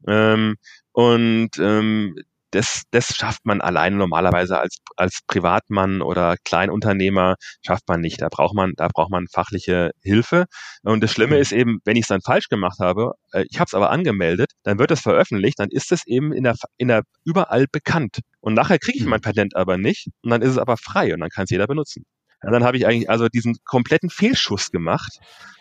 Ähm, 0.08 0.58
und 0.92 1.50
ähm, 1.60 2.16
das, 2.52 2.84
das 2.92 3.16
schafft 3.16 3.46
man 3.46 3.62
alleine 3.62 3.98
normalerweise 3.98 4.60
als, 4.60 4.80
als 4.96 5.20
Privatmann 5.28 6.02
oder 6.02 6.36
Kleinunternehmer 6.44 7.36
schafft 7.66 7.88
man 7.88 8.02
nicht. 8.02 8.22
Da 8.22 8.30
braucht 8.30 8.56
man, 8.56 8.74
da 8.76 8.88
braucht 8.88 9.12
man 9.12 9.28
fachliche 9.28 9.92
Hilfe. 10.02 10.46
Und 10.84 11.04
das 11.04 11.12
Schlimme 11.12 11.36
mhm. 11.36 11.42
ist 11.42 11.52
eben, 11.52 11.80
wenn 11.86 11.96
ich 11.98 12.04
es 12.04 12.08
dann 12.08 12.22
falsch 12.22 12.48
gemacht 12.48 12.80
habe, 12.80 13.14
äh, 13.34 13.46
ich 13.50 13.60
habe 13.60 13.68
es 13.68 13.74
aber 13.74 13.90
angemeldet, 13.92 14.52
dann 14.64 14.80
wird 14.80 14.92
es 14.92 15.02
veröffentlicht, 15.02 15.60
dann 15.60 15.70
ist 15.70 15.92
es 15.92 16.06
eben 16.08 16.32
in 16.32 16.44
der, 16.44 16.56
in 16.78 16.88
der 16.88 17.04
überall 17.26 17.66
bekannt. 17.72 18.20
Und 18.40 18.54
nachher 18.54 18.80
kriege 18.80 18.98
ich 18.98 19.04
mhm. 19.04 19.12
mein 19.12 19.22
Patent 19.22 19.56
aber 19.56 19.78
nicht 19.78 20.08
und 20.24 20.32
dann 20.32 20.42
ist 20.42 20.52
es 20.52 20.58
aber 20.58 20.78
frei 20.78 21.14
und 21.14 21.20
dann 21.20 21.30
kann 21.30 21.44
es 21.44 21.50
jeder 21.50 21.68
benutzen. 21.68 22.04
Ja, 22.44 22.52
dann 22.52 22.64
habe 22.64 22.78
ich 22.78 22.86
eigentlich 22.86 23.10
also 23.10 23.28
diesen 23.30 23.56
kompletten 23.66 24.10
Fehlschuss 24.10 24.70
gemacht. 24.70 25.20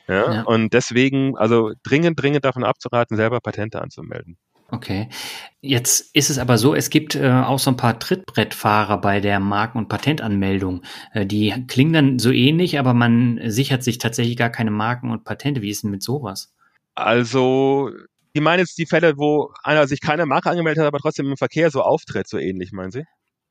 Ja, 0.08 0.34
ja. 0.34 0.42
Und 0.42 0.72
deswegen, 0.72 1.36
also 1.36 1.72
dringend, 1.82 2.20
dringend 2.20 2.44
davon 2.44 2.64
abzuraten, 2.64 3.16
selber 3.16 3.40
Patente 3.40 3.80
anzumelden. 3.80 4.36
Okay. 4.68 5.08
Jetzt 5.60 6.10
ist 6.14 6.28
es 6.28 6.38
aber 6.38 6.58
so, 6.58 6.74
es 6.74 6.90
gibt 6.90 7.14
äh, 7.14 7.30
auch 7.30 7.58
so 7.58 7.70
ein 7.70 7.76
paar 7.76 7.98
Trittbrettfahrer 7.98 9.00
bei 9.00 9.20
der 9.20 9.38
Marken- 9.38 9.78
und 9.78 9.88
Patentanmeldung. 9.88 10.82
Äh, 11.12 11.24
die 11.24 11.54
klingen 11.68 11.92
dann 11.92 12.18
so 12.18 12.32
ähnlich, 12.32 12.78
aber 12.78 12.92
man 12.92 13.40
sichert 13.44 13.84
sich 13.84 13.98
tatsächlich 13.98 14.36
gar 14.36 14.50
keine 14.50 14.72
Marken 14.72 15.10
und 15.10 15.24
Patente. 15.24 15.62
Wie 15.62 15.70
ist 15.70 15.84
denn 15.84 15.90
mit 15.90 16.02
sowas? 16.02 16.52
Also, 16.96 17.90
die 18.34 18.40
meinen 18.40 18.60
jetzt 18.60 18.78
die 18.78 18.86
Fälle, 18.86 19.16
wo 19.16 19.52
einer 19.62 19.86
sich 19.86 20.00
keine 20.00 20.26
Marke 20.26 20.50
angemeldet 20.50 20.80
hat, 20.80 20.88
aber 20.88 20.98
trotzdem 20.98 21.26
im 21.26 21.36
Verkehr 21.36 21.70
so 21.70 21.82
auftritt, 21.82 22.28
so 22.28 22.38
ähnlich, 22.38 22.72
meinen 22.72 22.90
Sie? 22.90 23.04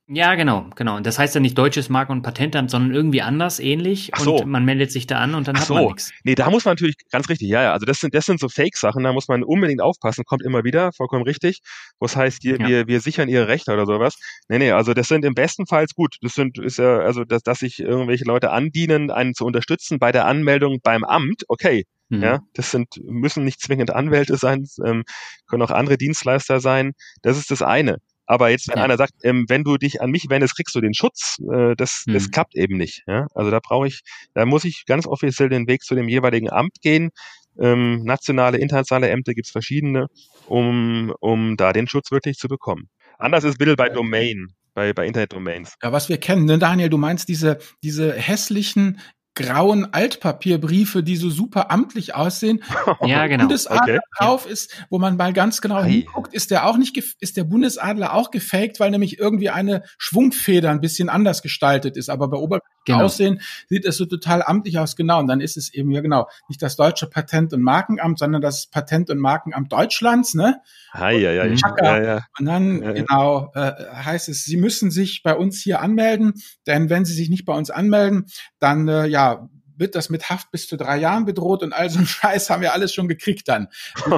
Ja, 0.08 0.36
genau, 0.36 0.70
genau. 0.76 0.96
Und 0.96 1.04
das 1.04 1.18
heißt 1.18 1.34
ja 1.34 1.40
nicht 1.40 1.58
deutsches 1.58 1.88
Marken- 1.88 2.12
und 2.12 2.22
Patentamt, 2.22 2.70
sondern 2.70 2.94
irgendwie 2.94 3.22
anders, 3.22 3.58
ähnlich. 3.58 4.10
Ach 4.12 4.20
so. 4.20 4.36
Und 4.36 4.50
man 4.50 4.64
meldet 4.64 4.92
sich 4.92 5.08
da 5.08 5.18
an 5.18 5.34
und 5.34 5.48
dann 5.48 5.56
Ach 5.56 5.62
hat 5.62 5.66
so. 5.66 5.74
man 5.74 5.84
nichts. 5.86 6.12
Nee, 6.22 6.36
da 6.36 6.48
muss 6.48 6.64
man 6.64 6.72
natürlich, 6.72 6.94
ganz 7.10 7.28
richtig, 7.28 7.48
ja, 7.48 7.64
ja. 7.64 7.72
Also 7.72 7.86
das 7.86 7.98
sind, 7.98 8.14
das 8.14 8.24
sind 8.24 8.38
so 8.38 8.48
Fake-Sachen, 8.48 9.02
da 9.02 9.12
muss 9.12 9.26
man 9.26 9.42
unbedingt 9.42 9.80
aufpassen, 9.80 10.24
kommt 10.24 10.42
immer 10.42 10.62
wieder, 10.62 10.92
vollkommen 10.92 11.24
richtig. 11.24 11.60
Was 11.98 12.14
heißt, 12.14 12.44
wir, 12.44 12.60
ja. 12.60 12.68
wir, 12.68 12.86
wir 12.86 13.00
sichern 13.00 13.28
ihre 13.28 13.48
Rechte 13.48 13.72
oder 13.72 13.84
sowas. 13.84 14.16
Nee, 14.48 14.58
nee, 14.58 14.70
also 14.70 14.94
das 14.94 15.08
sind 15.08 15.24
im 15.24 15.34
besten 15.34 15.66
Fall 15.66 15.86
gut. 15.96 16.18
Das 16.20 16.34
sind, 16.34 16.56
ist 16.58 16.78
ja, 16.78 16.98
also, 16.98 17.24
dass, 17.24 17.42
dass 17.42 17.58
sich 17.58 17.80
irgendwelche 17.80 18.24
Leute 18.24 18.52
andienen, 18.52 19.10
einen 19.10 19.34
zu 19.34 19.44
unterstützen 19.44 19.98
bei 19.98 20.12
der 20.12 20.26
Anmeldung 20.26 20.78
beim 20.82 21.02
Amt, 21.02 21.42
okay. 21.48 21.84
Mhm. 22.10 22.22
Ja, 22.22 22.38
das 22.54 22.70
sind, 22.70 23.00
müssen 23.02 23.44
nicht 23.44 23.60
zwingend 23.60 23.90
Anwälte 23.90 24.36
sein, 24.36 24.68
ähm, 24.84 25.02
können 25.48 25.62
auch 25.62 25.72
andere 25.72 25.98
Dienstleister 25.98 26.60
sein. 26.60 26.92
Das 27.22 27.36
ist 27.36 27.50
das 27.50 27.62
eine. 27.62 27.98
Aber 28.26 28.50
jetzt, 28.50 28.68
wenn 28.68 28.78
ja. 28.78 28.84
einer 28.84 28.96
sagt, 28.96 29.14
ähm, 29.22 29.46
wenn 29.48 29.64
du 29.64 29.76
dich 29.76 30.00
an 30.02 30.10
mich 30.10 30.28
wendest, 30.28 30.56
kriegst 30.56 30.74
du 30.74 30.80
den 30.80 30.94
Schutz, 30.94 31.38
äh, 31.52 31.74
das, 31.76 32.04
hm. 32.06 32.14
das 32.14 32.30
klappt 32.30 32.56
eben 32.56 32.76
nicht. 32.76 33.04
Ja? 33.06 33.26
Also 33.34 33.50
da 33.50 33.60
brauche 33.60 33.86
ich, 33.86 34.02
da 34.34 34.44
muss 34.44 34.64
ich 34.64 34.84
ganz 34.86 35.06
offiziell 35.06 35.48
den 35.48 35.66
Weg 35.68 35.82
zu 35.82 35.94
dem 35.94 36.08
jeweiligen 36.08 36.50
Amt 36.50 36.80
gehen. 36.82 37.10
Ähm, 37.58 38.02
nationale, 38.04 38.58
internationale 38.58 39.08
Ämter 39.08 39.32
gibt's 39.32 39.50
verschiedene, 39.50 40.08
um, 40.46 41.14
um 41.20 41.56
da 41.56 41.72
den 41.72 41.88
Schutz 41.88 42.10
wirklich 42.10 42.36
zu 42.36 42.48
bekommen. 42.48 42.88
Anders 43.18 43.44
ist 43.44 43.58
Bill 43.58 43.76
bei 43.76 43.88
Domain 43.88 44.54
bei, 44.76 44.92
bei 44.92 45.06
Internet-Domains. 45.06 45.74
Ja, 45.82 45.90
was 45.90 46.08
wir 46.08 46.18
kennen, 46.18 46.44
ne, 46.44 46.58
Daniel, 46.58 46.90
du 46.90 46.98
meinst 46.98 47.28
diese, 47.28 47.58
diese 47.82 48.12
hässlichen 48.12 49.00
grauen 49.36 49.92
Altpapierbriefe, 49.92 51.04
die 51.04 51.16
so 51.16 51.30
super 51.30 51.70
amtlich 51.70 52.14
aussehen. 52.14 52.64
ja, 53.02 53.26
genau. 53.28 53.44
Bundesadler 53.44 53.94
okay. 53.94 53.98
drauf 54.18 54.50
ist, 54.50 54.74
wo 54.90 54.98
man 54.98 55.16
mal 55.16 55.32
ganz 55.32 55.60
genau 55.60 55.82
Ei. 55.82 55.90
hinguckt, 55.90 56.34
ist 56.34 56.50
der 56.50 56.66
auch 56.66 56.76
nicht, 56.76 56.96
ist 57.20 57.36
der 57.36 57.44
Bundesadler 57.44 58.14
auch 58.14 58.32
gefaked, 58.32 58.80
weil 58.80 58.90
nämlich 58.90 59.18
irgendwie 59.18 59.50
eine 59.50 59.82
Schwungfeder 59.98 60.70
ein 60.70 60.80
bisschen 60.80 61.08
anders 61.08 61.42
gestaltet 61.42 61.96
ist. 61.96 62.08
Aber 62.08 62.28
bei 62.28 62.38
Oberfläche 62.38 62.75
genau. 62.86 63.04
Aussehen 63.04 63.40
sieht 63.68 63.84
es 63.84 63.96
so 63.96 64.06
total 64.06 64.42
amtlich 64.42 64.78
aus. 64.78 64.96
Genau. 64.96 65.18
Und 65.18 65.26
dann 65.26 65.40
ist 65.40 65.56
es 65.56 65.72
eben, 65.74 65.90
ja 65.90 66.00
genau, 66.00 66.28
nicht 66.48 66.62
das 66.62 66.76
deutsche 66.76 67.06
Patent- 67.06 67.52
und 67.52 67.62
Markenamt, 67.62 68.18
sondern 68.18 68.40
das 68.40 68.66
Patent- 68.66 69.10
und 69.10 69.18
Markenamt 69.18 69.72
Deutschlands, 69.72 70.34
ne? 70.34 70.60
Hi, 70.92 71.16
ja, 71.16 71.32
ja, 71.32 71.44
ja, 71.44 72.02
ja. 72.02 72.26
Und 72.38 72.46
dann, 72.46 72.82
ja, 72.82 72.88
ja. 72.88 72.92
genau, 72.92 73.52
äh, 73.54 73.72
heißt 73.92 74.28
es, 74.28 74.44
Sie 74.44 74.56
müssen 74.56 74.90
sich 74.90 75.22
bei 75.22 75.34
uns 75.34 75.60
hier 75.60 75.80
anmelden, 75.80 76.34
denn 76.66 76.88
wenn 76.88 77.04
Sie 77.04 77.12
sich 77.12 77.28
nicht 77.28 77.44
bei 77.44 77.54
uns 77.54 77.70
anmelden, 77.70 78.26
dann, 78.58 78.88
äh, 78.88 79.06
ja, 79.06 79.48
wird 79.78 79.94
das 79.94 80.10
mit 80.10 80.30
Haft 80.30 80.50
bis 80.50 80.68
zu 80.68 80.76
drei 80.76 80.96
Jahren 80.98 81.24
bedroht 81.24 81.62
und 81.62 81.72
all 81.72 81.90
so 81.90 81.98
ein 81.98 82.06
Scheiß 82.06 82.50
haben 82.50 82.62
wir 82.62 82.72
alles 82.72 82.94
schon 82.94 83.08
gekriegt 83.08 83.48
dann. 83.48 83.68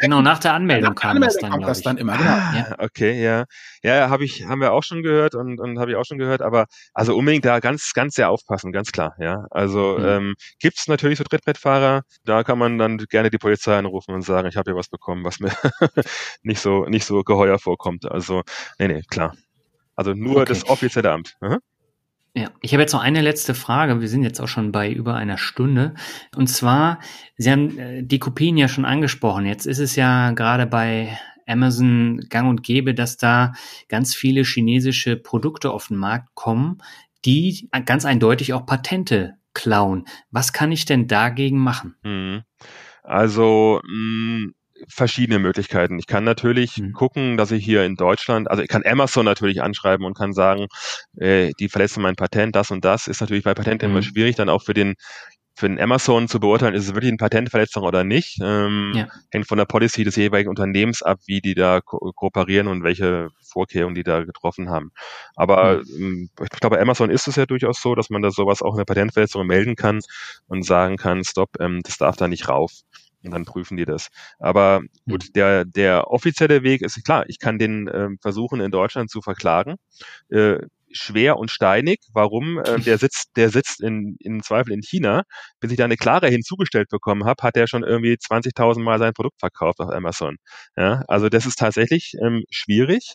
genau, 0.00 0.22
nach 0.22 0.38
der 0.38 0.54
Anmeldung, 0.54 0.94
nach 0.94 1.00
der 1.00 1.10
Anmeldung 1.10 1.34
das 1.34 1.40
dann, 1.40 1.50
kommt 1.50 1.66
das 1.66 1.82
dann 1.82 1.96
immer, 1.98 2.16
genau. 2.16 2.30
Ah, 2.30 2.54
ja. 2.56 2.76
Okay, 2.78 3.22
ja. 3.22 3.44
Ja, 3.82 4.08
habe 4.08 4.24
ich, 4.24 4.46
haben 4.46 4.60
wir 4.60 4.72
auch 4.72 4.82
schon 4.82 5.02
gehört 5.02 5.34
und, 5.34 5.60
und 5.60 5.78
habe 5.78 5.90
ich 5.90 5.96
auch 5.96 6.04
schon 6.04 6.18
gehört, 6.18 6.42
aber 6.42 6.66
also 6.92 7.16
unbedingt 7.16 7.44
da 7.44 7.60
ganz, 7.60 7.92
ganz 7.94 8.14
sehr 8.14 8.30
aufpassen, 8.30 8.72
ganz 8.72 8.92
klar, 8.92 9.14
ja. 9.18 9.46
Also 9.50 9.96
mhm. 9.98 10.04
ähm, 10.04 10.34
gibt 10.58 10.78
es 10.78 10.88
natürlich 10.88 11.18
so 11.18 11.24
Trittbrettfahrer, 11.24 12.02
da 12.24 12.44
kann 12.44 12.58
man 12.58 12.78
dann 12.78 12.98
gerne 12.98 13.30
die 13.30 13.38
Polizei 13.38 13.76
anrufen 13.76 14.14
und 14.14 14.22
sagen, 14.22 14.48
ich 14.48 14.56
habe 14.56 14.70
hier 14.70 14.78
was 14.78 14.88
bekommen, 14.88 15.24
was 15.24 15.40
mir 15.40 15.52
nicht 16.42 16.60
so, 16.60 16.84
nicht 16.86 17.04
so 17.04 17.22
geheuer 17.22 17.58
vorkommt. 17.58 18.10
Also, 18.10 18.42
nee, 18.78 18.88
nee, 18.88 19.02
klar. 19.08 19.34
Also 19.96 20.12
nur 20.12 20.38
okay. 20.38 20.46
das 20.46 20.68
offizielle 20.68 21.10
Amt. 21.10 21.36
Mhm. 21.40 21.58
Ja, 22.36 22.50
ich 22.62 22.72
habe 22.72 22.82
jetzt 22.82 22.92
noch 22.92 23.02
eine 23.02 23.20
letzte 23.20 23.54
Frage. 23.54 24.00
Wir 24.00 24.08
sind 24.08 24.24
jetzt 24.24 24.40
auch 24.40 24.48
schon 24.48 24.72
bei 24.72 24.90
über 24.90 25.14
einer 25.14 25.38
Stunde. 25.38 25.94
Und 26.34 26.48
zwar, 26.48 26.98
Sie 27.36 27.50
haben 27.50 27.78
äh, 27.78 28.02
die 28.02 28.18
Kopien 28.18 28.56
ja 28.56 28.66
schon 28.66 28.84
angesprochen. 28.84 29.46
Jetzt 29.46 29.66
ist 29.66 29.78
es 29.78 29.94
ja 29.94 30.32
gerade 30.32 30.66
bei 30.66 31.16
Amazon 31.46 32.20
gang 32.28 32.48
und 32.48 32.64
gäbe, 32.64 32.92
dass 32.92 33.16
da 33.16 33.52
ganz 33.88 34.16
viele 34.16 34.42
chinesische 34.42 35.16
Produkte 35.16 35.70
auf 35.70 35.88
den 35.88 35.96
Markt 35.96 36.34
kommen, 36.34 36.78
die 37.24 37.68
ganz 37.86 38.04
eindeutig 38.04 38.52
auch 38.52 38.66
Patente 38.66 39.36
klauen. 39.52 40.04
Was 40.32 40.52
kann 40.52 40.72
ich 40.72 40.84
denn 40.86 41.06
dagegen 41.06 41.58
machen? 41.58 41.94
Mhm. 42.02 42.42
Also, 43.04 43.80
mh, 43.84 44.46
mm, 44.46 44.54
verschiedene 44.88 45.38
Möglichkeiten. 45.38 45.98
Ich 45.98 46.06
kann 46.06 46.24
natürlich 46.24 46.78
mhm. 46.78 46.92
gucken, 46.92 47.36
dass 47.36 47.50
ich 47.50 47.64
hier 47.64 47.84
in 47.84 47.96
Deutschland, 47.96 48.50
also 48.50 48.62
ich 48.62 48.68
kann 48.68 48.82
Amazon 48.84 49.24
natürlich 49.24 49.62
anschreiben 49.62 50.06
und 50.06 50.16
kann 50.16 50.32
sagen, 50.32 50.66
äh, 51.18 51.52
die 51.58 51.68
verletzen 51.68 52.02
mein 52.02 52.16
Patent, 52.16 52.54
das 52.56 52.70
und 52.70 52.84
das. 52.84 53.06
Ist 53.06 53.20
natürlich 53.20 53.44
bei 53.44 53.54
Patenten 53.54 53.90
mhm. 53.90 53.96
immer 53.96 54.02
schwierig, 54.02 54.36
dann 54.36 54.48
auch 54.48 54.62
für 54.62 54.74
den 54.74 54.94
für 55.56 55.68
den 55.68 55.80
Amazon 55.80 56.26
zu 56.26 56.40
beurteilen, 56.40 56.74
ist 56.74 56.84
es 56.84 56.94
wirklich 56.94 57.10
eine 57.10 57.16
Patentverletzung 57.16 57.84
oder 57.84 58.02
nicht. 58.02 58.38
Ähm, 58.42 58.92
ja. 58.94 59.06
Hängt 59.30 59.46
von 59.46 59.58
der 59.58 59.66
Policy 59.66 60.02
des 60.02 60.16
jeweiligen 60.16 60.50
Unternehmens 60.50 61.02
ab, 61.02 61.20
wie 61.26 61.40
die 61.40 61.54
da 61.54 61.80
ko 61.80 62.12
kooperieren 62.14 62.66
und 62.66 62.82
welche 62.82 63.28
Vorkehrungen 63.52 63.94
die 63.94 64.02
da 64.02 64.24
getroffen 64.24 64.68
haben. 64.68 64.90
Aber 65.36 65.82
mhm. 65.86 66.28
ich 66.42 66.50
glaube, 66.60 66.76
bei 66.76 66.82
Amazon 66.82 67.10
ist 67.10 67.28
es 67.28 67.36
ja 67.36 67.46
durchaus 67.46 67.80
so, 67.80 67.94
dass 67.94 68.10
man 68.10 68.22
da 68.22 68.32
sowas 68.32 68.62
auch 68.62 68.74
eine 68.74 68.84
Patentverletzung 68.84 69.46
melden 69.46 69.76
kann 69.76 70.00
und 70.48 70.64
sagen 70.64 70.96
kann, 70.96 71.22
stopp, 71.22 71.50
ähm, 71.60 71.82
das 71.84 71.98
darf 71.98 72.16
da 72.16 72.26
nicht 72.26 72.48
rauf. 72.48 72.72
Und 73.24 73.30
dann 73.30 73.44
prüfen 73.44 73.76
die 73.76 73.84
das. 73.84 74.08
Aber 74.38 74.82
gut, 75.08 75.24
hm. 75.24 75.32
der, 75.34 75.64
der 75.64 76.10
offizielle 76.10 76.62
Weg 76.62 76.82
ist 76.82 77.02
klar, 77.04 77.24
ich 77.28 77.38
kann 77.38 77.58
den 77.58 77.88
äh, 77.88 78.08
versuchen, 78.20 78.60
in 78.60 78.70
Deutschland 78.70 79.10
zu 79.10 79.22
verklagen. 79.22 79.76
Äh, 80.28 80.58
schwer 80.94 81.36
und 81.36 81.50
steinig. 81.50 82.00
Warum? 82.12 82.58
Äh, 82.58 82.78
der 82.94 82.98
sitzt, 82.98 83.30
der 83.36 83.50
sitzt 83.50 83.82
in, 83.82 84.16
in 84.20 84.42
Zweifel 84.42 84.72
in 84.72 84.82
China. 84.82 85.22
Bis 85.60 85.70
ich 85.70 85.76
da 85.76 85.84
eine 85.84 85.96
klare 85.96 86.28
hinzugestellt 86.28 86.88
bekommen 86.88 87.24
habe, 87.24 87.42
hat 87.42 87.56
er 87.56 87.66
schon 87.66 87.82
irgendwie 87.82 88.14
20.000 88.14 88.80
Mal 88.80 88.98
sein 88.98 89.12
Produkt 89.12 89.40
verkauft 89.40 89.80
auf 89.80 89.90
Amazon. 89.90 90.36
Ja, 90.76 91.02
also 91.08 91.28
das 91.28 91.46
ist 91.46 91.58
tatsächlich 91.58 92.14
ähm, 92.22 92.44
schwierig, 92.50 93.14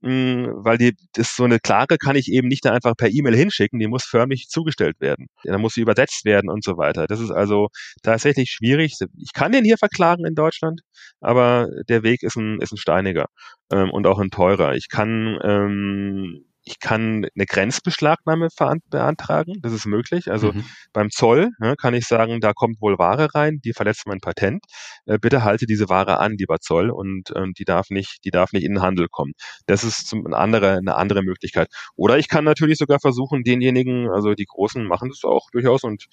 mh, 0.00 0.10
hm, 0.10 0.52
weil 0.64 0.78
die, 0.78 0.94
das 1.14 1.36
so 1.36 1.44
eine 1.44 1.58
klare 1.60 1.98
kann 1.98 2.16
ich 2.16 2.30
eben 2.30 2.48
nicht 2.48 2.66
einfach 2.66 2.94
per 2.96 3.08
E-Mail 3.10 3.36
hinschicken. 3.36 3.78
Die 3.78 3.88
muss 3.88 4.04
förmlich 4.04 4.48
zugestellt 4.48 4.96
werden. 5.00 5.26
Ja, 5.44 5.52
dann 5.52 5.60
muss 5.60 5.74
sie 5.74 5.80
übersetzt 5.82 6.24
werden 6.24 6.50
und 6.50 6.64
so 6.64 6.76
weiter. 6.76 7.06
Das 7.06 7.20
ist 7.20 7.30
also 7.30 7.68
tatsächlich 8.02 8.50
schwierig. 8.50 8.96
Ich 9.18 9.32
kann 9.32 9.52
den 9.52 9.64
hier 9.64 9.78
verklagen 9.78 10.24
in 10.26 10.34
Deutschland, 10.34 10.80
aber 11.20 11.68
der 11.88 12.02
Weg 12.02 12.22
ist 12.22 12.36
ein, 12.36 12.60
ist 12.60 12.72
ein 12.72 12.76
steiniger 12.76 13.26
ähm, 13.72 13.90
und 13.90 14.06
auch 14.06 14.18
ein 14.18 14.30
teurer. 14.30 14.74
Ich 14.74 14.88
kann 14.88 15.38
ähm, 15.42 16.44
ich 16.70 16.78
kann 16.78 17.26
eine 17.34 17.46
Grenzbeschlagnahme 17.46 18.48
beantragen, 18.90 19.54
das 19.60 19.72
ist 19.72 19.86
möglich. 19.86 20.30
Also 20.30 20.52
mhm. 20.52 20.64
beim 20.92 21.10
Zoll 21.10 21.50
ne, 21.58 21.74
kann 21.76 21.94
ich 21.94 22.06
sagen, 22.06 22.40
da 22.40 22.52
kommt 22.52 22.80
wohl 22.80 22.98
Ware 22.98 23.28
rein, 23.34 23.60
die 23.64 23.72
verletzt 23.72 24.06
mein 24.06 24.20
Patent. 24.20 24.64
Äh, 25.06 25.18
bitte 25.18 25.42
halte 25.42 25.66
diese 25.66 25.88
Ware 25.88 26.18
an, 26.20 26.36
lieber 26.38 26.58
Zoll, 26.60 26.90
und 26.90 27.32
ähm, 27.34 27.52
die 27.58 27.64
darf 27.64 27.90
nicht, 27.90 28.18
die 28.24 28.30
darf 28.30 28.52
nicht 28.52 28.64
in 28.64 28.74
den 28.74 28.82
Handel 28.82 29.08
kommen. 29.08 29.32
Das 29.66 29.82
ist 29.82 30.06
zum, 30.06 30.24
eine 30.26 30.36
andere, 30.36 30.76
eine 30.76 30.94
andere 30.94 31.22
Möglichkeit. 31.22 31.68
Oder 31.96 32.18
ich 32.18 32.28
kann 32.28 32.44
natürlich 32.44 32.78
sogar 32.78 33.00
versuchen, 33.00 33.42
denjenigen, 33.42 34.08
also 34.08 34.34
die 34.34 34.46
Großen 34.46 34.84
machen 34.84 35.08
das 35.08 35.24
auch 35.24 35.50
durchaus 35.50 35.82
und 35.82 36.06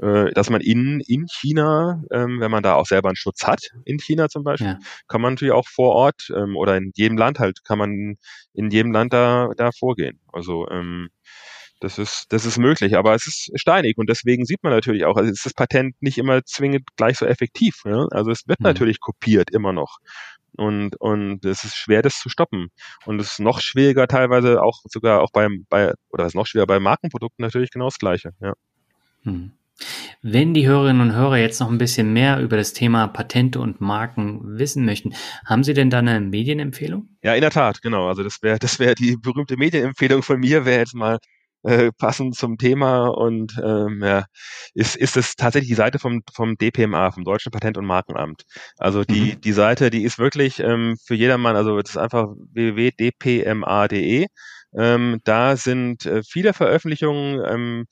äh, 0.00 0.32
dass 0.32 0.50
man 0.50 0.60
in, 0.60 1.00
in 1.06 1.26
China, 1.28 2.02
ähm, 2.10 2.40
wenn 2.40 2.50
man 2.50 2.62
da 2.62 2.74
auch 2.74 2.86
selber 2.86 3.08
einen 3.08 3.16
Schutz 3.16 3.46
hat, 3.46 3.70
in 3.84 3.98
China 3.98 4.28
zum 4.28 4.44
Beispiel, 4.44 4.66
ja. 4.66 4.78
kann 5.08 5.20
man 5.20 5.34
natürlich 5.34 5.54
auch 5.54 5.68
vor 5.68 5.94
Ort 5.94 6.30
ähm, 6.34 6.56
oder 6.56 6.76
in 6.76 6.90
jedem 6.94 7.16
Land 7.16 7.38
halt, 7.38 7.64
kann 7.64 7.78
man 7.78 8.16
in 8.52 8.70
jedem 8.70 8.92
Land 8.92 9.12
da, 9.12 9.50
da 9.56 9.70
vorgehen. 9.72 10.20
Also 10.32 10.68
ähm, 10.68 11.10
das 11.80 11.98
ist, 11.98 12.26
das 12.32 12.46
ist 12.46 12.58
möglich, 12.58 12.96
aber 12.96 13.14
es 13.14 13.26
ist 13.26 13.50
steinig 13.60 13.98
und 13.98 14.08
deswegen 14.08 14.46
sieht 14.46 14.62
man 14.62 14.72
natürlich 14.72 15.04
auch, 15.04 15.16
also 15.16 15.30
ist 15.30 15.44
das 15.44 15.54
Patent 15.54 15.94
nicht 16.00 16.18
immer 16.18 16.44
zwingend 16.44 16.88
gleich 16.96 17.18
so 17.18 17.26
effektiv. 17.26 17.82
Ja? 17.84 18.06
Also 18.10 18.30
es 18.30 18.48
wird 18.48 18.60
mhm. 18.60 18.64
natürlich 18.64 19.00
kopiert 19.00 19.50
immer 19.52 19.72
noch. 19.72 19.98
Und, 20.56 20.96
und 21.00 21.44
es 21.44 21.64
ist 21.64 21.76
schwer, 21.76 22.00
das 22.00 22.20
zu 22.20 22.28
stoppen. 22.28 22.68
Und 23.06 23.20
es 23.20 23.32
ist 23.32 23.40
noch 23.40 23.60
schwieriger 23.60 24.06
teilweise 24.06 24.62
auch 24.62 24.82
sogar 24.84 25.20
auch 25.20 25.30
beim, 25.32 25.66
bei, 25.68 25.92
oder 26.10 26.24
es 26.24 26.28
ist 26.28 26.36
noch 26.36 26.46
schwieriger 26.46 26.68
bei 26.68 26.78
Markenprodukten 26.78 27.42
natürlich 27.42 27.70
genau 27.70 27.86
das 27.86 27.98
Gleiche, 27.98 28.30
ja. 28.40 28.54
Mhm. 29.24 29.52
Wenn 30.26 30.54
die 30.54 30.66
Hörerinnen 30.66 31.02
und 31.02 31.14
Hörer 31.14 31.36
jetzt 31.36 31.60
noch 31.60 31.70
ein 31.70 31.76
bisschen 31.76 32.14
mehr 32.14 32.40
über 32.40 32.56
das 32.56 32.72
Thema 32.72 33.08
Patente 33.08 33.60
und 33.60 33.82
Marken 33.82 34.40
wissen 34.58 34.86
möchten, 34.86 35.12
haben 35.44 35.62
Sie 35.62 35.74
denn 35.74 35.90
da 35.90 35.98
eine 35.98 36.18
Medienempfehlung? 36.18 37.10
Ja, 37.22 37.34
in 37.34 37.42
der 37.42 37.50
Tat, 37.50 37.82
genau. 37.82 38.08
Also 38.08 38.22
das 38.22 38.38
wäre 38.40 38.58
das 38.58 38.78
wäre 38.78 38.94
die 38.94 39.18
berühmte 39.18 39.58
Medienempfehlung 39.58 40.22
von 40.22 40.40
mir, 40.40 40.64
wäre 40.64 40.78
jetzt 40.78 40.94
mal 40.94 41.18
äh, 41.62 41.90
passend 41.98 42.36
zum 42.36 42.56
Thema 42.56 43.08
und 43.08 43.60
ähm, 43.62 44.02
ja, 44.02 44.24
ist, 44.72 44.96
ist 44.96 45.18
es 45.18 45.36
tatsächlich 45.36 45.68
die 45.68 45.74
Seite 45.74 45.98
vom, 45.98 46.22
vom 46.32 46.56
DPMA, 46.56 47.10
vom 47.10 47.24
Deutschen 47.24 47.52
Patent- 47.52 47.76
und 47.76 47.84
Markenamt. 47.84 48.44
Also 48.78 49.04
die, 49.04 49.34
mhm. 49.34 49.40
die 49.42 49.52
Seite, 49.52 49.90
die 49.90 50.04
ist 50.04 50.18
wirklich 50.18 50.58
ähm, 50.58 50.96
für 51.04 51.14
jedermann, 51.14 51.54
also 51.54 51.78
es 51.78 51.90
ist 51.90 51.98
einfach 51.98 52.28
www.dpma.de. 52.54 54.26
Ähm, 54.76 55.20
da 55.22 55.56
sind 55.56 56.04
äh, 56.06 56.22
viele 56.24 56.52
Veröffentlichungen, 56.52 57.42
ähm, 57.46 57.84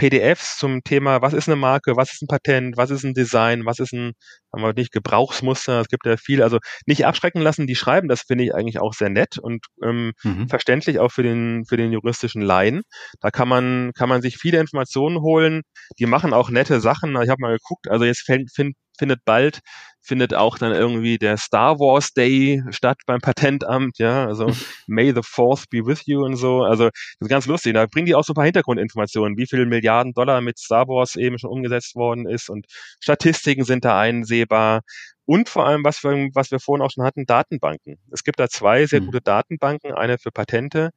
PDFs 0.00 0.56
zum 0.56 0.82
Thema, 0.82 1.20
was 1.20 1.34
ist 1.34 1.46
eine 1.46 1.56
Marke, 1.56 1.94
was 1.94 2.10
ist 2.14 2.22
ein 2.22 2.26
Patent, 2.26 2.78
was 2.78 2.90
ist 2.90 3.04
ein 3.04 3.12
Design, 3.12 3.66
was 3.66 3.80
ist 3.80 3.92
ein, 3.92 4.12
haben 4.50 4.62
wir 4.62 4.72
nicht, 4.72 4.92
Gebrauchsmuster, 4.92 5.82
es 5.82 5.88
gibt 5.88 6.06
ja 6.06 6.16
viel, 6.16 6.42
also 6.42 6.58
nicht 6.86 7.04
abschrecken 7.04 7.42
lassen, 7.42 7.66
die 7.66 7.76
schreiben, 7.76 8.08
das 8.08 8.22
finde 8.22 8.44
ich 8.44 8.54
eigentlich 8.54 8.80
auch 8.80 8.94
sehr 8.94 9.10
nett 9.10 9.36
und 9.36 9.66
ähm, 9.84 10.12
mhm. 10.22 10.48
verständlich 10.48 11.00
auch 11.00 11.12
für 11.12 11.22
den, 11.22 11.66
für 11.66 11.76
den 11.76 11.92
juristischen 11.92 12.40
Laien. 12.40 12.80
Da 13.20 13.30
kann 13.30 13.46
man, 13.46 13.92
kann 13.92 14.08
man 14.08 14.22
sich 14.22 14.38
viele 14.38 14.58
Informationen 14.58 15.20
holen, 15.20 15.60
die 15.98 16.06
machen 16.06 16.32
auch 16.32 16.48
nette 16.48 16.80
Sachen, 16.80 17.10
ich 17.20 17.28
habe 17.28 17.42
mal 17.42 17.58
geguckt, 17.58 17.90
also 17.90 18.06
jetzt 18.06 18.22
find, 18.22 18.50
find, 18.50 18.76
findet 19.00 19.24
bald 19.24 19.60
findet 20.02 20.34
auch 20.34 20.58
dann 20.58 20.72
irgendwie 20.72 21.18
der 21.18 21.36
Star 21.36 21.78
Wars 21.78 22.12
Day 22.12 22.62
statt 22.70 22.98
beim 23.06 23.20
Patentamt, 23.20 23.98
ja, 23.98 24.26
also 24.26 24.46
May 24.86 25.12
the 25.14 25.22
Fourth 25.22 25.68
be 25.70 25.84
with 25.84 26.06
you 26.06 26.24
und 26.24 26.36
so. 26.36 26.62
Also 26.62 26.84
das 26.84 27.16
ist 27.20 27.28
ganz 27.28 27.46
lustig. 27.46 27.74
Da 27.74 27.86
bringen 27.86 28.06
die 28.06 28.14
auch 28.14 28.24
so 28.24 28.32
ein 28.32 28.34
paar 28.34 28.44
Hintergrundinformationen, 28.44 29.36
wie 29.36 29.46
viele 29.46 29.66
Milliarden 29.66 30.12
Dollar 30.12 30.40
mit 30.40 30.58
Star 30.58 30.88
Wars 30.88 31.16
eben 31.16 31.38
schon 31.38 31.50
umgesetzt 31.50 31.94
worden 31.94 32.26
ist 32.26 32.48
und 32.48 32.66
Statistiken 33.00 33.64
sind 33.64 33.84
da 33.84 33.98
einsehbar. 34.00 34.80
Und 35.26 35.48
vor 35.48 35.66
allem, 35.66 35.84
was 35.84 36.02
wir, 36.02 36.30
was 36.34 36.50
wir 36.50 36.58
vorhin 36.58 36.84
auch 36.84 36.90
schon 36.90 37.04
hatten, 37.04 37.24
Datenbanken. 37.24 37.98
Es 38.10 38.24
gibt 38.24 38.40
da 38.40 38.48
zwei 38.48 38.86
sehr 38.86 39.00
mhm. 39.00 39.06
gute 39.06 39.20
Datenbanken, 39.20 39.92
eine 39.92 40.18
für 40.18 40.32
Patente, 40.32 40.90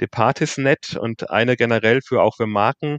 Departisnet 0.00 0.96
und 0.96 1.30
eine 1.30 1.56
generell 1.56 2.00
für 2.02 2.22
auch 2.22 2.36
für 2.36 2.46
Marken, 2.46 2.98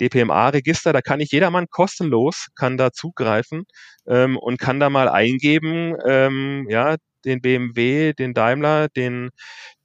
DPMA-Register, 0.00 0.92
da 0.92 1.00
kann 1.00 1.20
ich 1.20 1.30
jedermann 1.30 1.66
kostenlos, 1.70 2.48
kann 2.54 2.76
da 2.76 2.92
zugreifen 2.92 3.64
ähm, 4.06 4.36
und 4.36 4.58
kann 4.58 4.80
da 4.80 4.90
mal 4.90 5.08
eingeben, 5.08 5.94
ähm, 6.06 6.66
ja, 6.68 6.96
den 7.24 7.40
BMW, 7.40 8.12
den 8.12 8.34
Daimler, 8.34 8.88
den, 8.88 9.30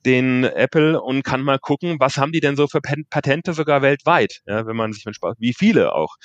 den 0.06 0.44
Apple 0.44 1.02
und 1.02 1.24
kann 1.24 1.42
mal 1.42 1.60
gucken, 1.60 1.98
was 2.00 2.18
haben 2.18 2.32
die 2.32 2.40
denn 2.40 2.56
so 2.56 2.68
für 2.68 2.82
Patente 2.82 3.54
sogar 3.54 3.82
weltweit, 3.82 4.42
ja, 4.46 4.66
wenn 4.66 4.76
man 4.76 4.94
sich 4.94 5.06
mit 5.06 5.16
Spaß, 5.16 5.36
wie 5.40 5.54
viele 5.54 5.94
auch. 5.94 6.16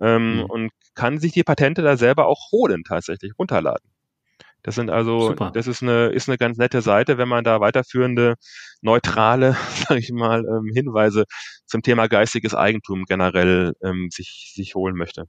Ähm, 0.00 0.36
mhm. 0.36 0.44
Und 0.44 0.70
kann 0.94 1.18
sich 1.18 1.32
die 1.32 1.42
Patente 1.42 1.82
da 1.82 1.96
selber 1.96 2.26
auch 2.26 2.52
holen, 2.52 2.84
tatsächlich 2.86 3.32
runterladen. 3.38 3.90
Das 4.62 4.74
sind 4.74 4.90
also, 4.90 5.28
Super. 5.28 5.50
das 5.54 5.66
ist 5.66 5.82
eine, 5.82 6.06
ist 6.08 6.28
eine 6.28 6.38
ganz 6.38 6.58
nette 6.58 6.82
Seite, 6.82 7.16
wenn 7.16 7.28
man 7.28 7.44
da 7.44 7.60
weiterführende, 7.60 8.34
neutrale, 8.80 9.56
sage 9.88 10.00
ich 10.00 10.10
mal, 10.12 10.40
ähm, 10.40 10.70
Hinweise 10.74 11.24
zum 11.66 11.82
Thema 11.82 12.08
geistiges 12.08 12.54
Eigentum 12.54 13.04
generell 13.04 13.72
ähm, 13.82 14.08
sich, 14.10 14.52
sich 14.54 14.74
holen 14.74 14.96
möchte. 14.96 15.24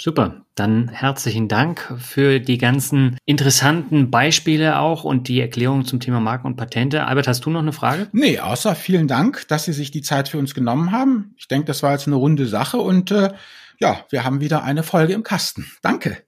Super, 0.00 0.46
dann 0.54 0.88
herzlichen 0.88 1.48
Dank 1.48 1.94
für 1.98 2.40
die 2.40 2.58
ganzen 2.58 3.18
interessanten 3.24 4.10
Beispiele 4.10 4.78
auch 4.78 5.04
und 5.04 5.28
die 5.28 5.40
Erklärung 5.40 5.84
zum 5.84 6.00
Thema 6.00 6.18
Marken 6.18 6.46
und 6.46 6.56
Patente. 6.56 7.06
Albert, 7.06 7.28
hast 7.28 7.44
du 7.44 7.50
noch 7.50 7.60
eine 7.60 7.72
Frage? 7.72 8.08
Nee, 8.12 8.40
außer 8.40 8.74
vielen 8.74 9.06
Dank, 9.06 9.46
dass 9.48 9.66
Sie 9.66 9.72
sich 9.72 9.90
die 9.90 10.02
Zeit 10.02 10.28
für 10.28 10.38
uns 10.38 10.54
genommen 10.54 10.92
haben. 10.92 11.34
Ich 11.36 11.46
denke, 11.46 11.66
das 11.66 11.82
war 11.82 11.92
jetzt 11.92 12.06
eine 12.06 12.16
runde 12.16 12.46
Sache 12.46 12.78
und 12.78 13.10
äh, 13.10 13.32
ja, 13.78 14.04
wir 14.10 14.24
haben 14.24 14.40
wieder 14.40 14.64
eine 14.64 14.82
Folge 14.82 15.12
im 15.12 15.22
Kasten. 15.22 15.70
Danke. 15.82 16.24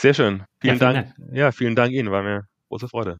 Sehr 0.00 0.14
schön. 0.14 0.44
Vielen, 0.60 0.78
ja, 0.78 0.78
vielen 0.78 0.78
Dank. 0.78 1.14
Dank. 1.16 1.36
Ja, 1.36 1.50
vielen 1.50 1.74
Dank 1.74 1.92
Ihnen. 1.92 2.12
War 2.12 2.22
mir 2.22 2.44
große 2.68 2.86
Freude. 2.86 3.16